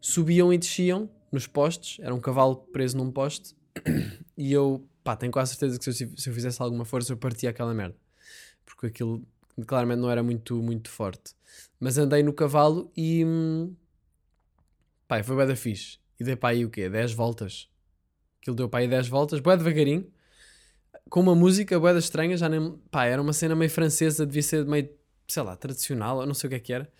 subiam 0.00 0.50
e 0.50 0.56
desciam 0.56 1.10
nos 1.30 1.46
postes. 1.46 1.98
Era 2.02 2.14
um 2.14 2.20
cavalo 2.20 2.56
preso 2.56 2.96
num 2.96 3.10
poste 3.10 3.54
e 4.36 4.50
eu, 4.50 4.88
pá, 5.04 5.14
tenho 5.14 5.30
quase 5.30 5.54
certeza 5.54 5.78
que 5.78 5.92
se 5.92 6.04
eu, 6.04 6.10
se 6.16 6.30
eu 6.30 6.34
fizesse 6.34 6.62
alguma 6.62 6.86
força 6.86 7.12
eu 7.12 7.18
partia 7.18 7.50
aquela 7.50 7.74
merda, 7.74 7.96
porque 8.64 8.86
aquilo 8.86 9.22
claramente 9.66 10.00
não 10.00 10.10
era 10.10 10.22
muito, 10.22 10.56
muito 10.62 10.88
forte. 10.88 11.34
Mas 11.78 11.98
andei 11.98 12.22
no 12.22 12.32
cavalo 12.32 12.90
e. 12.96 13.22
hum, 13.22 13.74
Pá, 15.08 15.22
foi 15.22 15.36
bué 15.36 15.46
da 15.46 15.56
fixe. 15.56 15.98
E 16.18 16.24
dei 16.24 16.36
para 16.36 16.50
aí 16.50 16.64
o 16.64 16.70
quê? 16.70 16.88
10 16.88 17.12
voltas. 17.12 17.68
Aquilo 18.40 18.56
deu 18.56 18.68
para 18.68 18.80
aí 18.80 18.88
10 18.88 19.08
voltas, 19.08 19.40
bué 19.40 19.56
devagarinho. 19.56 20.06
Com 21.08 21.20
uma 21.20 21.34
música 21.34 21.78
bué 21.78 21.96
estranha, 21.96 22.36
já 22.36 22.48
nem... 22.48 22.72
Pá, 22.90 23.04
era 23.06 23.20
uma 23.20 23.32
cena 23.32 23.54
meio 23.54 23.70
francesa, 23.70 24.26
devia 24.26 24.42
ser 24.42 24.64
meio, 24.64 24.88
sei 25.28 25.42
lá, 25.42 25.54
tradicional, 25.56 26.20
eu 26.20 26.26
não 26.26 26.34
sei 26.34 26.48
o 26.48 26.50
que 26.50 26.56
é 26.56 26.60
que 26.60 26.72
era. 26.72 26.90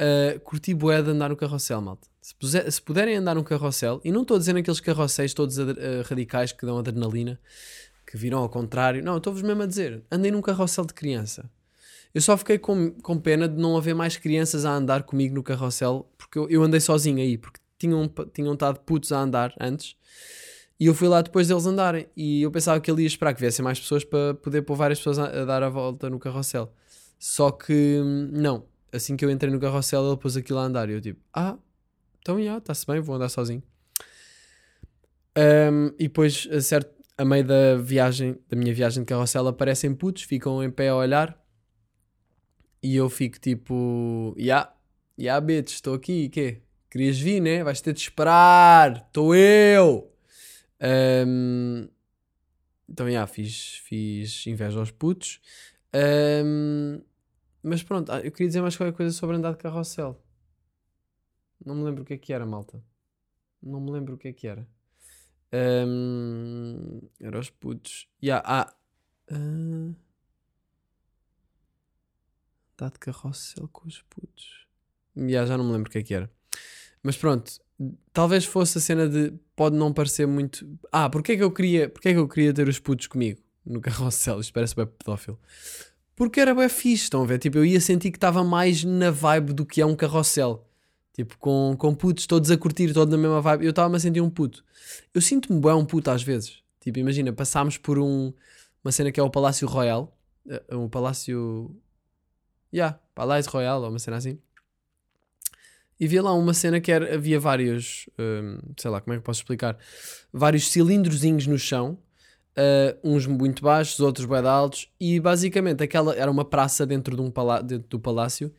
Uh, 0.00 0.40
curti 0.40 0.74
bué 0.74 1.00
de 1.02 1.10
andar 1.10 1.28
no 1.28 1.36
carrossel, 1.36 1.80
malta. 1.80 2.08
Se, 2.20 2.34
puser- 2.34 2.70
se 2.70 2.80
puderem 2.80 3.16
andar 3.16 3.34
num 3.34 3.44
carrossel, 3.44 4.00
e 4.04 4.10
não 4.10 4.22
estou 4.22 4.36
a 4.36 4.38
dizer 4.38 4.52
naqueles 4.52 4.80
carrosséis 4.80 5.34
todos 5.34 5.58
uh, 5.58 5.64
radicais 6.04 6.50
que 6.50 6.64
dão 6.66 6.78
adrenalina, 6.78 7.38
que 8.06 8.16
viram 8.16 8.38
ao 8.38 8.48
contrário. 8.48 9.02
Não, 9.04 9.18
estou-vos 9.18 9.42
mesmo 9.42 9.62
a 9.62 9.66
dizer. 9.66 10.02
Andei 10.10 10.30
num 10.30 10.40
carrossel 10.42 10.84
de 10.84 10.94
criança. 10.94 11.48
Eu 12.14 12.20
só 12.20 12.36
fiquei 12.36 12.58
com, 12.58 12.90
com 12.90 13.18
pena 13.18 13.48
de 13.48 13.60
não 13.60 13.76
haver 13.76 13.94
mais 13.94 14.16
crianças 14.16 14.64
a 14.64 14.74
andar 14.74 15.02
comigo 15.02 15.34
no 15.34 15.42
carrossel, 15.42 16.10
porque 16.18 16.38
eu, 16.38 16.48
eu 16.50 16.62
andei 16.62 16.80
sozinho 16.80 17.18
aí, 17.18 17.38
porque 17.38 17.58
tinham, 17.78 18.10
tinham 18.32 18.52
estado 18.52 18.80
putos 18.80 19.12
a 19.12 19.20
andar 19.20 19.54
antes, 19.58 19.96
e 20.78 20.86
eu 20.86 20.94
fui 20.94 21.08
lá 21.08 21.22
depois 21.22 21.48
deles 21.48 21.64
andarem, 21.64 22.06
e 22.16 22.42
eu 22.42 22.50
pensava 22.50 22.80
que 22.80 22.90
ele 22.90 23.02
ia 23.02 23.06
esperar 23.06 23.34
que 23.34 23.40
viessem 23.40 23.64
mais 23.64 23.80
pessoas 23.80 24.04
para 24.04 24.34
poder 24.34 24.62
pôr 24.62 24.76
várias 24.76 24.98
pessoas 24.98 25.18
a, 25.18 25.42
a 25.42 25.44
dar 25.44 25.62
a 25.62 25.68
volta 25.68 26.10
no 26.10 26.18
carrossel. 26.18 26.72
Só 27.18 27.50
que, 27.50 28.00
hum, 28.02 28.30
não, 28.32 28.66
assim 28.92 29.16
que 29.16 29.24
eu 29.24 29.30
entrei 29.30 29.50
no 29.50 29.60
carrossel, 29.60 30.06
ele 30.06 30.16
pôs 30.16 30.36
aquilo 30.36 30.58
a 30.58 30.64
andar, 30.64 30.90
e 30.90 30.92
eu 30.92 31.00
tipo, 31.00 31.20
ah, 31.32 31.56
então 32.20 32.42
já, 32.42 32.58
está-se 32.58 32.86
bem, 32.86 33.00
vou 33.00 33.16
andar 33.16 33.28
sozinho. 33.30 33.62
Hum, 35.36 35.94
e 35.98 36.04
depois, 36.08 36.46
a, 36.52 36.60
certo, 36.60 36.92
a 37.16 37.24
meio 37.24 37.44
da 37.44 37.76
viagem, 37.76 38.36
da 38.48 38.56
minha 38.56 38.74
viagem 38.74 39.02
de 39.02 39.06
carrossel, 39.06 39.46
aparecem 39.48 39.94
putos, 39.94 40.24
ficam 40.24 40.62
em 40.62 40.70
pé 40.70 40.88
a 40.88 40.96
olhar, 40.96 41.41
e 42.82 42.96
eu 42.96 43.08
fico 43.08 43.38
tipo, 43.38 44.34
ya, 44.36 44.44
yeah, 44.44 44.74
ya 45.18 45.38
yeah, 45.38 45.64
estou 45.66 45.94
aqui, 45.94 46.28
quê? 46.28 46.62
Querias 46.90 47.18
vir, 47.18 47.40
né? 47.40 47.64
Vais 47.64 47.80
ter 47.80 47.92
de 47.94 48.00
esperar, 48.00 49.06
estou 49.06 49.34
eu. 49.34 50.12
Ahm, 50.80 51.88
então, 52.88 53.10
já, 53.10 53.26
fiz, 53.26 53.76
fiz 53.84 54.46
inveja 54.46 54.78
aos 54.78 54.90
putos. 54.90 55.40
Ahm, 55.94 57.00
mas 57.62 57.82
pronto, 57.82 58.10
ah, 58.12 58.20
eu 58.20 58.32
queria 58.32 58.48
dizer 58.48 58.60
mais 58.60 58.76
qualquer 58.76 58.96
coisa 58.96 59.12
sobre 59.16 59.36
andar 59.36 59.52
de 59.52 59.58
carrossel. 59.58 60.20
Não 61.64 61.74
me 61.76 61.84
lembro 61.84 62.02
o 62.02 62.04
que 62.04 62.14
é 62.14 62.18
que 62.18 62.32
era, 62.32 62.44
malta. 62.44 62.82
Não 63.62 63.80
me 63.80 63.92
lembro 63.92 64.14
o 64.16 64.18
que 64.18 64.28
é 64.28 64.32
que 64.32 64.46
era. 64.46 64.68
Ahm, 65.52 67.00
era 67.20 67.38
os 67.38 67.48
putos. 67.48 68.08
Ya, 68.22 68.42
ah, 68.44 68.74
ah, 69.30 69.94
de 72.90 72.98
carrossel 72.98 73.68
com 73.72 73.86
os 73.88 74.02
putos. 74.10 74.66
Ya, 75.16 75.44
já 75.46 75.56
não 75.58 75.64
me 75.64 75.72
lembro 75.72 75.88
o 75.88 75.92
que 75.92 75.98
é 75.98 76.02
que 76.02 76.14
era. 76.14 76.30
Mas 77.02 77.16
pronto, 77.16 77.52
talvez 78.12 78.44
fosse 78.44 78.78
a 78.78 78.80
cena 78.80 79.08
de 79.08 79.32
pode 79.56 79.76
não 79.76 79.92
parecer 79.92 80.26
muito. 80.26 80.66
Ah, 80.90 81.10
porque 81.10 81.32
é 81.32 81.36
que 81.36 81.42
eu 81.42 81.50
queria, 81.50 81.88
porque 81.88 82.08
é 82.08 82.12
que 82.12 82.18
eu 82.18 82.28
queria 82.28 82.52
ter 82.52 82.68
os 82.68 82.78
putos 82.78 83.06
comigo 83.06 83.40
no 83.64 83.80
carrossel? 83.80 84.40
Isto 84.40 84.52
parece 84.52 84.74
bem 84.74 84.86
pedófilo. 84.86 85.38
Porque 86.14 86.40
era 86.40 86.54
bem 86.54 86.68
fixe, 86.68 87.04
estão 87.04 87.22
a 87.22 87.26
ver? 87.26 87.38
Tipo, 87.38 87.58
eu 87.58 87.64
ia 87.64 87.80
sentir 87.80 88.10
que 88.10 88.16
estava 88.18 88.44
mais 88.44 88.84
na 88.84 89.10
vibe 89.10 89.52
do 89.52 89.66
que 89.66 89.80
é 89.80 89.86
um 89.86 89.96
carrossel. 89.96 90.66
Tipo, 91.14 91.36
com, 91.38 91.74
com 91.78 91.94
putos 91.94 92.26
todos 92.26 92.50
a 92.50 92.56
curtir, 92.56 92.92
todos 92.94 93.12
na 93.12 93.18
mesma 93.18 93.40
vibe. 93.40 93.64
Eu 93.64 93.70
estava-me 93.70 93.96
a 93.96 94.00
sentir 94.00 94.20
um 94.20 94.30
puto. 94.30 94.64
Eu 95.12 95.20
sinto-me 95.20 95.60
bem 95.60 95.72
um 95.72 95.84
puto 95.84 96.10
às 96.10 96.22
vezes. 96.22 96.62
Tipo, 96.80 96.98
imagina, 96.98 97.32
passámos 97.32 97.76
por 97.76 97.98
um, 97.98 98.32
uma 98.84 98.92
cena 98.92 99.10
que 99.12 99.20
é 99.20 99.22
o 99.22 99.28
Palácio 99.30 99.66
Royal. 99.68 100.16
eh, 100.48 100.62
Um 100.74 100.88
palácio. 100.88 101.74
Yeah, 102.72 102.98
Palácio 103.14 103.50
Royal, 103.50 103.82
ou 103.82 103.88
uma 103.90 103.98
cena 103.98 104.16
assim. 104.16 104.38
E 106.00 106.06
via 106.08 106.22
lá 106.22 106.32
uma 106.34 106.52
cena 106.54 106.80
que 106.80 106.90
era, 106.90 107.14
havia 107.14 107.38
vários, 107.38 108.08
hum, 108.18 108.58
sei 108.76 108.90
lá, 108.90 109.00
como 109.00 109.14
é 109.14 109.18
que 109.18 109.22
posso 109.24 109.40
explicar? 109.40 109.78
Vários 110.32 110.68
cilindrozinhos 110.68 111.46
no 111.46 111.58
chão, 111.58 111.96
uh, 112.58 112.98
uns 113.04 113.26
muito 113.26 113.62
baixos, 113.62 114.00
outros 114.00 114.26
bem 114.26 114.38
altos, 114.38 114.88
e 114.98 115.20
basicamente 115.20 115.82
aquela 115.82 116.14
era 116.16 116.30
uma 116.30 116.44
praça 116.44 116.84
dentro, 116.84 117.14
de 117.14 117.22
um 117.22 117.30
palá 117.30 117.60
dentro 117.60 117.88
do 117.88 118.00
palácio. 118.00 118.52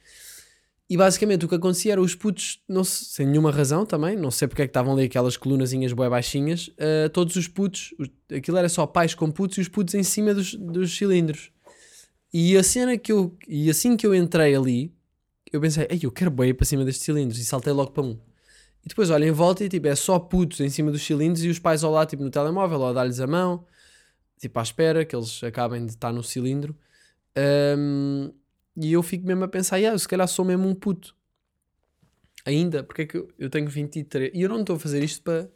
E 0.90 0.98
basicamente 0.98 1.46
o 1.46 1.50
que 1.50 1.56
acontecia 1.56 1.94
era 1.94 2.02
os 2.02 2.14
putos, 2.14 2.62
não 2.70 2.84
se- 2.84 3.06
sem 3.06 3.26
nenhuma 3.26 3.52
razão 3.52 3.86
também, 3.86 4.16
não 4.16 4.30
sei 4.30 4.48
porque 4.48 4.62
é 4.62 4.66
que 4.66 4.70
estavam 4.70 4.94
ali 4.94 5.04
aquelas 5.06 5.36
colunazinhas 5.36 5.92
bué 5.94 6.10
baixinhas, 6.10 6.68
uh, 6.70 7.10
todos 7.12 7.36
os 7.36 7.48
putos, 7.48 7.94
os- 8.00 8.10
aquilo 8.36 8.58
era 8.58 8.70
só 8.70 8.86
pais 8.86 9.16
com 9.16 9.32
putos 9.32 9.58
e 9.58 9.62
os 9.62 9.68
putos 9.70 9.96
em 9.96 10.04
cima 10.04 10.34
dos, 10.34 10.54
dos 10.56 10.96
cilindros. 10.96 11.52
E 12.34 12.58
a 12.58 12.64
cena 12.64 12.98
que 12.98 13.12
eu, 13.12 13.38
e 13.48 13.70
assim 13.70 13.96
que 13.96 14.08
eu 14.08 14.16
entrei 14.16 14.56
ali, 14.56 14.92
eu 15.52 15.62
pensei, 15.62 15.86
ei, 15.90 16.00
eu 16.02 16.12
quero 16.12 16.32
bem 16.32 16.54
para 16.54 16.66
cima 16.66 16.84
destes 16.84 17.06
cilindros 17.06 17.38
e 17.38 17.46
saltei 17.46 17.72
logo 17.72 17.92
para 17.92 18.04
um. 18.04 18.20
E 18.84 18.90
depois 18.90 19.10
olho 19.12 19.26
em 19.26 19.32
volta 19.32 19.64
e 19.64 19.70
tipo, 19.70 19.88
é 19.88 19.96
só 19.96 20.18
putos 20.20 20.60
em 20.60 20.70
cima 20.70 20.92
dos 20.92 21.04
cilindros 21.04 21.44
e 21.46 21.50
os 21.50 21.60
pais 21.60 21.84
ao 21.84 21.92
lado, 21.92 22.10
tipo, 22.10 22.24
no 22.24 22.32
telemóvel, 22.32 22.80
ou 22.80 22.88
a 22.88 22.94
dar-lhes 22.94 23.20
a 23.20 23.28
mão, 23.28 23.66
tipo, 24.40 24.60
à 24.60 24.64
espera 24.64 25.06
que 25.06 25.16
eles 25.16 25.44
acabem 25.44 25.86
de 25.86 25.92
estar 25.92 26.12
no 26.12 26.24
cilindro. 26.24 26.76
Ahm, 27.36 28.32
e 28.76 28.92
eu 28.94 29.04
fico 29.04 29.26
mesmo 29.28 29.44
a 29.44 29.48
pensar, 29.48 29.78
yeah, 29.78 29.98
se 29.98 30.08
calhar 30.08 30.28
sou 30.28 30.44
mesmo 30.44 30.68
um 30.68 30.76
puto. 30.76 31.16
Ainda, 32.46 32.84
porque 32.84 33.04
é 33.04 33.06
que 33.06 33.18
eu, 33.18 33.30
eu 33.40 33.50
tenho 33.50 33.70
23 33.70 34.32
e 34.34 34.42
eu 34.42 34.50
não 34.50 34.62
estou 34.62 34.76
a 34.76 34.80
fazer 34.80 35.04
isto 35.04 35.22
para. 35.24 35.50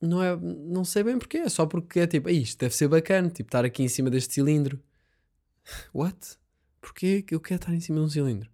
Não 0.00 0.22
é, 0.22 0.36
não 0.36 0.84
sei 0.84 1.02
bem 1.04 1.18
porquê, 1.18 1.38
é 1.38 1.48
só 1.48 1.66
porque 1.66 2.00
é 2.00 2.06
tipo, 2.06 2.28
"Ei, 2.28 2.38
isto 2.42 2.58
deve 2.58 2.74
ser 2.74 2.88
bacana, 2.88 3.28
tipo, 3.30 3.48
estar 3.48 3.64
aqui 3.64 3.82
em 3.82 3.88
cima 3.88 4.10
deste 4.10 4.34
cilindro. 4.34 4.80
What? 5.92 6.38
Porquê 6.80 7.22
que 7.22 7.34
eu 7.34 7.40
quero 7.40 7.60
estar 7.60 7.74
em 7.74 7.80
cima 7.80 7.98
de 7.98 8.04
um 8.04 8.08
cilindro? 8.08 8.50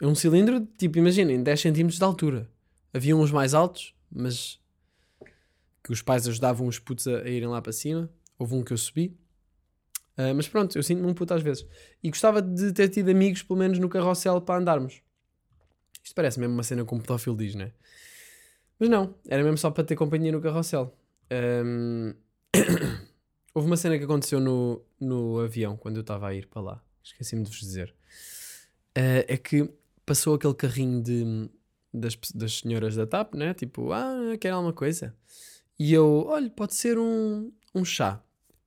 É 0.00 0.06
um 0.06 0.14
cilindro, 0.14 0.66
tipo, 0.76 0.98
imaginem, 0.98 1.42
10 1.42 1.60
cm 1.60 1.88
de 1.88 2.04
altura. 2.04 2.50
Havia 2.92 3.16
uns 3.16 3.30
mais 3.30 3.54
altos, 3.54 3.94
mas 4.10 4.60
que 5.82 5.92
os 5.92 6.02
pais 6.02 6.26
ajudavam 6.28 6.66
os 6.66 6.78
putos 6.78 7.06
a, 7.06 7.18
a 7.18 7.28
irem 7.28 7.48
lá 7.48 7.62
para 7.62 7.72
cima. 7.72 8.10
Houve 8.38 8.54
um 8.54 8.62
que 8.62 8.72
eu 8.72 8.78
subi. 8.78 9.16
Ah, 10.16 10.32
mas 10.34 10.48
pronto, 10.48 10.76
eu 10.76 10.82
sinto-me 10.82 11.06
um 11.06 11.14
puto 11.14 11.34
às 11.34 11.42
vezes. 11.42 11.66
E 12.02 12.08
gostava 12.10 12.40
de 12.40 12.72
ter 12.72 12.88
tido 12.88 13.10
amigos, 13.10 13.42
pelo 13.42 13.58
menos 13.58 13.78
no 13.78 13.88
carrossel, 13.88 14.40
para 14.40 14.60
andarmos. 14.60 15.02
Isto 16.02 16.14
parece 16.14 16.38
mesmo 16.40 16.54
uma 16.54 16.62
cena 16.62 16.84
como 16.84 17.00
o 17.00 17.02
pedófilo 17.02 17.36
diz, 17.36 17.54
não 17.54 17.64
é? 17.64 17.72
Mas 18.78 18.88
não, 18.88 19.14
era 19.28 19.42
mesmo 19.42 19.58
só 19.58 19.70
para 19.70 19.84
ter 19.84 19.96
companhia 19.96 20.32
no 20.32 20.40
carrossel. 20.40 20.96
Ahm, 21.30 22.14
Houve 23.56 23.68
uma 23.68 23.76
cena 23.78 23.96
que 23.96 24.04
aconteceu 24.04 24.38
no, 24.38 24.84
no 25.00 25.40
avião 25.40 25.78
quando 25.78 25.96
eu 25.96 26.02
estava 26.02 26.28
a 26.28 26.34
ir 26.34 26.46
para 26.46 26.60
lá. 26.60 26.84
Esqueci-me 27.02 27.42
de 27.42 27.48
vos 27.48 27.58
dizer. 27.58 27.94
Ah, 28.94 29.24
é 29.26 29.38
que 29.38 29.66
passou 30.04 30.34
aquele 30.34 30.52
carrinho 30.52 31.02
de, 31.02 31.48
das, 31.90 32.18
das 32.34 32.58
senhoras 32.58 32.96
da 32.96 33.06
TAP, 33.06 33.32
né? 33.34 33.54
Tipo, 33.54 33.92
ah, 33.92 34.36
quer 34.38 34.50
alguma 34.50 34.74
coisa? 34.74 35.16
E 35.78 35.90
eu, 35.90 36.26
olha, 36.26 36.50
pode 36.50 36.74
ser 36.74 36.98
um, 36.98 37.50
um 37.74 37.82
chá. 37.82 38.22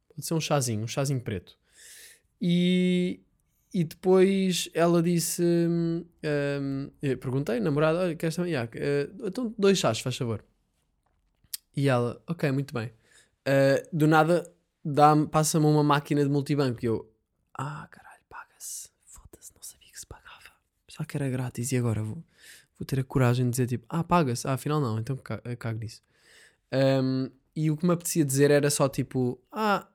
Pode 0.07 0.25
ser 0.25 0.33
um 0.33 0.41
chazinho, 0.41 0.85
um 0.85 0.87
chazinho 0.87 1.21
preto. 1.21 1.55
E, 2.41 3.19
e 3.71 3.83
depois 3.83 4.71
ela 4.73 5.03
disse: 5.03 5.43
hum, 5.43 6.03
hum, 6.59 6.89
perguntei, 7.19 7.59
namorada, 7.59 7.99
olha, 7.99 8.15
queres 8.15 8.35
também? 8.35 8.53
Yeah, 8.53 8.71
eh, 8.73 9.07
então, 9.23 9.53
dois 9.55 9.77
chás, 9.77 9.99
faz 9.99 10.17
favor. 10.17 10.43
E 11.77 11.87
ela, 11.87 12.19
ok, 12.25 12.51
muito 12.51 12.73
bem. 12.73 12.91
Eh, 13.45 13.87
do 13.93 14.07
nada, 14.07 14.51
passa-me 15.31 15.65
uma 15.65 15.83
máquina 15.83 16.23
de 16.23 16.29
multibanco. 16.29 16.79
E 16.83 16.87
eu, 16.87 17.11
ah, 17.53 17.87
caralho, 17.89 18.21
paga-se. 18.29 18.89
Foda-se, 19.05 19.53
não 19.55 19.61
sabia 19.61 19.91
que 19.91 19.99
se 19.99 20.05
pagava. 20.05 20.51
Pensava 20.85 21.07
que 21.07 21.17
era 21.17 21.29
grátis 21.29 21.71
e 21.71 21.77
agora 21.77 22.03
vou, 22.03 22.23
vou 22.77 22.85
ter 22.85 22.99
a 22.99 23.03
coragem 23.03 23.45
de 23.45 23.51
dizer 23.51 23.67
tipo, 23.67 23.85
ah, 23.89 24.03
paga-se. 24.03 24.47
Ah, 24.47 24.53
afinal 24.53 24.79
não, 24.79 24.99
então 24.99 25.15
ca- 25.17 25.41
cago 25.57 25.79
nisso. 25.79 26.01
Um, 26.73 27.29
e 27.55 27.71
o 27.71 27.77
que 27.77 27.85
me 27.85 27.93
apetecia 27.93 28.23
dizer 28.23 28.51
era 28.51 28.69
só 28.69 28.87
tipo, 28.87 29.39
ah, 29.51 29.87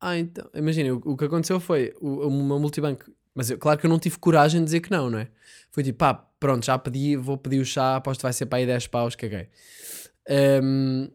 ah 0.00 0.18
então. 0.18 0.48
Imagina, 0.54 0.94
o, 0.94 1.12
o 1.12 1.16
que 1.16 1.24
aconteceu 1.24 1.60
foi 1.60 1.94
o, 2.00 2.30
meu 2.30 2.58
multibanco. 2.58 3.10
Mas 3.34 3.50
eu, 3.50 3.58
claro 3.58 3.78
que 3.78 3.86
eu 3.86 3.90
não 3.90 3.98
tive 3.98 4.18
coragem 4.18 4.60
de 4.60 4.66
dizer 4.66 4.80
que 4.80 4.90
não, 4.90 5.10
não 5.10 5.18
é? 5.18 5.28
Foi 5.70 5.82
tipo, 5.82 5.98
pá, 5.98 6.14
pronto, 6.14 6.64
já 6.64 6.78
pedi, 6.78 7.16
vou 7.16 7.36
pedir 7.36 7.60
o 7.60 7.64
chá, 7.64 7.96
aposto 7.96 8.20
que 8.20 8.22
vai 8.22 8.32
ser 8.32 8.46
para 8.46 8.58
aí 8.58 8.66
10 8.66 8.86
paus, 8.86 9.16
caguei. 9.16 9.48
Um, 10.62 11.10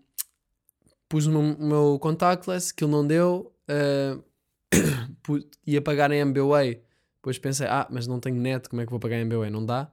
pus 1.09 1.25
o 1.25 1.31
meu, 1.31 1.41
o 1.41 1.67
meu 1.67 1.99
contactless, 1.99 2.73
que 2.73 2.83
ele 2.83 2.91
não 2.91 3.05
deu, 3.05 3.53
uh, 3.67 4.23
pu- 5.23 5.43
ia 5.65 5.81
pagar 5.81 6.11
em 6.11 6.19
MBWay. 6.19 6.81
Depois 7.15 7.37
pensei, 7.37 7.67
ah, 7.67 7.87
mas 7.89 8.07
não 8.07 8.19
tenho 8.19 8.37
net, 8.37 8.69
como 8.69 8.81
é 8.81 8.85
que 8.85 8.91
vou 8.91 8.99
pagar 8.99 9.17
em 9.17 9.21
MBWay? 9.21 9.49
Não 9.49 9.65
dá. 9.65 9.91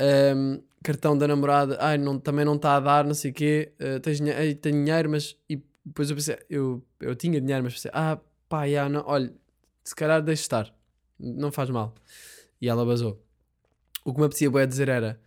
Um, 0.00 0.62
cartão 0.84 1.16
da 1.16 1.26
namorada, 1.26 1.78
ai, 1.80 1.98
não, 1.98 2.18
também 2.18 2.44
não 2.44 2.54
está 2.54 2.76
a 2.76 2.80
dar, 2.80 3.04
não 3.04 3.14
sei 3.14 3.30
o 3.30 3.34
quê. 3.34 3.72
Uh, 3.80 3.98
tens 3.98 4.20
ei, 4.20 4.54
tenho 4.54 4.84
dinheiro, 4.84 5.10
mas. 5.10 5.36
E 5.48 5.60
depois 5.84 6.10
eu 6.10 6.16
pensei, 6.16 6.38
eu, 6.50 6.84
eu 7.00 7.16
tinha 7.16 7.40
dinheiro, 7.40 7.64
mas 7.64 7.74
pensei, 7.74 7.90
ah, 7.94 8.18
pá, 8.48 8.66
não, 8.90 9.04
olha, 9.06 9.32
se 9.82 9.94
calhar 9.94 10.20
deixa 10.22 10.42
estar, 10.42 10.74
não 11.18 11.50
faz 11.50 11.70
mal. 11.70 11.94
E 12.60 12.68
ela 12.68 12.84
basou. 12.84 13.22
O 14.04 14.12
que 14.12 14.20
me 14.20 14.26
apetecia 14.26 14.66
dizer 14.66 14.88
era, 14.88 15.20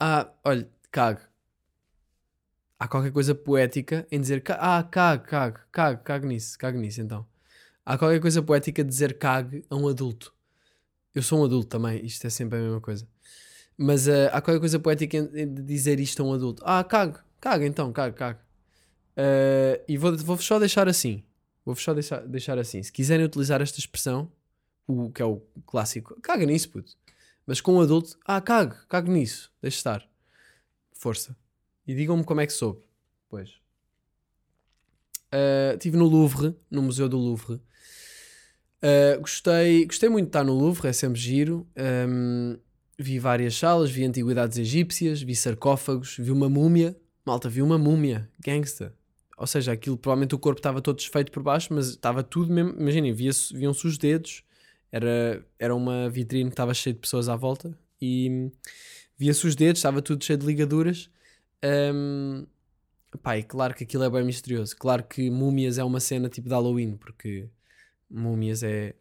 ah, 0.00 0.28
olha, 0.44 0.68
cague. 0.90 1.20
Há 2.78 2.86
qualquer 2.86 3.10
coisa 3.10 3.34
poética 3.34 4.06
em 4.10 4.20
dizer, 4.20 4.42
ah, 4.58 4.82
cague, 4.82 5.24
cague, 5.24 5.58
cague, 5.72 6.02
cague 6.02 6.26
nisso, 6.26 6.58
cague 6.58 6.78
nisso 6.78 7.00
então. 7.00 7.26
Há 7.84 7.96
qualquer 7.96 8.20
coisa 8.20 8.42
poética 8.42 8.82
de 8.84 8.90
dizer 8.90 9.16
cague 9.18 9.64
a 9.70 9.76
um 9.76 9.88
adulto. 9.88 10.34
Eu 11.14 11.22
sou 11.22 11.40
um 11.40 11.44
adulto 11.44 11.68
também, 11.68 12.04
isto 12.04 12.26
é 12.26 12.30
sempre 12.30 12.58
a 12.58 12.62
mesma 12.62 12.80
coisa. 12.80 13.08
Mas 13.78 14.08
ah, 14.08 14.26
há 14.32 14.40
qualquer 14.42 14.60
coisa 14.60 14.78
poética 14.78 15.16
em- 15.16 15.54
dizer 15.54 15.98
isto 16.00 16.22
a 16.22 16.26
um 16.26 16.32
adulto. 16.34 16.62
Ah, 16.66 16.84
cague, 16.84 17.18
cague 17.40 17.64
então, 17.66 17.92
cague, 17.92 18.14
cague. 18.16 18.38
Ah, 19.16 19.80
e 19.88 19.96
vou, 19.96 20.16
vou 20.18 20.36
só 20.38 20.58
deixar 20.58 20.88
assim. 20.88 21.24
Vou 21.64 21.74
só 21.74 21.94
deixar, 21.94 22.20
deixar 22.26 22.58
assim. 22.58 22.82
Se 22.82 22.92
quiserem 22.92 23.24
utilizar 23.24 23.60
esta 23.62 23.78
expressão, 23.78 24.30
o 24.86 25.10
que 25.10 25.22
é 25.22 25.24
o 25.24 25.40
clássico, 25.66 26.20
caga 26.20 26.44
nisso, 26.44 26.68
puto. 26.70 26.92
Mas 27.46 27.60
com 27.60 27.74
um 27.74 27.80
adulto, 27.80 28.18
ah, 28.26 28.40
cague, 28.40 28.76
cague 28.88 29.10
nisso, 29.10 29.50
deixa 29.62 29.78
estar. 29.78 30.08
Força. 30.92 31.36
E 31.86 31.94
digam-me 31.94 32.24
como 32.24 32.40
é 32.40 32.46
que 32.46 32.52
soube. 32.52 32.80
Pois. 33.28 33.54
Ah, 35.30 35.74
Estive 35.74 35.96
no 35.96 36.06
Louvre, 36.06 36.54
no 36.70 36.82
Museu 36.82 37.08
do 37.08 37.18
Louvre. 37.18 37.60
Ah, 38.82 39.16
gostei, 39.18 39.84
gostei 39.86 40.08
muito 40.08 40.26
de 40.26 40.28
estar 40.30 40.44
no 40.44 40.54
Louvre, 40.54 40.88
é 40.88 40.92
sempre 40.92 41.20
giro. 41.20 41.66
Ahm, 41.76 42.58
vi 42.98 43.18
várias 43.18 43.54
salas, 43.56 43.90
vi 43.90 44.04
antiguidades 44.04 44.58
egípcias, 44.58 45.22
vi 45.22 45.34
sarcófagos, 45.34 46.16
vi 46.18 46.30
uma 46.30 46.48
múmia. 46.48 46.96
Malta, 47.24 47.48
vi 47.48 47.60
uma 47.60 47.76
múmia, 47.76 48.28
gangsta. 48.40 48.94
Ou 49.36 49.46
seja, 49.46 49.72
aquilo 49.72 49.98
provavelmente 49.98 50.34
o 50.34 50.38
corpo 50.38 50.58
estava 50.58 50.80
todo 50.80 50.96
desfeito 50.96 51.30
por 51.30 51.42
baixo, 51.42 51.74
mas 51.74 51.88
estava 51.88 52.22
tudo 52.22 52.52
mesmo. 52.52 52.74
Imaginem, 52.78 53.12
viam-se 53.12 53.86
os 53.86 53.98
dedos. 53.98 54.42
Era, 54.90 55.44
era 55.58 55.74
uma 55.74 56.08
vitrine 56.08 56.48
que 56.48 56.54
estava 56.54 56.72
cheia 56.72 56.94
de 56.94 57.00
pessoas 57.00 57.28
à 57.28 57.36
volta 57.36 57.76
e 58.00 58.28
hum, 58.30 58.50
via-se 59.18 59.46
os 59.46 59.54
dedos, 59.56 59.80
estava 59.80 60.00
tudo 60.00 60.24
cheio 60.24 60.38
de 60.38 60.46
ligaduras. 60.46 61.10
Hum, 61.64 62.46
pá, 63.22 63.40
claro 63.42 63.74
que 63.74 63.84
aquilo 63.84 64.04
é 64.04 64.10
bem 64.10 64.24
misterioso. 64.24 64.76
Claro 64.76 65.04
que 65.04 65.30
múmias 65.30 65.78
é 65.78 65.84
uma 65.84 66.00
cena 66.00 66.28
tipo 66.28 66.48
de 66.48 66.54
Halloween, 66.54 66.96
porque 66.96 67.48
múmias 68.10 68.62
é. 68.62 68.94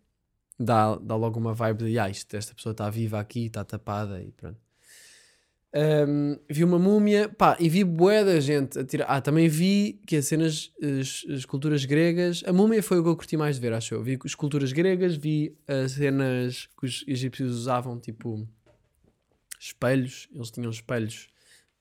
dá, 0.60 0.96
dá 0.96 1.16
logo 1.16 1.40
uma 1.40 1.54
vibe 1.54 1.86
de 1.86 2.00
ah, 2.00 2.10
isto, 2.10 2.36
esta 2.36 2.54
pessoa 2.54 2.72
está 2.72 2.90
viva 2.90 3.20
aqui, 3.20 3.48
está 3.48 3.64
tapada 3.64 4.22
e 4.22 4.32
pronto. 4.32 4.66
Um, 5.78 6.40
vi 6.50 6.64
uma 6.64 6.80
múmia, 6.80 7.28
pá, 7.28 7.58
e 7.60 7.68
vi 7.68 7.84
bué 7.84 8.24
da 8.24 8.40
gente 8.40 8.80
a 8.80 8.86
tirar. 8.86 9.08
Ah, 9.08 9.20
também 9.20 9.50
vi 9.50 10.00
que 10.08 10.16
as 10.16 10.26
cenas, 10.26 10.72
as, 10.82 11.26
as 11.30 11.40
esculturas 11.40 11.84
gregas. 11.84 12.42
A 12.48 12.54
múmia 12.54 12.82
foi 12.82 13.00
o 13.00 13.04
que 13.04 13.10
eu 13.10 13.16
curti 13.18 13.36
mais 13.36 13.58
de 13.58 13.62
ver, 13.62 13.74
acho 13.74 13.94
eu. 13.94 14.02
Vi 14.02 14.18
esculturas 14.24 14.72
gregas, 14.72 15.18
vi 15.18 15.54
as 15.68 15.92
cenas 15.92 16.70
que 16.80 16.86
os 16.86 17.04
egípcios 17.06 17.52
usavam, 17.52 18.00
tipo 18.00 18.48
espelhos. 19.60 20.30
Eles 20.34 20.50
tinham 20.50 20.72
espelhos 20.72 21.28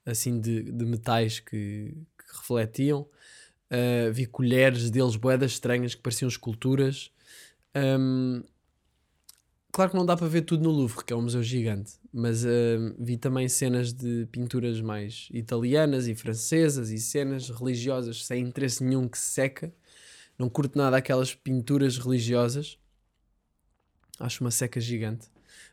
assim 0.04 0.40
de, 0.40 0.62
de 0.62 0.84
metais 0.84 1.40
que, 1.40 1.94
que 2.18 2.36
refletiam. 2.36 3.08
Uh, 3.70 4.12
vi 4.12 4.26
colheres 4.26 4.90
deles, 4.90 5.16
boedas 5.16 5.52
estranhas 5.52 5.94
que 5.94 6.02
pareciam 6.02 6.28
esculturas. 6.28 7.10
Um, 7.74 8.42
claro 9.72 9.90
que 9.90 9.96
não 9.96 10.06
dá 10.06 10.16
para 10.16 10.28
ver 10.28 10.42
tudo 10.42 10.62
no 10.62 10.70
Louvre, 10.70 11.04
que 11.04 11.12
é 11.12 11.16
um 11.16 11.22
museu 11.22 11.42
gigante, 11.42 11.94
mas 12.12 12.44
uh, 12.44 12.94
vi 12.98 13.16
também 13.16 13.48
cenas 13.48 13.92
de 13.92 14.26
pinturas 14.30 14.80
mais 14.80 15.28
italianas 15.32 16.06
e 16.06 16.14
francesas 16.14 16.90
e 16.90 16.98
cenas 16.98 17.50
religiosas 17.50 18.24
sem 18.24 18.44
interesse 18.44 18.84
nenhum 18.84 19.08
que 19.08 19.18
se 19.18 19.30
seca. 19.30 19.72
Não 20.38 20.48
curto 20.48 20.76
nada 20.76 20.96
aquelas 20.96 21.34
pinturas 21.34 21.96
religiosas. 21.98 22.78
Acho 24.18 24.44
uma 24.44 24.50
seca 24.50 24.80
gigante. 24.80 25.28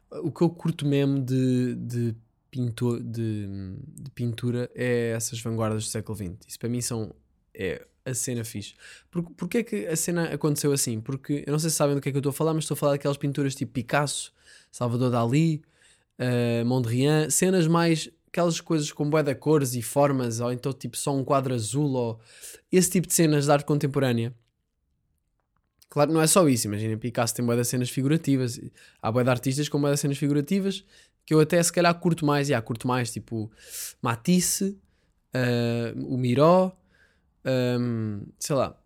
O 0.09 0.31
que 0.31 0.41
eu 0.41 0.49
curto 0.49 0.85
mesmo 0.85 1.19
de, 1.19 1.75
de, 1.75 2.15
pinto, 2.51 2.99
de, 2.99 3.47
de 3.87 4.11
pintura 4.11 4.69
é 4.75 5.13
essas 5.15 5.41
vanguardas 5.41 5.85
do 5.85 5.89
século 5.89 6.15
XX. 6.15 6.33
Isso 6.47 6.59
para 6.59 6.69
mim 6.69 6.81
são 6.81 7.15
é 7.53 7.85
a 8.05 8.13
cena 8.13 8.43
fixe. 8.43 8.75
Por, 9.09 9.23
porquê 9.31 9.59
é 9.59 9.63
que 9.63 9.87
a 9.87 9.95
cena 9.95 10.25
aconteceu 10.33 10.71
assim? 10.71 10.99
Porque 10.99 11.43
eu 11.47 11.51
não 11.51 11.59
sei 11.59 11.69
se 11.69 11.77
sabem 11.77 11.95
do 11.95 12.01
que 12.01 12.09
é 12.09 12.11
que 12.11 12.17
eu 12.17 12.19
estou 12.19 12.31
a 12.31 12.33
falar, 12.33 12.53
mas 12.53 12.65
estou 12.65 12.75
a 12.75 12.77
falar 12.77 12.91
daquelas 12.93 13.17
pinturas 13.17 13.55
tipo 13.55 13.71
Picasso, 13.71 14.33
Salvador 14.71 15.11
Dali, 15.11 15.61
uh, 16.19 16.65
Mondrian, 16.65 17.29
cenas 17.29 17.67
mais 17.67 18.09
aquelas 18.27 18.61
coisas 18.61 18.91
com 18.91 19.09
bué 19.09 19.21
de 19.23 19.35
cores 19.35 19.75
e 19.75 19.81
formas, 19.81 20.39
ou 20.39 20.51
então 20.51 20.73
tipo 20.73 20.97
só 20.97 21.15
um 21.15 21.23
quadro 21.23 21.53
azul, 21.53 21.91
ou 21.91 22.19
esse 22.71 22.89
tipo 22.89 23.07
de 23.07 23.13
cenas 23.13 23.45
de 23.45 23.51
arte 23.51 23.65
contemporânea. 23.65 24.33
Claro 25.89 26.13
não 26.13 26.21
é 26.21 26.27
só 26.27 26.47
isso, 26.47 26.67
imagina, 26.67 26.97
Picasso 26.97 27.35
tem 27.35 27.45
bué 27.45 27.55
de 27.55 27.65
cenas 27.65 27.89
figurativas, 27.89 28.59
há 29.01 29.11
bué 29.11 29.23
de 29.23 29.29
artistas 29.29 29.69
com 29.69 29.79
bué 29.79 29.91
de 29.91 29.99
cenas 29.99 30.17
figurativas 30.17 30.85
que 31.25 31.33
eu 31.33 31.39
até 31.39 31.61
se 31.61 31.71
calhar 31.71 31.93
curto 31.99 32.25
mais, 32.25 32.49
há 32.51 32.61
curto 32.61 32.87
mais 32.87 33.11
tipo 33.11 33.51
Matisse, 34.01 34.79
uh, 35.35 36.05
o 36.13 36.17
Miró, 36.17 36.75
um, 37.45 38.23
sei 38.39 38.55
lá, 38.55 38.77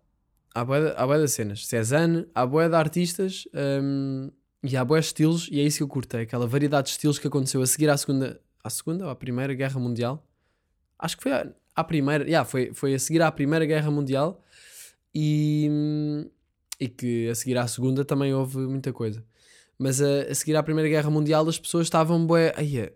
há 0.54 0.64
bué 0.64 1.18
de 1.18 1.28
cenas, 1.28 1.66
Cézanne, 1.66 2.26
há 2.34 2.46
bué 2.46 2.68
de 2.68 2.74
artistas 2.74 3.46
um, 3.82 4.30
e 4.62 4.76
há 4.76 4.84
bué 4.84 5.00
de 5.00 5.06
estilos, 5.06 5.48
e 5.50 5.60
é 5.60 5.62
isso 5.62 5.78
que 5.78 5.82
eu 5.82 5.88
curto, 5.88 6.16
é 6.16 6.22
aquela 6.22 6.46
variedade 6.46 6.86
de 6.86 6.92
estilos 6.92 7.18
que 7.18 7.26
aconteceu 7.26 7.60
a 7.62 7.66
seguir 7.66 7.90
à 7.90 7.96
segunda, 7.96 8.40
à 8.62 8.70
segunda 8.70 9.04
ou 9.04 9.10
à 9.10 9.16
primeira 9.16 9.54
guerra 9.54 9.78
mundial, 9.78 10.26
acho 10.98 11.16
que 11.16 11.22
foi 11.22 11.32
à, 11.32 11.46
à 11.74 11.84
primeira, 11.84 12.24
yeah, 12.24 12.44
foi, 12.44 12.72
foi 12.72 12.94
a 12.94 12.98
seguir 12.98 13.22
à 13.22 13.30
primeira 13.30 13.66
guerra 13.66 13.90
mundial 13.90 14.42
e, 15.14 15.68
e 16.80 16.88
que 16.88 17.28
a 17.28 17.34
seguir 17.34 17.58
à 17.58 17.66
segunda 17.68 18.04
também 18.04 18.34
houve 18.34 18.58
muita 18.58 18.92
coisa. 18.92 19.24
Mas 19.78 20.00
a, 20.00 20.22
a 20.22 20.34
seguir 20.34 20.56
à 20.56 20.62
primeira 20.62 20.88
guerra 20.88 21.10
mundial 21.10 21.48
as 21.48 21.58
pessoas 21.58 21.86
estavam 21.86 22.26
bué, 22.26 22.52
aí 22.56 22.78
é. 22.78 22.92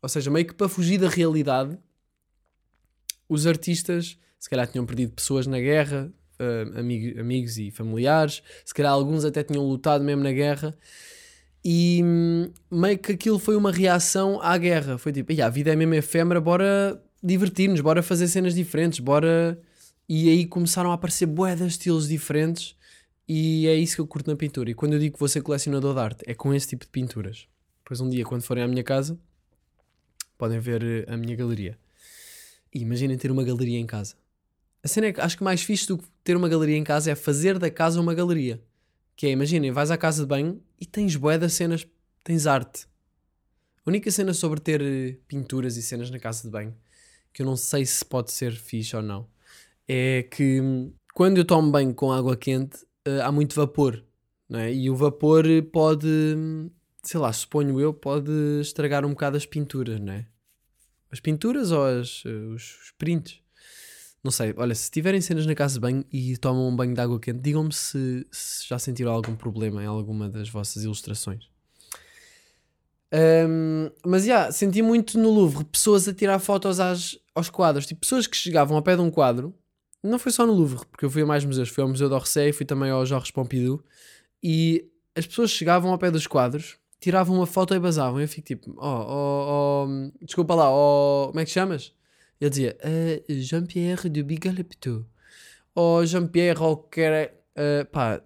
ou 0.00 0.08
seja, 0.08 0.30
meio 0.30 0.46
que 0.46 0.54
para 0.54 0.68
fugir 0.68 0.98
da 0.98 1.08
realidade, 1.08 1.78
os 3.28 3.46
artistas 3.46 4.18
se 4.38 4.48
calhar 4.48 4.66
tinham 4.66 4.86
perdido 4.86 5.12
pessoas 5.12 5.46
na 5.46 5.60
guerra, 5.60 6.10
uh, 6.40 6.78
amigo, 6.78 7.20
amigos 7.20 7.58
e 7.58 7.70
familiares, 7.70 8.42
se 8.64 8.72
calhar 8.72 8.90
alguns 8.90 9.22
até 9.22 9.42
tinham 9.42 9.62
lutado 9.62 10.02
mesmo 10.02 10.22
na 10.22 10.32
guerra, 10.32 10.74
e 11.62 12.00
hum, 12.02 12.50
meio 12.70 12.98
que 12.98 13.12
aquilo 13.12 13.38
foi 13.38 13.54
uma 13.54 13.70
reação 13.70 14.40
à 14.40 14.56
guerra. 14.56 14.96
Foi 14.96 15.12
tipo, 15.12 15.30
a 15.42 15.48
vida 15.50 15.70
é 15.70 15.76
mesmo 15.76 15.94
efêmera, 15.94 16.40
bora 16.40 16.98
divertir-nos, 17.22 17.82
bora 17.82 18.02
fazer 18.02 18.28
cenas 18.28 18.54
diferentes, 18.54 18.98
bora. 18.98 19.60
E 20.08 20.28
aí 20.30 20.46
começaram 20.46 20.90
a 20.90 20.94
aparecer 20.94 21.26
bué 21.26 21.54
de 21.54 21.66
estilos 21.66 22.08
diferentes, 22.08 22.74
e 23.32 23.68
é 23.68 23.76
isso 23.76 23.94
que 23.94 24.00
eu 24.00 24.08
curto 24.08 24.28
na 24.28 24.34
pintura. 24.36 24.68
E 24.72 24.74
quando 24.74 24.94
eu 24.94 24.98
digo 24.98 25.12
que 25.12 25.20
vou 25.20 25.28
ser 25.28 25.40
colecionador 25.40 25.94
de 25.94 26.00
arte, 26.00 26.24
é 26.26 26.34
com 26.34 26.52
esse 26.52 26.66
tipo 26.66 26.84
de 26.84 26.90
pinturas. 26.90 27.46
Depois 27.78 28.00
um 28.00 28.08
dia, 28.08 28.24
quando 28.24 28.42
forem 28.42 28.64
à 28.64 28.66
minha 28.66 28.82
casa, 28.82 29.16
podem 30.36 30.58
ver 30.58 31.08
a 31.08 31.16
minha 31.16 31.36
galeria. 31.36 31.78
E 32.74 32.80
imaginem 32.80 33.16
ter 33.16 33.30
uma 33.30 33.44
galeria 33.44 33.78
em 33.78 33.86
casa. 33.86 34.16
A 34.82 34.88
cena 34.88 35.06
é 35.06 35.12
que 35.12 35.20
acho 35.20 35.38
que 35.38 35.44
mais 35.44 35.62
fixe 35.62 35.86
do 35.86 35.96
que 35.96 36.08
ter 36.24 36.36
uma 36.36 36.48
galeria 36.48 36.76
em 36.76 36.82
casa 36.82 37.12
é 37.12 37.14
fazer 37.14 37.56
da 37.56 37.70
casa 37.70 38.00
uma 38.00 38.14
galeria. 38.14 38.60
Que 39.14 39.28
é, 39.28 39.30
imaginem, 39.30 39.70
vais 39.70 39.92
à 39.92 39.96
casa 39.96 40.22
de 40.22 40.28
banho 40.28 40.60
e 40.80 40.84
tens 40.84 41.14
bué 41.14 41.38
de 41.38 41.48
cenas, 41.48 41.86
tens 42.24 42.48
arte. 42.48 42.88
A 43.86 43.90
única 43.90 44.10
cena 44.10 44.34
sobre 44.34 44.58
ter 44.58 44.82
eh, 44.82 45.16
pinturas 45.28 45.76
e 45.76 45.82
cenas 45.82 46.10
na 46.10 46.18
casa 46.18 46.42
de 46.42 46.50
banho, 46.50 46.74
que 47.32 47.42
eu 47.42 47.46
não 47.46 47.54
sei 47.54 47.86
se 47.86 48.04
pode 48.04 48.32
ser 48.32 48.56
fixe 48.56 48.96
ou 48.96 49.02
não, 49.02 49.28
é 49.86 50.24
que 50.24 50.60
hum, 50.60 50.92
quando 51.14 51.38
eu 51.38 51.44
tomo 51.44 51.70
banho 51.70 51.94
com 51.94 52.10
água 52.10 52.36
quente, 52.36 52.89
eh, 53.06 53.20
há 53.20 53.30
muito 53.32 53.54
vapor. 53.54 54.04
Não 54.48 54.58
é? 54.58 54.72
E 54.72 54.90
o 54.90 54.96
vapor 54.96 55.44
pode, 55.72 56.08
sei 57.02 57.20
lá, 57.20 57.32
suponho 57.32 57.80
eu, 57.80 57.94
pode 57.94 58.30
estragar 58.60 59.04
um 59.04 59.10
bocado 59.10 59.36
as 59.36 59.46
pinturas, 59.46 60.00
não 60.00 60.12
é? 60.12 60.26
As 61.10 61.20
pinturas 61.20 61.70
ou 61.70 61.84
as, 61.84 62.22
eh, 62.26 62.30
os, 62.54 62.62
os 62.82 62.90
prints? 62.98 63.40
Não 64.22 64.30
sei, 64.30 64.52
olha, 64.56 64.74
se 64.74 64.90
tiverem 64.90 65.20
cenas 65.20 65.46
na 65.46 65.54
casa 65.54 65.74
de 65.74 65.80
banho 65.80 66.04
e 66.12 66.36
tomam 66.36 66.68
um 66.68 66.76
banho 66.76 66.94
de 66.94 67.00
água 67.00 67.18
quente, 67.18 67.40
digam-me 67.40 67.72
se, 67.72 68.26
se 68.30 68.68
já 68.68 68.78
sentiram 68.78 69.12
algum 69.12 69.34
problema 69.34 69.82
em 69.82 69.86
alguma 69.86 70.28
das 70.28 70.48
vossas 70.48 70.84
ilustrações. 70.84 71.48
Um, 73.12 73.90
mas 74.06 74.22
já, 74.24 74.34
yeah, 74.34 74.52
senti 74.52 74.82
muito 74.82 75.18
no 75.18 75.30
Louvre 75.30 75.64
pessoas 75.64 76.06
a 76.06 76.14
tirar 76.14 76.38
fotos 76.38 76.78
às, 76.78 77.18
aos 77.34 77.50
quadros, 77.50 77.86
tipo 77.86 78.02
pessoas 78.02 78.26
que 78.26 78.36
chegavam 78.36 78.76
ao 78.76 78.82
pé 78.82 78.94
de 78.94 79.02
um 79.02 79.10
quadro. 79.10 79.54
Não 80.02 80.18
foi 80.18 80.32
só 80.32 80.46
no 80.46 80.52
Louvre, 80.52 80.86
porque 80.90 81.04
eu 81.04 81.10
fui 81.10 81.22
a 81.22 81.26
mais 81.26 81.44
museus, 81.44 81.68
fui 81.68 81.82
ao 81.82 81.88
Museu 81.88 82.08
d'Orsay, 82.08 82.52
fui 82.52 82.64
também 82.64 82.90
ao 82.90 83.04
Jorge 83.04 83.32
Pompidou 83.32 83.84
e 84.42 84.88
as 85.14 85.26
pessoas 85.26 85.50
chegavam 85.50 85.90
ao 85.90 85.98
pé 85.98 86.10
dos 86.10 86.26
quadros, 86.26 86.78
tiravam 86.98 87.36
uma 87.36 87.46
foto 87.46 87.74
e 87.74 87.78
basavam. 87.78 88.20
Eu 88.20 88.28
fico 88.28 88.46
tipo, 88.46 88.74
oh, 88.78 88.86
oh, 88.86 89.86
oh 89.86 90.24
desculpa 90.24 90.54
lá, 90.54 90.70
oh, 90.70 91.28
como 91.28 91.40
é 91.40 91.44
que 91.44 91.50
chamas? 91.50 91.92
Ele 92.40 92.50
dizia 92.50 92.78
uh, 92.82 93.32
Jean-Pierre 93.32 94.08
de 94.08 94.22
Bigalepto. 94.22 95.06
Ou 95.74 96.04
Jean-Pierre, 96.06 96.60
ou 96.60 96.76
que 96.78 97.00
era. 97.00 97.34
Uh, 97.54 97.84
pá, 97.90 98.22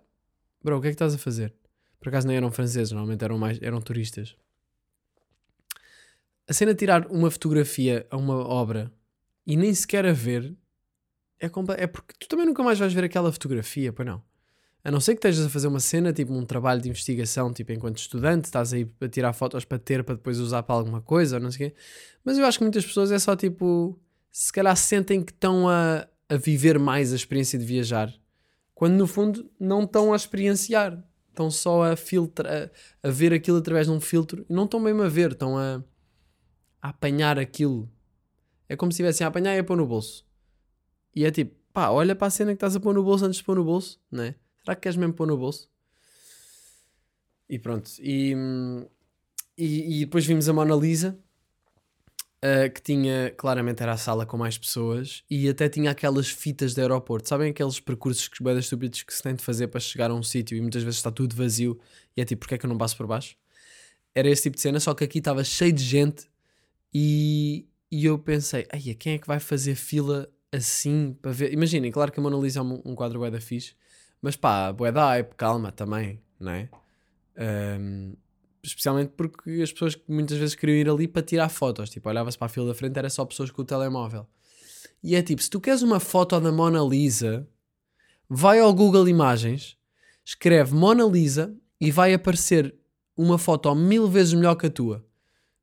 bro, 0.63 0.79
o 0.79 0.81
que 0.81 0.89
é 0.89 0.91
que 0.91 0.95
estás 0.95 1.15
a 1.15 1.19
fazer? 1.19 1.53
Por 1.99 2.09
acaso 2.09 2.27
nem 2.29 2.37
eram 2.37 2.53
franceses, 2.53 2.93
normalmente 2.93 3.25
eram, 3.25 3.39
mais, 3.39 3.61
eram 3.61 3.81
turistas. 3.81 4.37
A 6.47 6.53
cena 6.53 6.73
de 6.73 6.79
tirar 6.79 7.07
uma 7.11 7.31
fotografia 7.31 8.07
a 8.11 8.17
uma 8.17 8.37
obra 8.37 8.93
e 9.47 9.57
nem 9.57 9.75
sequer 9.75 10.07
a 10.07 10.13
ver 10.13 10.55
é, 11.45 11.85
é 11.85 11.87
porque 11.87 12.15
tu 12.19 12.29
também 12.29 12.47
nunca 12.47 12.63
mais 12.63 12.79
vais 12.79 12.93
ver 12.93 13.05
aquela 13.05 13.31
fotografia, 13.33 13.93
pois 13.93 14.07
não? 14.07 14.23
A 14.85 14.91
não 14.91 15.01
ser 15.01 15.15
que 15.15 15.19
estejas 15.19 15.47
a 15.47 15.49
fazer 15.49 15.67
uma 15.67 15.81
cena, 15.81 16.13
tipo 16.13 16.33
um 16.35 16.45
trabalho 16.45 16.81
de 16.81 16.91
investigação, 16.91 17.53
tipo 17.53 17.73
enquanto 17.73 17.97
estudante, 17.97 18.45
estás 18.45 18.73
aí 18.75 18.87
a 19.01 19.09
tirar 19.09 19.33
fotos 19.33 19.65
para 19.65 19.79
ter, 19.79 20.05
para 20.05 20.15
depois 20.15 20.39
usar 20.39 20.63
para 20.63 20.77
alguma 20.77 21.01
coisa, 21.01 21.41
não 21.41 21.51
sei 21.51 21.69
o 21.69 21.71
quê. 21.71 21.77
Mas 22.23 22.37
eu 22.37 22.45
acho 22.45 22.59
que 22.59 22.65
muitas 22.65 22.85
pessoas 22.85 23.11
é 23.11 23.19
só 23.19 23.35
tipo 23.35 23.99
se 24.31 24.53
calhar 24.53 24.77
sentem 24.77 25.23
que 25.23 25.33
estão 25.33 25.69
a, 25.69 26.07
a 26.29 26.37
viver 26.37 26.79
mais 26.79 27.13
a 27.13 27.17
experiência 27.17 27.59
de 27.59 27.65
viajar, 27.65 28.13
quando 28.75 28.95
no 28.95 29.07
fundo 29.07 29.49
não 29.59 29.85
estão 29.85 30.13
a 30.13 30.17
experienciar, 30.17 31.03
estão 31.31 31.51
só 31.51 31.93
a 31.93 31.97
filtrar, 31.97 32.71
a, 33.03 33.09
a, 33.09 33.11
ver 33.11 33.33
aquilo 33.33 33.59
através 33.59 33.87
de 33.87 33.93
um 33.93 34.01
filtro 34.01 34.45
e 34.51 34.53
não 34.53 34.65
estão 34.65 34.81
mesmo 34.81 35.03
a 35.03 35.09
ver, 35.09 35.33
estão 35.33 35.57
a, 35.57 35.83
a 36.83 36.89
apanhar 36.91 37.39
aquilo. 37.39 37.89
É 38.69 38.77
como 38.77 38.91
se 38.91 38.97
estivessem 38.97 39.25
a 39.25 39.29
apanhar 39.29 39.55
e 39.57 39.61
a 39.61 39.65
pôr 39.65 39.77
no 39.77 39.87
bolso. 39.87 40.27
E 41.15 41.25
é 41.25 41.31
tipo, 41.31 41.55
pá, 41.73 41.91
olha 41.91 42.15
para 42.15 42.27
a 42.27 42.31
cena 42.31 42.53
que 42.53 42.57
estás 42.57 42.75
a 42.75 42.81
pôr 42.81 42.95
no 42.95 43.03
bolso 43.03 43.25
antes 43.25 43.39
de 43.39 43.45
pôr 43.45 43.57
no 43.57 43.65
bolso, 43.65 44.01
né? 44.11 44.35
Será 44.65 44.75
que 44.75 44.83
queres 44.83 44.97
mesmo 44.97 45.15
pôr 45.15 45.27
no 45.27 45.37
bolso? 45.37 45.69
E 47.49 47.59
pronto. 47.59 47.91
E, 48.01 48.35
e, 49.57 49.97
e 49.97 50.01
depois 50.01 50.25
vimos 50.27 50.49
a 50.49 50.53
Mona 50.53 50.75
Lisa 50.75 51.19
uh, 52.45 52.71
que 52.71 52.83
tinha, 52.83 53.33
claramente 53.37 53.83
era 53.83 53.93
a 53.93 53.97
sala 53.97 54.27
com 54.27 54.37
mais 54.37 54.59
pessoas 54.59 55.25
e 55.31 55.49
até 55.49 55.69
tinha 55.69 55.91
aquelas 55.91 56.29
fitas 56.29 56.75
de 56.75 56.81
aeroporto. 56.81 57.29
Sabem 57.29 57.51
aqueles 57.51 57.81
percursos 57.81 58.29
que 58.29 58.43
bem 58.43 58.59
estúpidos 58.59 59.03
que 59.03 59.15
se 59.15 59.23
tem 59.23 59.35
de 59.35 59.43
fazer 59.43 59.69
para 59.69 59.81
chegar 59.81 60.11
a 60.11 60.15
um 60.15 60.23
sítio 60.23 60.57
e 60.57 60.61
muitas 60.61 60.83
vezes 60.83 60.99
está 60.99 61.11
tudo 61.11 61.35
vazio 61.35 61.79
e 62.17 62.21
é 62.21 62.25
tipo, 62.25 62.41
porque 62.41 62.55
é 62.55 62.59
que 62.59 62.67
eu 62.67 62.71
não 62.71 62.79
passo 62.79 62.97
por 62.97 63.07
baixo? 63.07 63.37
Era 64.15 64.29
esse 64.29 64.43
tipo 64.43 64.57
de 64.57 64.63
cena, 64.63 64.79
só 64.79 64.95
que 64.95 65.05
aqui 65.05 65.19
estava 65.19 65.43
cheio 65.43 65.73
de 65.73 65.83
gente 65.83 66.29
e, 66.93 67.67
e 67.91 68.05
eu 68.05 68.19
pensei, 68.19 68.67
ai, 68.73 68.81
quem 68.95 69.15
é 69.15 69.19
que 69.19 69.27
vai 69.27 69.41
fazer 69.41 69.75
fila 69.75 70.31
assim 70.55 71.17
para 71.21 71.33
ver? 71.33 71.53
Imaginem, 71.53 71.91
claro 71.91 72.13
que 72.13 72.21
a 72.21 72.23
Mona 72.23 72.37
Lisa 72.37 72.61
é 72.61 72.63
um, 72.63 72.95
quadro 72.95 73.19
bué 73.19 73.31
da 73.31 73.41
fixe, 73.41 73.75
mas 74.21 74.37
pá, 74.37 74.73
bué 74.73 74.93
da 74.93 75.07
hype, 75.09 75.35
calma 75.35 75.73
também, 75.73 76.21
não 76.39 76.53
é? 76.53 76.69
Um, 77.79 78.15
especialmente 78.63 79.13
porque 79.17 79.63
as 79.63 79.73
pessoas 79.73 79.99
muitas 80.09 80.39
vezes 80.39 80.55
queriam 80.55 80.77
ir 80.77 80.89
ali 80.89 81.07
para 81.09 81.23
tirar 81.23 81.49
fotos. 81.49 81.91
Tipo, 81.91 82.09
olhava-se 82.09 82.39
para 82.39 82.47
a 82.47 82.49
fila 82.49 82.69
da 82.69 82.75
frente, 82.75 82.99
era 82.99 83.11
só 83.11 83.25
pessoas 83.25 83.51
com 83.51 83.63
o 83.63 83.65
telemóvel. 83.65 84.27
E 85.03 85.15
é 85.15 85.23
tipo, 85.23 85.43
se 85.43 85.51
tu 85.51 85.61
queres 85.61 85.83
uma 85.83 86.01
foto 86.01 86.41
da 86.41 86.51
Mona 86.51 86.81
Lisa, 86.81 87.47
vai 88.29 88.59
ao 88.61 88.73
Google 88.73 89.09
Imagens, 89.09 89.77
escreve 90.25 90.75
Mona 90.75 91.05
Lisa 91.05 91.55
e 91.81 91.91
vai 91.91 92.15
aparecer 92.15 92.75
uma 93.17 93.39
foto 93.39 93.75
mil 93.75 94.09
vezes 94.09 94.33
melhor 94.33 94.55
que 94.55 94.67
a 94.67 94.71
tua. 94.71 95.05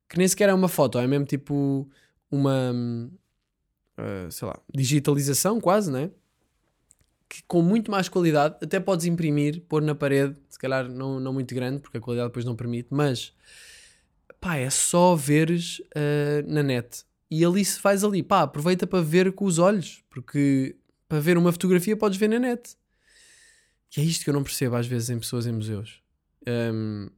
Que 0.08 0.18
nem 0.18 0.28
sequer 0.28 0.48
é 0.48 0.54
uma 0.54 0.68
foto, 0.68 0.98
é 0.98 1.06
mesmo 1.06 1.26
tipo 1.26 1.88
uma, 2.30 2.72
uh, 4.02 4.30
sei 4.30 4.48
lá, 4.48 4.58
digitalização 4.74 5.60
quase, 5.60 5.90
né? 5.90 6.10
que 7.32 7.42
com 7.44 7.62
muito 7.62 7.90
mais 7.90 8.10
qualidade 8.10 8.56
até 8.60 8.78
podes 8.78 9.06
imprimir, 9.06 9.62
pôr 9.62 9.80
na 9.80 9.94
parede, 9.94 10.36
se 10.50 10.58
calhar 10.58 10.86
não, 10.86 11.18
não 11.18 11.32
muito 11.32 11.54
grande, 11.54 11.80
porque 11.80 11.96
a 11.96 12.00
qualidade 12.00 12.28
depois 12.28 12.44
não 12.44 12.54
permite, 12.54 12.88
mas 12.90 13.32
pá, 14.38 14.56
é 14.56 14.68
só 14.68 15.16
veres 15.16 15.78
uh, 15.78 16.46
na 16.46 16.62
net. 16.62 17.06
E 17.30 17.42
ali 17.42 17.64
se 17.64 17.80
faz 17.80 18.04
ali, 18.04 18.22
pá, 18.22 18.42
aproveita 18.42 18.86
para 18.86 19.02
ver 19.02 19.32
com 19.32 19.46
os 19.46 19.58
olhos, 19.58 20.04
porque 20.10 20.76
para 21.08 21.20
ver 21.20 21.38
uma 21.38 21.50
fotografia 21.50 21.96
podes 21.96 22.18
ver 22.18 22.28
na 22.28 22.38
net. 22.38 22.76
E 23.96 24.00
é 24.02 24.04
isto 24.04 24.24
que 24.24 24.28
eu 24.28 24.34
não 24.34 24.42
percebo 24.42 24.76
às 24.76 24.86
vezes 24.86 25.08
em 25.08 25.18
pessoas 25.18 25.46
em 25.46 25.52
museus. 25.52 26.02
Um, 26.46 27.08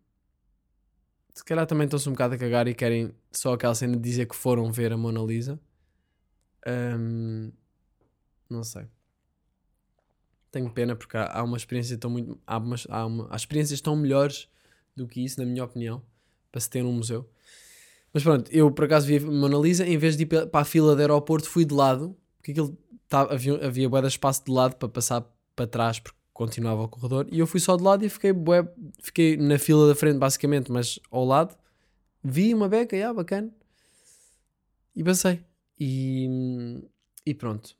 se 1.35 1.45
calhar 1.45 1.67
também 1.67 1.87
estão-se 1.87 2.09
um 2.09 2.13
bocado 2.13 2.37
a 2.37 2.39
cagar 2.39 2.69
e 2.69 2.75
querem 2.75 3.13
só 3.33 3.55
aquela 3.55 3.75
cena 3.75 3.97
de 3.97 4.03
dizer 4.03 4.27
que 4.27 4.37
foram 4.37 4.71
ver 4.71 4.93
a 4.93 4.97
Mona 4.97 5.21
Lisa. 5.23 5.59
Um, 6.67 7.53
não 8.49 8.65
sei 8.65 8.89
tenho 10.55 10.71
pena 10.71 10.95
porque 10.95 11.17
há, 11.17 11.39
há 11.39 11.43
uma 11.43 11.57
experiência 11.57 11.99
tão 11.99 12.11
muito. 12.11 12.39
Há, 12.47 12.59
umas, 12.59 12.87
há, 12.89 13.05
uma, 13.05 13.27
há 13.31 13.37
experiências 13.37 13.81
tão 13.81 13.97
melhores 13.97 14.49
do 14.97 15.07
que 15.07 15.25
isso, 15.25 15.41
na 15.41 15.47
minha 15.47 15.65
opinião, 15.65 16.01
para 16.53 16.61
se 16.61 16.71
ter 16.71 16.83
num 16.83 16.93
museu. 16.93 17.29
Mas 18.13 18.23
pronto, 18.23 18.49
eu 18.53 18.71
por 18.71 18.85
acaso 18.85 19.07
vi 19.07 19.17
a 19.17 19.21
Mona 19.21 19.59
Lisa, 19.59 19.85
em 19.85 19.99
vez 19.99 20.17
de 20.17 20.23
ir 20.23 20.27
para 20.27 20.61
a 20.61 20.65
fila 20.65 20.95
do 20.95 21.01
aeroporto, 21.01 21.49
fui 21.49 21.65
de 21.65 21.75
lado, 21.75 22.17
porque 22.37 22.53
aquilo 22.53 22.79
tava, 23.09 23.35
havia, 23.35 23.67
havia 23.67 23.89
bué 23.89 24.01
de 24.01 24.07
espaço 24.07 24.45
de 24.45 24.53
lado 24.53 24.77
para 24.77 24.89
passar 24.89 25.27
para 25.57 25.67
trás, 25.67 25.99
porque 25.99 26.17
continuava 26.33 26.83
o 26.83 26.89
corredor, 26.89 27.27
e 27.31 27.41
eu 27.41 27.47
fui 27.47 27.59
só 27.59 27.77
de 27.77 27.83
lado 27.83 28.05
e 28.05 28.09
fiquei, 28.09 28.33
bué, 28.33 28.69
fiquei 29.01 29.37
na 29.37 29.59
fila 29.59 29.89
da 29.89 29.97
frente, 29.97 30.19
basicamente, 30.19 30.71
mas 30.71 31.01
ao 31.11 31.25
lado, 31.25 31.57
vi 32.23 32.55
uma 32.55 32.69
beca, 32.69 32.95
yeah, 32.95 33.13
bacana, 33.13 33.53
e 34.95 35.03
passei. 35.03 35.43
E, 35.79 36.83
e 37.27 37.35
pronto, 37.35 37.77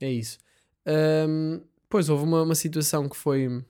é 0.00 0.10
isso. 0.10 0.38
Um, 0.86 1.60
depois 1.82 2.08
houve 2.08 2.24
uma, 2.24 2.42
uma 2.42 2.54
situação 2.54 3.08
que 3.08 3.16
foi. 3.16 3.64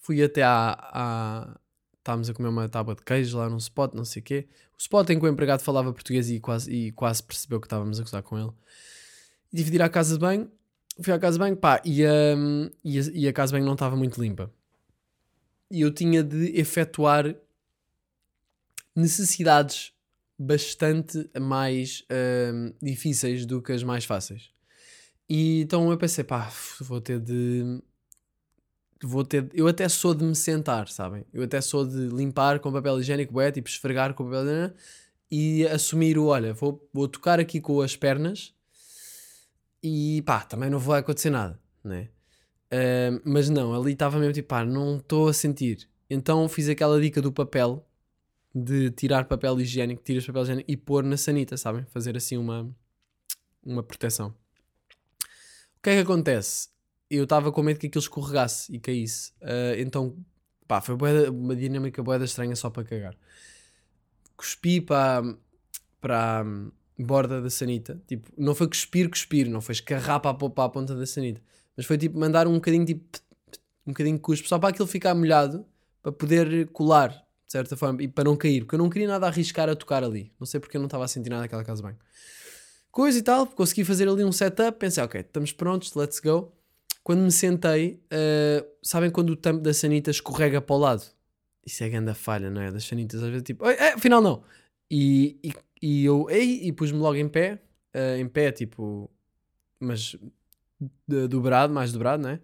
Fui 0.00 0.22
até 0.22 0.42
à, 0.42 0.78
à. 0.92 1.60
Estávamos 1.98 2.30
a 2.30 2.34
comer 2.34 2.48
uma 2.48 2.68
tábua 2.68 2.94
de 2.94 3.02
queijo 3.02 3.36
lá 3.36 3.48
num 3.50 3.56
spot, 3.56 3.92
não 3.94 4.04
sei 4.04 4.22
o 4.22 4.24
quê. 4.24 4.48
O 4.78 4.80
spot 4.80 5.10
em 5.10 5.18
que 5.18 5.24
o 5.24 5.28
empregado 5.28 5.62
falava 5.62 5.92
português 5.92 6.30
e 6.30 6.38
quase, 6.38 6.70
e 6.70 6.92
quase 6.92 7.22
percebeu 7.22 7.60
que 7.60 7.66
estávamos 7.66 7.98
a 7.98 8.04
gozar 8.04 8.22
com 8.22 8.38
ele. 8.38 8.52
E 9.52 9.56
tive 9.56 9.70
de 9.70 9.76
ir 9.76 9.82
à 9.82 9.88
casa 9.88 10.14
de 10.14 10.20
banho. 10.20 10.48
Fui 11.02 11.12
à 11.12 11.18
casa 11.18 11.34
de 11.34 11.40
banho, 11.40 11.56
pá, 11.56 11.82
e, 11.84 12.06
um, 12.06 12.70
e, 12.84 12.98
a, 12.98 13.02
e 13.12 13.28
a 13.28 13.32
casa 13.32 13.50
de 13.50 13.56
banho 13.56 13.66
não 13.66 13.72
estava 13.72 13.96
muito 13.96 14.22
limpa. 14.22 14.50
E 15.68 15.80
eu 15.80 15.92
tinha 15.92 16.22
de 16.22 16.56
efetuar 16.58 17.34
necessidades 18.94 19.92
bastante 20.38 21.28
mais 21.40 22.04
um, 22.52 22.72
difíceis 22.82 23.46
do 23.46 23.62
que 23.62 23.72
as 23.72 23.82
mais 23.82 24.04
fáceis. 24.04 24.50
E 25.28 25.62
então 25.62 25.90
eu 25.90 25.98
pensei, 25.98 26.24
pá, 26.24 26.50
vou 26.80 27.00
ter 27.00 27.18
de. 27.20 27.82
Vou 29.02 29.24
ter. 29.24 29.48
Eu 29.52 29.66
até 29.68 29.88
sou 29.88 30.14
de 30.14 30.24
me 30.24 30.34
sentar, 30.34 30.88
sabem? 30.88 31.24
Eu 31.32 31.44
até 31.44 31.60
sou 31.60 31.86
de 31.86 32.08
limpar 32.08 32.60
com 32.60 32.72
papel 32.72 33.00
higiênico, 33.00 33.40
é, 33.40 33.50
tipo 33.50 33.68
esfregar 33.68 34.14
com 34.14 34.24
papel 34.24 34.44
higiênico 34.44 34.76
e 35.30 35.66
assumir 35.66 36.18
o, 36.18 36.26
olha, 36.26 36.54
vou, 36.54 36.88
vou 36.92 37.08
tocar 37.08 37.40
aqui 37.40 37.60
com 37.60 37.80
as 37.80 37.96
pernas 37.96 38.54
e 39.82 40.22
pá, 40.22 40.40
também 40.40 40.70
não 40.70 40.78
vai 40.78 41.00
acontecer 41.00 41.30
nada, 41.30 41.60
né? 41.82 42.08
Uh, 42.72 43.20
mas 43.24 43.48
não, 43.48 43.74
ali 43.74 43.92
estava 43.92 44.18
mesmo 44.18 44.32
tipo, 44.32 44.48
pá, 44.48 44.64
não 44.64 44.96
estou 44.98 45.28
a 45.28 45.32
sentir. 45.32 45.88
Então 46.08 46.48
fiz 46.48 46.68
aquela 46.68 47.00
dica 47.00 47.20
do 47.20 47.32
papel, 47.32 47.86
de 48.56 48.90
tirar 48.90 49.26
papel 49.26 49.60
higiênico, 49.60 50.02
tiras 50.02 50.26
papel 50.26 50.42
higiênico 50.42 50.70
e 50.70 50.76
pôr 50.76 51.04
na 51.04 51.16
sanita, 51.16 51.56
sabem? 51.56 51.84
Fazer 51.86 52.16
assim 52.16 52.36
uma, 52.36 52.68
uma 53.64 53.82
proteção 53.82 54.34
que 55.86 55.90
é 55.90 55.94
que 55.94 56.00
acontece? 56.00 56.68
Eu 57.08 57.22
estava 57.22 57.52
com 57.52 57.62
medo 57.62 57.78
que 57.78 57.86
aquilo 57.86 58.02
escorregasse 58.02 58.74
e 58.74 58.80
caísse. 58.80 59.30
Uh, 59.40 59.78
então, 59.78 60.16
pá, 60.66 60.80
foi 60.80 60.96
uma 61.30 61.54
dinâmica 61.54 62.02
boeda 62.02 62.24
estranha 62.24 62.56
só 62.56 62.68
para 62.70 62.82
cagar. 62.82 63.16
Cuspi 64.36 64.80
para, 64.80 65.22
para, 66.00 66.44
borda 66.98 67.40
da 67.40 67.48
sanita. 67.48 68.02
Tipo, 68.08 68.28
não 68.36 68.52
foi 68.52 68.66
cuspir, 68.66 69.08
cuspir, 69.08 69.48
não 69.48 69.60
foi 69.60 69.74
escarrar 69.74 70.18
para, 70.18 70.32
a- 70.32 70.50
para 70.50 70.64
a 70.64 70.68
ponta 70.68 70.96
da 70.96 71.06
sanita. 71.06 71.40
Mas 71.76 71.86
foi 71.86 71.96
tipo 71.96 72.18
mandar 72.18 72.48
um 72.48 72.54
bocadinho, 72.54 72.84
tipo, 72.84 73.04
um 73.86 73.92
bocadinho 73.92 74.16
de 74.16 74.22
cuspe, 74.22 74.48
só 74.48 74.58
para 74.58 74.70
aquilo 74.70 74.88
ficar 74.88 75.14
molhado, 75.14 75.64
para 76.02 76.10
poder 76.10 76.66
colar, 76.70 77.24
de 77.46 77.52
certa 77.52 77.76
forma, 77.76 78.02
e 78.02 78.08
para 78.08 78.24
não 78.24 78.36
cair, 78.36 78.62
porque 78.62 78.74
eu 78.74 78.78
não 78.78 78.90
queria 78.90 79.08
nada 79.08 79.26
arriscar 79.26 79.68
a 79.68 79.76
tocar 79.76 80.02
ali. 80.02 80.32
Não 80.38 80.46
sei 80.46 80.58
porque 80.58 80.76
eu 80.76 80.80
não 80.80 80.86
estava 80.86 81.04
a 81.04 81.08
sentir 81.08 81.30
nada 81.30 81.42
naquela 81.42 81.62
casa 81.64 81.82
banho. 81.82 81.96
Coisa 82.90 83.18
e 83.18 83.22
tal, 83.22 83.46
consegui 83.46 83.84
fazer 83.84 84.08
ali 84.08 84.24
um 84.24 84.32
setup, 84.32 84.78
pensei, 84.78 85.02
ok, 85.02 85.20
estamos 85.20 85.52
prontos, 85.52 85.94
let's 85.94 86.18
go. 86.18 86.52
Quando 87.04 87.20
me 87.20 87.30
sentei, 87.30 88.02
eh, 88.10 88.66
sabem 88.82 89.10
quando 89.10 89.30
o 89.30 89.36
tampo 89.36 89.60
da 89.60 89.72
sanita 89.72 90.10
escorrega 90.10 90.60
para 90.60 90.74
o 90.74 90.78
lado? 90.78 91.04
Isso 91.64 91.84
é 91.84 91.88
grande 91.88 92.14
falha, 92.14 92.50
não 92.50 92.60
é? 92.60 92.72
Das 92.72 92.84
sanitas, 92.84 93.22
às 93.22 93.28
vezes, 93.28 93.42
tipo, 93.44 93.64
"Oi, 93.64 93.74
é, 93.74 93.92
afinal 93.92 94.20
não. 94.20 94.42
E, 94.90 95.38
e, 95.42 95.52
e 95.82 96.04
eu, 96.04 96.28
ei, 96.30 96.66
e 96.66 96.72
pus-me 96.72 96.98
logo 96.98 97.16
em 97.16 97.28
pé, 97.28 97.60
eh, 97.94 98.18
em 98.18 98.26
pé, 98.26 98.50
tipo, 98.50 99.08
mas 99.78 100.16
dobrado, 101.06 101.72
mais 101.72 101.92
dobrado, 101.92 102.22
não 102.22 102.30
é? 102.30 102.40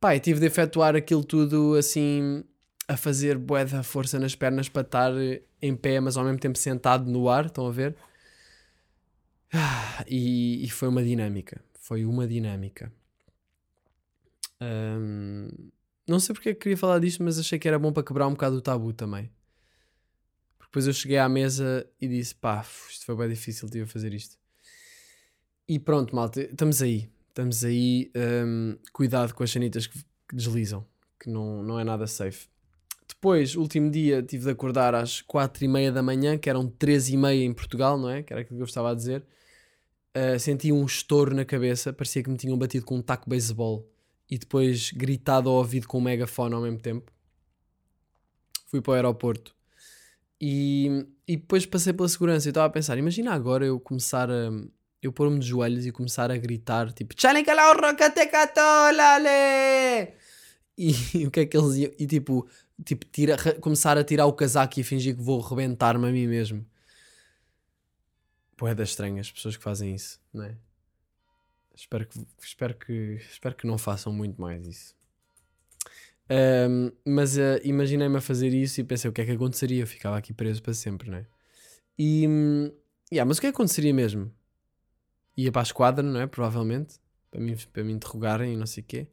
Pá, 0.00 0.18
tive 0.18 0.40
de 0.40 0.46
efetuar 0.46 0.96
aquilo 0.96 1.24
tudo 1.24 1.74
assim, 1.76 2.44
a 2.88 2.96
fazer 2.96 3.38
bué 3.38 3.64
da 3.64 3.82
força 3.82 4.18
nas 4.18 4.34
pernas 4.34 4.68
para 4.68 4.82
estar 4.82 5.12
em 5.60 5.76
pé, 5.76 6.00
mas 6.00 6.16
ao 6.16 6.24
mesmo 6.24 6.38
tempo 6.38 6.58
sentado 6.58 7.10
no 7.10 7.28
ar, 7.28 7.46
estão 7.46 7.66
a 7.66 7.70
ver? 7.70 7.96
Ah, 9.52 10.04
E, 10.08 10.64
e 10.64 10.70
foi 10.70 10.88
uma 10.88 11.02
dinâmica. 11.02 11.62
Foi 11.78 12.04
uma 12.04 12.26
dinâmica. 12.26 12.92
Ahm, 14.60 15.48
não 16.08 16.20
sei 16.20 16.34
porque 16.34 16.50
é 16.50 16.54
que 16.54 16.60
queria 16.60 16.76
falar 16.76 16.98
disto, 16.98 17.22
mas 17.22 17.38
achei 17.38 17.58
que 17.58 17.68
era 17.68 17.78
bom 17.78 17.92
para 17.92 18.02
quebrar 18.02 18.26
um 18.26 18.32
bocado 18.32 18.56
o 18.56 18.60
tabu 18.62 18.92
também. 18.92 19.30
Porque 20.58 20.70
depois 20.70 20.86
eu 20.86 20.92
cheguei 20.92 21.18
à 21.18 21.28
mesa 21.28 21.86
e 22.00 22.08
disse: 22.08 22.34
pá, 22.34 22.64
isto 22.88 23.04
foi 23.04 23.16
bem 23.16 23.28
difícil, 23.28 23.68
tive 23.68 23.84
a 23.84 23.86
fazer 23.86 24.12
isto. 24.14 24.36
E 25.68 25.78
pronto, 25.78 26.14
malta, 26.14 26.42
estamos 26.42 26.82
aí. 26.82 27.10
Estamos 27.28 27.64
aí. 27.64 28.10
ahm, 28.14 28.76
cuidado 28.92 29.34
com 29.34 29.42
as 29.42 29.50
sanitas 29.50 29.86
que, 29.86 29.98
que 30.28 30.36
deslizam, 30.36 30.86
que 31.18 31.28
não, 31.30 31.62
não 31.62 31.78
é 31.80 31.84
nada 31.84 32.06
safe. 32.06 32.48
Depois, 33.22 33.54
último 33.54 33.88
dia, 33.88 34.20
tive 34.20 34.46
de 34.46 34.50
acordar 34.50 34.96
às 34.96 35.22
4 35.22 35.64
e 35.64 35.68
meia 35.68 35.92
da 35.92 36.02
manhã, 36.02 36.36
que 36.36 36.50
eram 36.50 36.66
13 36.68 37.14
e 37.14 37.16
meia 37.16 37.44
em 37.44 37.52
Portugal, 37.52 37.96
não 37.96 38.10
é? 38.10 38.20
Que 38.20 38.32
era 38.32 38.42
aquilo 38.42 38.56
que 38.56 38.62
eu 38.62 38.66
estava 38.66 38.90
a 38.90 38.94
dizer. 38.94 39.24
Uh, 40.16 40.36
senti 40.40 40.72
um 40.72 40.84
estouro 40.84 41.32
na 41.32 41.44
cabeça, 41.44 41.92
parecia 41.92 42.20
que 42.20 42.28
me 42.28 42.36
tinham 42.36 42.58
batido 42.58 42.84
com 42.84 42.96
um 42.96 43.00
taco 43.00 43.22
de 43.22 43.30
beisebol 43.30 43.88
e 44.28 44.36
depois 44.36 44.90
gritado 44.90 45.48
ao 45.48 45.54
ouvido 45.54 45.86
com 45.86 45.98
um 45.98 46.00
megafone 46.00 46.52
ao 46.52 46.62
mesmo 46.62 46.80
tempo. 46.80 47.12
Fui 48.66 48.80
para 48.82 48.90
o 48.90 48.94
aeroporto 48.94 49.54
e, 50.40 51.06
e 51.28 51.36
depois 51.36 51.64
passei 51.64 51.92
pela 51.92 52.08
segurança 52.08 52.48
e 52.48 52.50
estava 52.50 52.66
a 52.66 52.70
pensar: 52.70 52.98
imagina 52.98 53.32
agora 53.32 53.64
eu 53.64 53.78
começar 53.78 54.28
a. 54.28 54.50
eu 55.00 55.12
pôr-me 55.12 55.38
de 55.38 55.46
joelhos 55.46 55.86
e 55.86 55.92
começar 55.92 56.28
a 56.28 56.36
gritar 56.36 56.92
tipo 56.92 57.14
"Tchanicalaou, 57.14 57.76
rocatecatolale!" 57.76 59.28
E 60.76 61.26
o 61.26 61.30
que 61.30 61.40
é 61.40 61.46
que 61.46 61.56
eles 61.56 61.76
iam. 61.76 61.92
E 61.98 62.06
tipo, 62.06 62.48
tipo 62.84 63.06
tira, 63.06 63.36
ra- 63.36 63.54
começar 63.54 63.96
a 63.98 64.04
tirar 64.04 64.26
o 64.26 64.32
casaco 64.32 64.78
e 64.80 64.82
fingir 64.82 65.16
que 65.16 65.22
vou 65.22 65.40
rebentar-me 65.40 66.06
a 66.08 66.12
mim 66.12 66.26
mesmo. 66.26 66.66
Poedas 68.56 68.90
estranhas, 68.90 69.30
pessoas 69.30 69.56
que 69.56 69.62
fazem 69.62 69.94
isso, 69.94 70.20
não 70.32 70.44
é? 70.44 70.56
Espero 71.74 72.06
que, 72.06 72.26
espero 72.40 72.74
que, 72.74 73.18
espero 73.30 73.54
que 73.54 73.66
não 73.66 73.78
façam 73.78 74.12
muito 74.12 74.40
mais 74.40 74.66
isso. 74.66 74.94
Ahm, 76.28 76.92
mas 77.04 77.38
ah, 77.38 77.58
imaginei-me 77.64 78.16
a 78.16 78.20
fazer 78.20 78.54
isso 78.54 78.80
e 78.80 78.84
pensei 78.84 79.10
o 79.10 79.12
que 79.12 79.20
é 79.20 79.24
que 79.24 79.32
aconteceria. 79.32 79.82
Eu 79.82 79.86
ficava 79.86 80.16
aqui 80.16 80.32
preso 80.32 80.62
para 80.62 80.74
sempre, 80.74 81.10
não 81.10 81.18
é? 81.18 81.26
E, 81.98 82.24
yeah, 83.12 83.26
mas 83.26 83.38
o 83.38 83.40
que 83.40 83.46
é 83.46 83.50
que 83.50 83.54
aconteceria 83.54 83.92
mesmo? 83.92 84.32
Ia 85.36 85.50
para 85.50 85.62
a 85.62 85.64
esquadra, 85.64 86.02
não 86.02 86.20
é? 86.20 86.26
Provavelmente, 86.26 87.00
para 87.30 87.40
me, 87.40 87.56
para 87.56 87.84
me 87.84 87.92
interrogarem 87.92 88.54
e 88.54 88.56
não 88.56 88.66
sei 88.66 88.82
o 88.82 88.86
quê. 88.86 89.08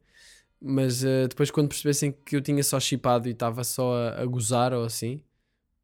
Mas 0.60 1.04
ah, 1.04 1.26
depois, 1.28 1.50
quando 1.50 1.68
percebessem 1.68 2.12
que 2.12 2.36
eu 2.36 2.42
tinha 2.42 2.62
só 2.62 2.78
chipado 2.78 3.28
e 3.28 3.32
estava 3.32 3.64
só 3.64 3.94
a, 3.94 4.20
a 4.20 4.26
gozar 4.26 4.72
ou 4.72 4.84
assim, 4.84 5.22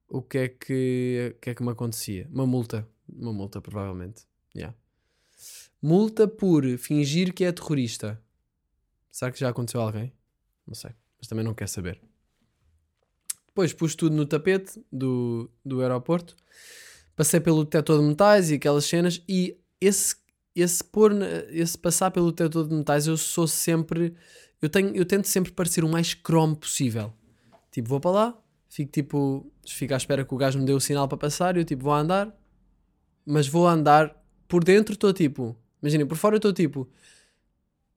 o 0.08 0.22
que 0.22 0.38
é 0.38 0.48
que, 0.48 1.36
que 1.40 1.50
é 1.50 1.54
que 1.54 1.62
me 1.62 1.70
acontecia? 1.70 2.28
Uma 2.30 2.46
multa. 2.46 2.86
Uma 3.08 3.32
multa, 3.32 3.60
provavelmente. 3.60 4.24
Yeah. 4.54 4.76
Multa 5.80 6.26
por 6.26 6.64
fingir 6.78 7.32
que 7.32 7.44
é 7.44 7.52
terrorista. 7.52 8.20
Será 9.10 9.30
que 9.30 9.38
já 9.38 9.48
aconteceu 9.48 9.80
a 9.80 9.84
alguém? 9.84 10.12
Não 10.66 10.74
sei. 10.74 10.90
Mas 11.18 11.28
também 11.28 11.44
não 11.44 11.54
quer 11.54 11.68
saber. 11.68 12.00
Depois 13.46 13.72
pus 13.72 13.94
tudo 13.94 14.14
no 14.14 14.26
tapete 14.26 14.84
do, 14.92 15.50
do 15.64 15.80
aeroporto. 15.80 16.36
Passei 17.14 17.40
pelo 17.40 17.64
detector 17.64 17.98
de 17.98 18.04
metais 18.06 18.50
e 18.50 18.54
aquelas 18.54 18.84
cenas. 18.84 19.22
E 19.26 19.56
esse, 19.80 20.16
esse, 20.54 20.84
pôr, 20.84 21.12
esse 21.50 21.78
passar 21.78 22.10
pelo 22.10 22.30
detector 22.30 22.68
de 22.68 22.74
metais, 22.74 23.06
eu 23.06 23.16
sou 23.16 23.46
sempre. 23.46 24.14
Eu, 24.60 24.68
tenho, 24.68 24.94
eu 24.94 25.04
tento 25.04 25.26
sempre 25.26 25.52
parecer 25.52 25.84
o 25.84 25.88
mais 25.88 26.14
cromo 26.14 26.56
possível. 26.56 27.12
Tipo, 27.70 27.88
vou 27.88 28.00
para 28.00 28.10
lá, 28.10 28.38
fico 28.68 28.90
tipo. 28.90 29.52
Fico 29.66 29.94
à 29.94 29.96
espera 29.96 30.24
que 30.24 30.34
o 30.34 30.36
gajo 30.36 30.58
me 30.58 30.64
dê 30.64 30.72
o 30.72 30.80
sinal 30.80 31.08
para 31.08 31.18
passar. 31.18 31.56
Eu 31.56 31.64
tipo, 31.64 31.84
vou 31.84 31.92
andar. 31.92 32.34
Mas 33.24 33.48
vou 33.48 33.66
andar 33.66 34.16
por 34.48 34.64
dentro, 34.64 34.94
estou 34.94 35.12
tipo. 35.12 35.56
Imaginem, 35.82 36.06
por 36.06 36.16
fora 36.16 36.36
eu 36.36 36.38
estou 36.38 36.52
tipo. 36.52 36.88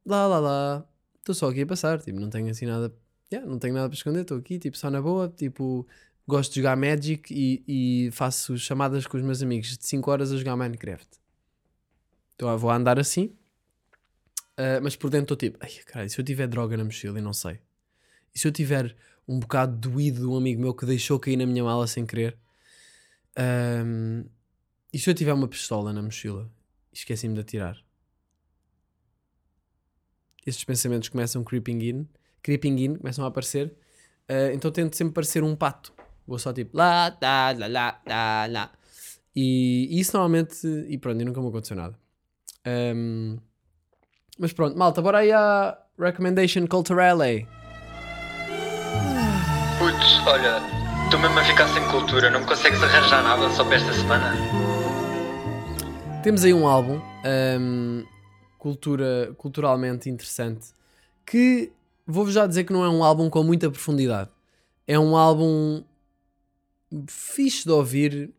Lá, 0.06 0.28
lá, 0.28 0.40
lá. 0.40 0.86
Estou 1.20 1.36
só 1.36 1.50
aqui 1.50 1.62
a 1.62 1.68
passar. 1.68 2.02
Tipo, 2.02 2.20
não 2.20 2.30
tenho 2.30 2.50
assim 2.50 2.66
nada. 2.66 2.94
Yeah, 3.32 3.50
não 3.50 3.60
tenho 3.60 3.74
nada 3.74 3.88
para 3.88 3.96
esconder. 3.96 4.22
Estou 4.22 4.38
aqui, 4.38 4.58
tipo, 4.58 4.78
só 4.78 4.90
na 4.90 5.02
boa. 5.02 5.30
Tipo, 5.30 5.88
gosto 6.28 6.52
de 6.52 6.60
jogar 6.62 6.76
Magic 6.76 7.34
e, 7.34 7.64
e 7.68 8.12
faço 8.12 8.58
chamadas 8.58 9.06
com 9.08 9.18
os 9.18 9.24
meus 9.24 9.42
amigos 9.42 9.78
de 9.78 9.86
5 9.86 10.10
horas 10.12 10.32
a 10.32 10.38
jogar 10.38 10.56
Minecraft. 10.56 11.08
Então 12.36 12.58
vou 12.58 12.72
andar 12.72 12.98
assim. 13.00 13.34
Ah, 14.60 14.82
mas 14.84 14.94
por 14.98 15.10
dentro 15.10 15.34
estou 15.34 15.38
tipo, 15.38 15.58
ai 15.62 15.72
caralho, 15.86 16.08
e 16.08 16.10
se 16.10 16.20
eu 16.20 16.26
tiver 16.26 16.46
droga 16.46 16.76
na 16.76 16.84
mochila 16.84 17.18
e 17.18 17.22
não 17.22 17.32
sei? 17.32 17.62
E 18.36 18.40
se 18.40 18.46
eu 18.46 18.52
tiver 18.52 18.94
um 19.26 19.40
bocado 19.40 19.90
doído 19.90 20.20
de 20.20 20.26
um 20.26 20.36
amigo 20.36 20.62
meu 20.62 20.74
que 20.74 20.86
deixou 20.86 21.18
cair 21.18 21.38
na 21.38 21.46
minha 21.46 21.64
mala 21.64 21.88
sem 21.88 22.06
querer? 22.06 22.38
Ahm, 23.38 24.26
e 24.92 25.00
se 25.00 25.10
eu 25.10 25.14
tiver 25.14 25.32
uma 25.32 25.48
pistola 25.48 25.94
na 25.94 26.02
mochila 26.02 26.52
e 26.92 26.98
esqueci-me 26.98 27.36
de 27.36 27.40
atirar? 27.40 27.78
Estes 30.46 30.66
pensamentos 30.66 31.08
começam 31.08 31.42
creeping 31.42 31.80
in, 31.80 32.08
creeping 32.44 32.84
in, 32.84 32.96
começam 32.96 33.24
a 33.24 33.30
aparecer. 33.30 33.74
Ah, 34.28 34.52
então 34.54 34.72
tento 34.72 34.94
sempre 34.96 35.14
parecer 35.14 35.42
um 35.42 35.56
pato. 35.56 35.94
Vou 36.28 36.38
só 36.38 36.52
tipo 36.52 36.76
lá, 36.76 37.18
lá, 37.22 37.52
lá, 37.54 37.68
lá, 37.68 38.02
lá, 38.06 38.46
lá. 38.48 38.72
E, 39.34 39.88
e 39.90 40.00
isso 40.02 40.18
normalmente, 40.18 40.68
e 40.90 40.98
pronto, 40.98 41.22
e 41.22 41.26
nunca 41.26 41.42
me 41.42 41.48
aconteceu 41.48 41.78
nada. 41.78 41.98
Ahm, 42.66 43.38
mas 44.40 44.54
pronto, 44.54 44.78
malta, 44.78 45.02
bora 45.02 45.18
aí 45.18 45.34
à 45.34 45.78
recommendation 46.00 46.66
culturale. 46.66 47.46
Putz, 49.78 50.26
olha, 50.26 50.62
estou 51.04 51.20
mesmo 51.20 51.38
a 51.38 51.44
ficar 51.44 51.68
sem 51.68 51.84
cultura, 51.90 52.30
não 52.30 52.46
consegues 52.46 52.82
arranjar 52.82 53.22
nada 53.22 53.50
só 53.50 53.66
para 53.66 53.76
esta 53.76 53.92
semana? 53.92 54.34
Temos 56.24 56.46
aí 56.46 56.54
um 56.54 56.66
álbum 56.66 57.02
ahm, 57.26 58.06
cultura, 58.58 59.34
culturalmente 59.38 60.10
interessante 60.10 60.68
que 61.26 61.72
vou-vos 62.08 62.34
já 62.34 62.48
dizer 62.48 62.64
que 62.64 62.72
não 62.72 62.84
é 62.84 62.90
um 62.90 63.04
álbum 63.04 63.30
com 63.30 63.44
muita 63.44 63.70
profundidade. 63.70 64.30
É 64.88 64.98
um 64.98 65.18
álbum 65.18 65.84
fixe 67.08 67.66
de 67.66 67.72
ouvir 67.72 68.34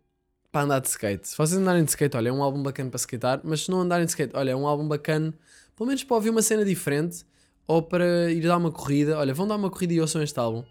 para 0.50 0.62
andar 0.62 0.80
de 0.80 0.88
skate. 0.88 1.28
Se 1.28 1.36
vocês 1.36 1.60
andarem 1.60 1.84
de 1.84 1.90
skate, 1.90 2.16
olha, 2.16 2.30
é 2.30 2.32
um 2.32 2.42
álbum 2.42 2.62
bacana 2.62 2.90
para 2.90 2.98
skatear, 2.98 3.40
mas 3.44 3.64
se 3.64 3.70
não 3.70 3.80
andarem 3.80 4.04
de 4.04 4.10
skate, 4.10 4.34
olha, 4.34 4.50
é 4.50 4.56
um 4.56 4.66
álbum 4.66 4.88
bacana, 4.88 5.32
pelo 5.80 5.88
menos 5.88 6.04
para 6.04 6.14
ouvir 6.14 6.28
uma 6.28 6.42
cena 6.42 6.62
diferente 6.62 7.24
ou 7.66 7.82
para 7.82 8.30
ir 8.30 8.42
dar 8.42 8.58
uma 8.58 8.70
corrida. 8.70 9.16
Olha, 9.16 9.32
vão 9.32 9.48
dar 9.48 9.56
uma 9.56 9.70
corrida 9.70 9.94
e 9.94 10.00
ouçam 10.02 10.22
este 10.22 10.38
álbum. 10.38 10.62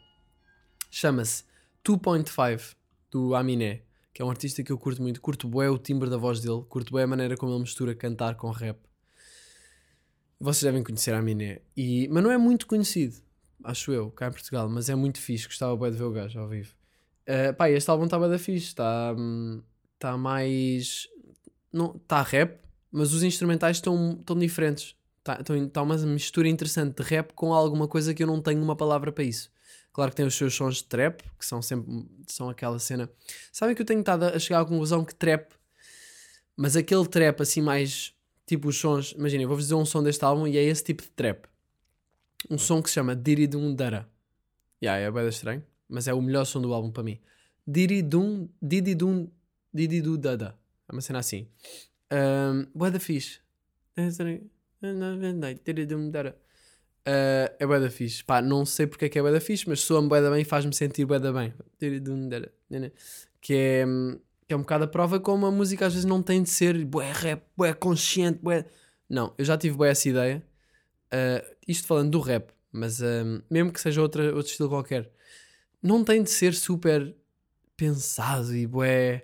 Chama-se 0.91 1.45
2.5 1.83 2.75
do 3.09 3.33
Aminé, 3.33 3.81
que 4.13 4.21
é 4.21 4.25
um 4.25 4.29
artista 4.29 4.61
que 4.61 4.71
eu 4.71 4.77
curto 4.77 5.01
muito. 5.01 5.19
Curto 5.19 5.47
bué 5.47 5.67
o 5.67 5.79
timbre 5.79 6.11
da 6.11 6.17
voz 6.17 6.39
dele, 6.41 6.61
curto 6.69 6.91
bué 6.91 7.01
a 7.01 7.07
maneira 7.07 7.35
como 7.35 7.51
ele 7.51 7.61
mistura 7.61 7.95
cantar 7.95 8.35
com 8.35 8.51
rap. 8.51 8.77
Vocês 10.39 10.61
devem 10.61 10.83
conhecer 10.83 11.15
Aminé, 11.15 11.63
e, 11.75 12.07
mas 12.09 12.21
não 12.23 12.29
é 12.29 12.37
muito 12.37 12.67
conhecido, 12.67 13.15
acho 13.63 13.91
eu, 13.91 14.11
cá 14.11 14.27
em 14.27 14.31
Portugal, 14.31 14.69
mas 14.69 14.89
é 14.89 14.95
muito 14.95 15.19
fixe. 15.19 15.47
Gostava 15.47 15.75
bué 15.75 15.89
de 15.89 15.97
ver 15.97 16.03
o 16.03 16.11
gajo 16.11 16.39
ao 16.39 16.47
vivo. 16.47 16.75
Uh, 17.27 17.51
pá, 17.55 17.67
este 17.71 17.89
álbum 17.89 18.05
está 18.05 18.19
bué 18.19 18.29
da 18.29 18.37
fixe, 18.37 18.67
está 18.67 19.15
tá 19.97 20.15
mais. 20.15 21.07
Está 21.73 22.21
rap, 22.21 22.59
mas 22.91 23.11
os 23.11 23.23
instrumentais 23.23 23.77
estão 23.77 24.23
diferentes. 24.37 24.98
Está 25.39 25.67
tá 25.71 25.81
uma 25.81 25.97
mistura 25.97 26.47
interessante 26.47 26.95
de 26.95 27.03
rap 27.03 27.33
com 27.33 27.53
alguma 27.53 27.87
coisa 27.87 28.13
que 28.13 28.23
eu 28.23 28.27
não 28.27 28.41
tenho 28.41 28.61
uma 28.61 28.75
palavra 28.75 29.11
para 29.11 29.23
isso. 29.23 29.51
Claro 29.91 30.11
que 30.11 30.17
tem 30.17 30.25
os 30.25 30.35
seus 30.35 30.53
sons 30.53 30.77
de 30.77 30.85
trap, 30.85 31.21
que 31.37 31.45
são 31.45 31.61
sempre 31.61 32.05
são 32.27 32.49
aquela 32.49 32.79
cena. 32.79 33.09
Sabem 33.51 33.75
que 33.75 33.81
eu 33.81 33.85
tenho 33.85 33.99
estado 33.99 34.25
a 34.25 34.39
chegar 34.39 34.61
à 34.61 34.65
conclusão 34.65 35.03
que 35.03 35.13
trap, 35.15 35.51
mas 36.55 36.75
aquele 36.75 37.07
trap 37.07 37.41
assim 37.41 37.61
mais 37.61 38.13
tipo 38.45 38.69
os 38.69 38.77
sons. 38.77 39.13
Imaginem, 39.17 39.45
vou-vos 39.45 39.65
dizer 39.65 39.75
um 39.75 39.85
som 39.85 40.03
deste 40.03 40.23
álbum 40.23 40.47
e 40.47 40.57
é 40.57 40.63
esse 40.63 40.83
tipo 40.83 41.03
de 41.03 41.09
trap. 41.09 41.45
Um 42.49 42.57
som 42.57 42.81
que 42.81 42.89
se 42.89 42.95
chama 42.95 43.15
Diri 43.15 43.47
Dum 43.47 43.73
Dara. 43.75 44.09
Yeah, 44.81 45.01
é 45.01 45.11
bem 45.11 45.27
estranho, 45.27 45.63
mas 45.89 46.07
é 46.07 46.13
o 46.13 46.21
melhor 46.21 46.45
som 46.45 46.61
do 46.61 46.73
álbum 46.73 46.91
para 46.91 47.03
mim. 47.03 47.19
Diri 47.67 48.01
Dum, 48.01 48.47
Didi 48.61 48.95
Dum, 48.95 49.27
Didi 49.73 50.01
Du 50.01 50.17
Dada. 50.17 50.57
É 50.87 50.93
uma 50.93 51.01
cena 51.01 51.19
assim. 51.19 51.47
Um, 52.11 52.89
da 52.89 52.99
fixe. 52.99 53.39
Uh, 57.07 57.49
é 57.59 57.65
bué 57.65 57.79
da 57.79 57.89
fixe. 57.89 58.23
Pá, 58.23 58.41
não 58.41 58.65
sei 58.65 58.85
porque 58.85 59.05
é 59.05 59.09
que 59.09 59.17
é 59.17 59.21
bué 59.21 59.31
da 59.31 59.39
fixe, 59.39 59.67
mas 59.67 59.81
soa-me 59.81 60.07
bué 60.07 60.21
da 60.21 60.29
bem 60.29 60.41
e 60.41 60.45
faz-me 60.45 60.73
sentir 60.73 61.05
bué 61.05 61.19
da 61.19 61.31
bem. 61.31 61.53
Que 63.41 63.53
é, 63.53 63.85
que 64.47 64.53
é 64.53 64.55
um 64.55 64.59
bocado 64.59 64.83
a 64.83 64.87
prova 64.87 65.19
como 65.19 65.45
a 65.45 65.51
música 65.51 65.85
às 65.85 65.93
vezes 65.93 66.05
não 66.05 66.21
tem 66.21 66.43
de 66.43 66.49
ser 66.49 66.85
bué 66.85 67.11
rap, 67.11 67.43
bué 67.57 67.73
consciente, 67.73 68.39
bué... 68.41 68.65
Não, 69.09 69.33
eu 69.37 69.45
já 69.45 69.57
tive 69.57 69.75
bué 69.75 69.89
essa 69.89 70.07
ideia. 70.07 70.43
Uh, 71.11 71.55
isto 71.67 71.87
falando 71.87 72.11
do 72.11 72.19
rap, 72.19 72.51
mas 72.71 73.01
um, 73.01 73.41
mesmo 73.49 73.71
que 73.71 73.81
seja 73.81 74.01
outra, 74.01 74.35
outro 74.35 74.51
estilo 74.51 74.69
qualquer, 74.69 75.09
não 75.81 76.03
tem 76.03 76.21
de 76.21 76.29
ser 76.29 76.53
super 76.53 77.15
pensado 77.75 78.55
e 78.55 78.67
bué 78.67 79.23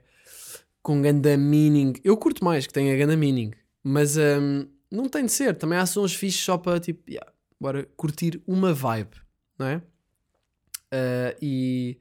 com 0.82 1.01
ganda 1.01 1.38
meaning. 1.38 1.93
Eu 2.03 2.18
curto 2.18 2.43
mais 2.43 2.66
que 2.66 2.74
tenha 2.74 2.97
ganda 2.97 3.16
meaning, 3.16 3.51
mas 3.84 4.18
um, 4.18 4.68
não 4.92 5.10
tem 5.10 5.26
de 5.26 5.32
ser. 5.32 5.56
Também 5.56 5.78
há 5.78 5.86
sons 5.86 6.14
fixos 6.14 6.44
só 6.44 6.58
para 6.58 6.80
tipo, 6.80 7.10
yeah, 7.10 7.32
bora 7.60 7.86
curtir 7.96 8.42
uma 8.48 8.74
vibe, 8.74 9.16
não 9.58 9.68
é? 9.68 9.78
Uh, 10.96 11.36
e, 11.42 12.00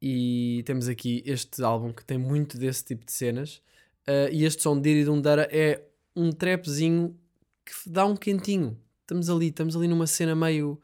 e 0.00 0.62
temos 0.64 0.88
aqui 0.88 1.22
este 1.26 1.62
álbum 1.62 1.92
que 1.92 2.04
tem 2.04 2.18
muito 2.18 2.56
desse 2.56 2.84
tipo 2.84 3.04
de 3.04 3.12
cenas. 3.12 3.62
Uh, 4.08 4.32
e 4.32 4.44
este 4.44 4.62
som 4.62 4.76
de 4.76 4.82
Diri 4.82 5.04
Dundara 5.04 5.48
é 5.50 5.82
um 6.16 6.32
trapzinho 6.32 7.16
que 7.64 7.90
dá 7.90 8.06
um 8.06 8.16
quentinho. 8.16 8.78
Estamos 9.02 9.28
ali, 9.28 9.48
estamos 9.48 9.76
ali 9.76 9.88
numa 9.88 10.06
cena 10.06 10.34
meio 10.34 10.80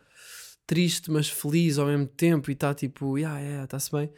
triste, 0.67 1.11
mas 1.11 1.29
feliz 1.29 1.79
ao 1.79 1.87
mesmo 1.87 2.07
tempo. 2.07 2.51
E 2.51 2.55
está 2.55 2.75
tipo, 2.75 3.17
yeah, 3.17 3.39
yeah, 3.41 3.65
está-se 3.65 3.91
bem. 3.91 4.11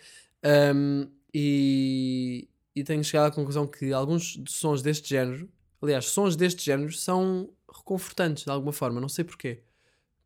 Um, 0.75 1.09
e, 1.33 2.49
e 2.75 2.83
tenho 2.83 3.05
chegado 3.05 3.27
à 3.27 3.31
conclusão 3.31 3.67
que 3.67 3.93
alguns 3.93 4.41
sons 4.49 4.83
deste 4.83 5.09
género, 5.09 5.49
aliás, 5.83 6.07
sons 6.07 6.37
deste 6.37 6.65
género 6.65 6.93
são 6.93 7.51
reconfortantes 7.73 8.45
de 8.45 8.51
alguma 8.51 8.73
forma, 8.73 9.01
não 9.01 9.09
sei 9.09 9.25
porquê, 9.25 9.63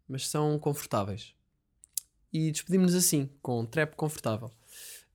mas 0.09 0.29
são 0.29 0.59
confortáveis. 0.59 1.35
E 2.33 2.51
despedimos-nos 2.51 2.95
assim, 3.05 3.29
com 3.43 3.61
um 3.61 3.67
trap 3.67 3.95
confortável. 3.95 4.51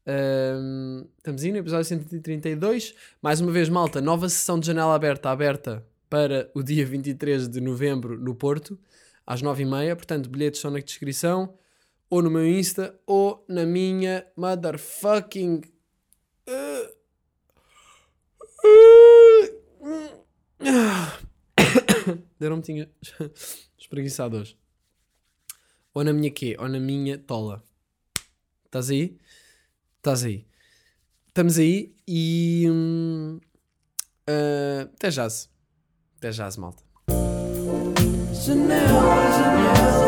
Um, 0.08 1.06
estamos 1.18 1.44
no 1.44 1.58
episódio 1.58 1.86
132. 1.86 2.96
Mais 3.22 3.42
uma 3.42 3.52
vez, 3.52 3.68
malta, 3.68 4.00
nova 4.00 4.30
sessão 4.30 4.58
de 4.60 4.68
janela 4.68 4.96
aberta, 4.96 5.30
aberta 5.30 5.86
para 6.10 6.50
o 6.54 6.64
dia 6.64 6.86
23 6.86 7.50
de 7.50 7.60
novembro 7.60 8.18
no 8.18 8.34
Porto, 8.34 8.80
às 9.26 9.42
9h30. 9.42 9.96
Portanto, 9.96 10.30
bilhetes 10.30 10.62
são 10.62 10.72
na 10.72 10.80
descrição, 10.80 11.54
ou 12.10 12.22
no 12.22 12.32
meu 12.32 12.48
Insta, 12.48 12.98
ou 13.06 13.44
na 13.50 13.66
minha 13.66 14.26
motherfucking. 14.38 15.62
Uh, 16.48 16.98
Eu 22.40 22.50
não 22.50 22.58
me 22.58 22.64
tinha 22.64 22.90
espreguiçado 23.78 24.38
hoje. 24.38 24.58
Ou 25.94 26.04
na 26.04 26.14
minha 26.14 26.30
quê? 26.30 26.56
Ou 26.60 26.68
na 26.68 26.80
minha 26.80 27.18
tola. 27.18 27.64
Estás 28.66 28.90
aí? 28.90 29.18
Estás 29.98 30.24
aí. 30.24 30.46
Estamos 31.28 31.58
aí 31.58 31.96
e. 32.08 32.66
Hum, 32.70 33.40
uh, 34.30 34.84
até 34.94 35.10
já. 35.10 35.28
Até 36.18 36.32
já, 36.32 36.50
malta. 36.58 36.84
Janela, 38.34 39.32
janela. 39.32 40.07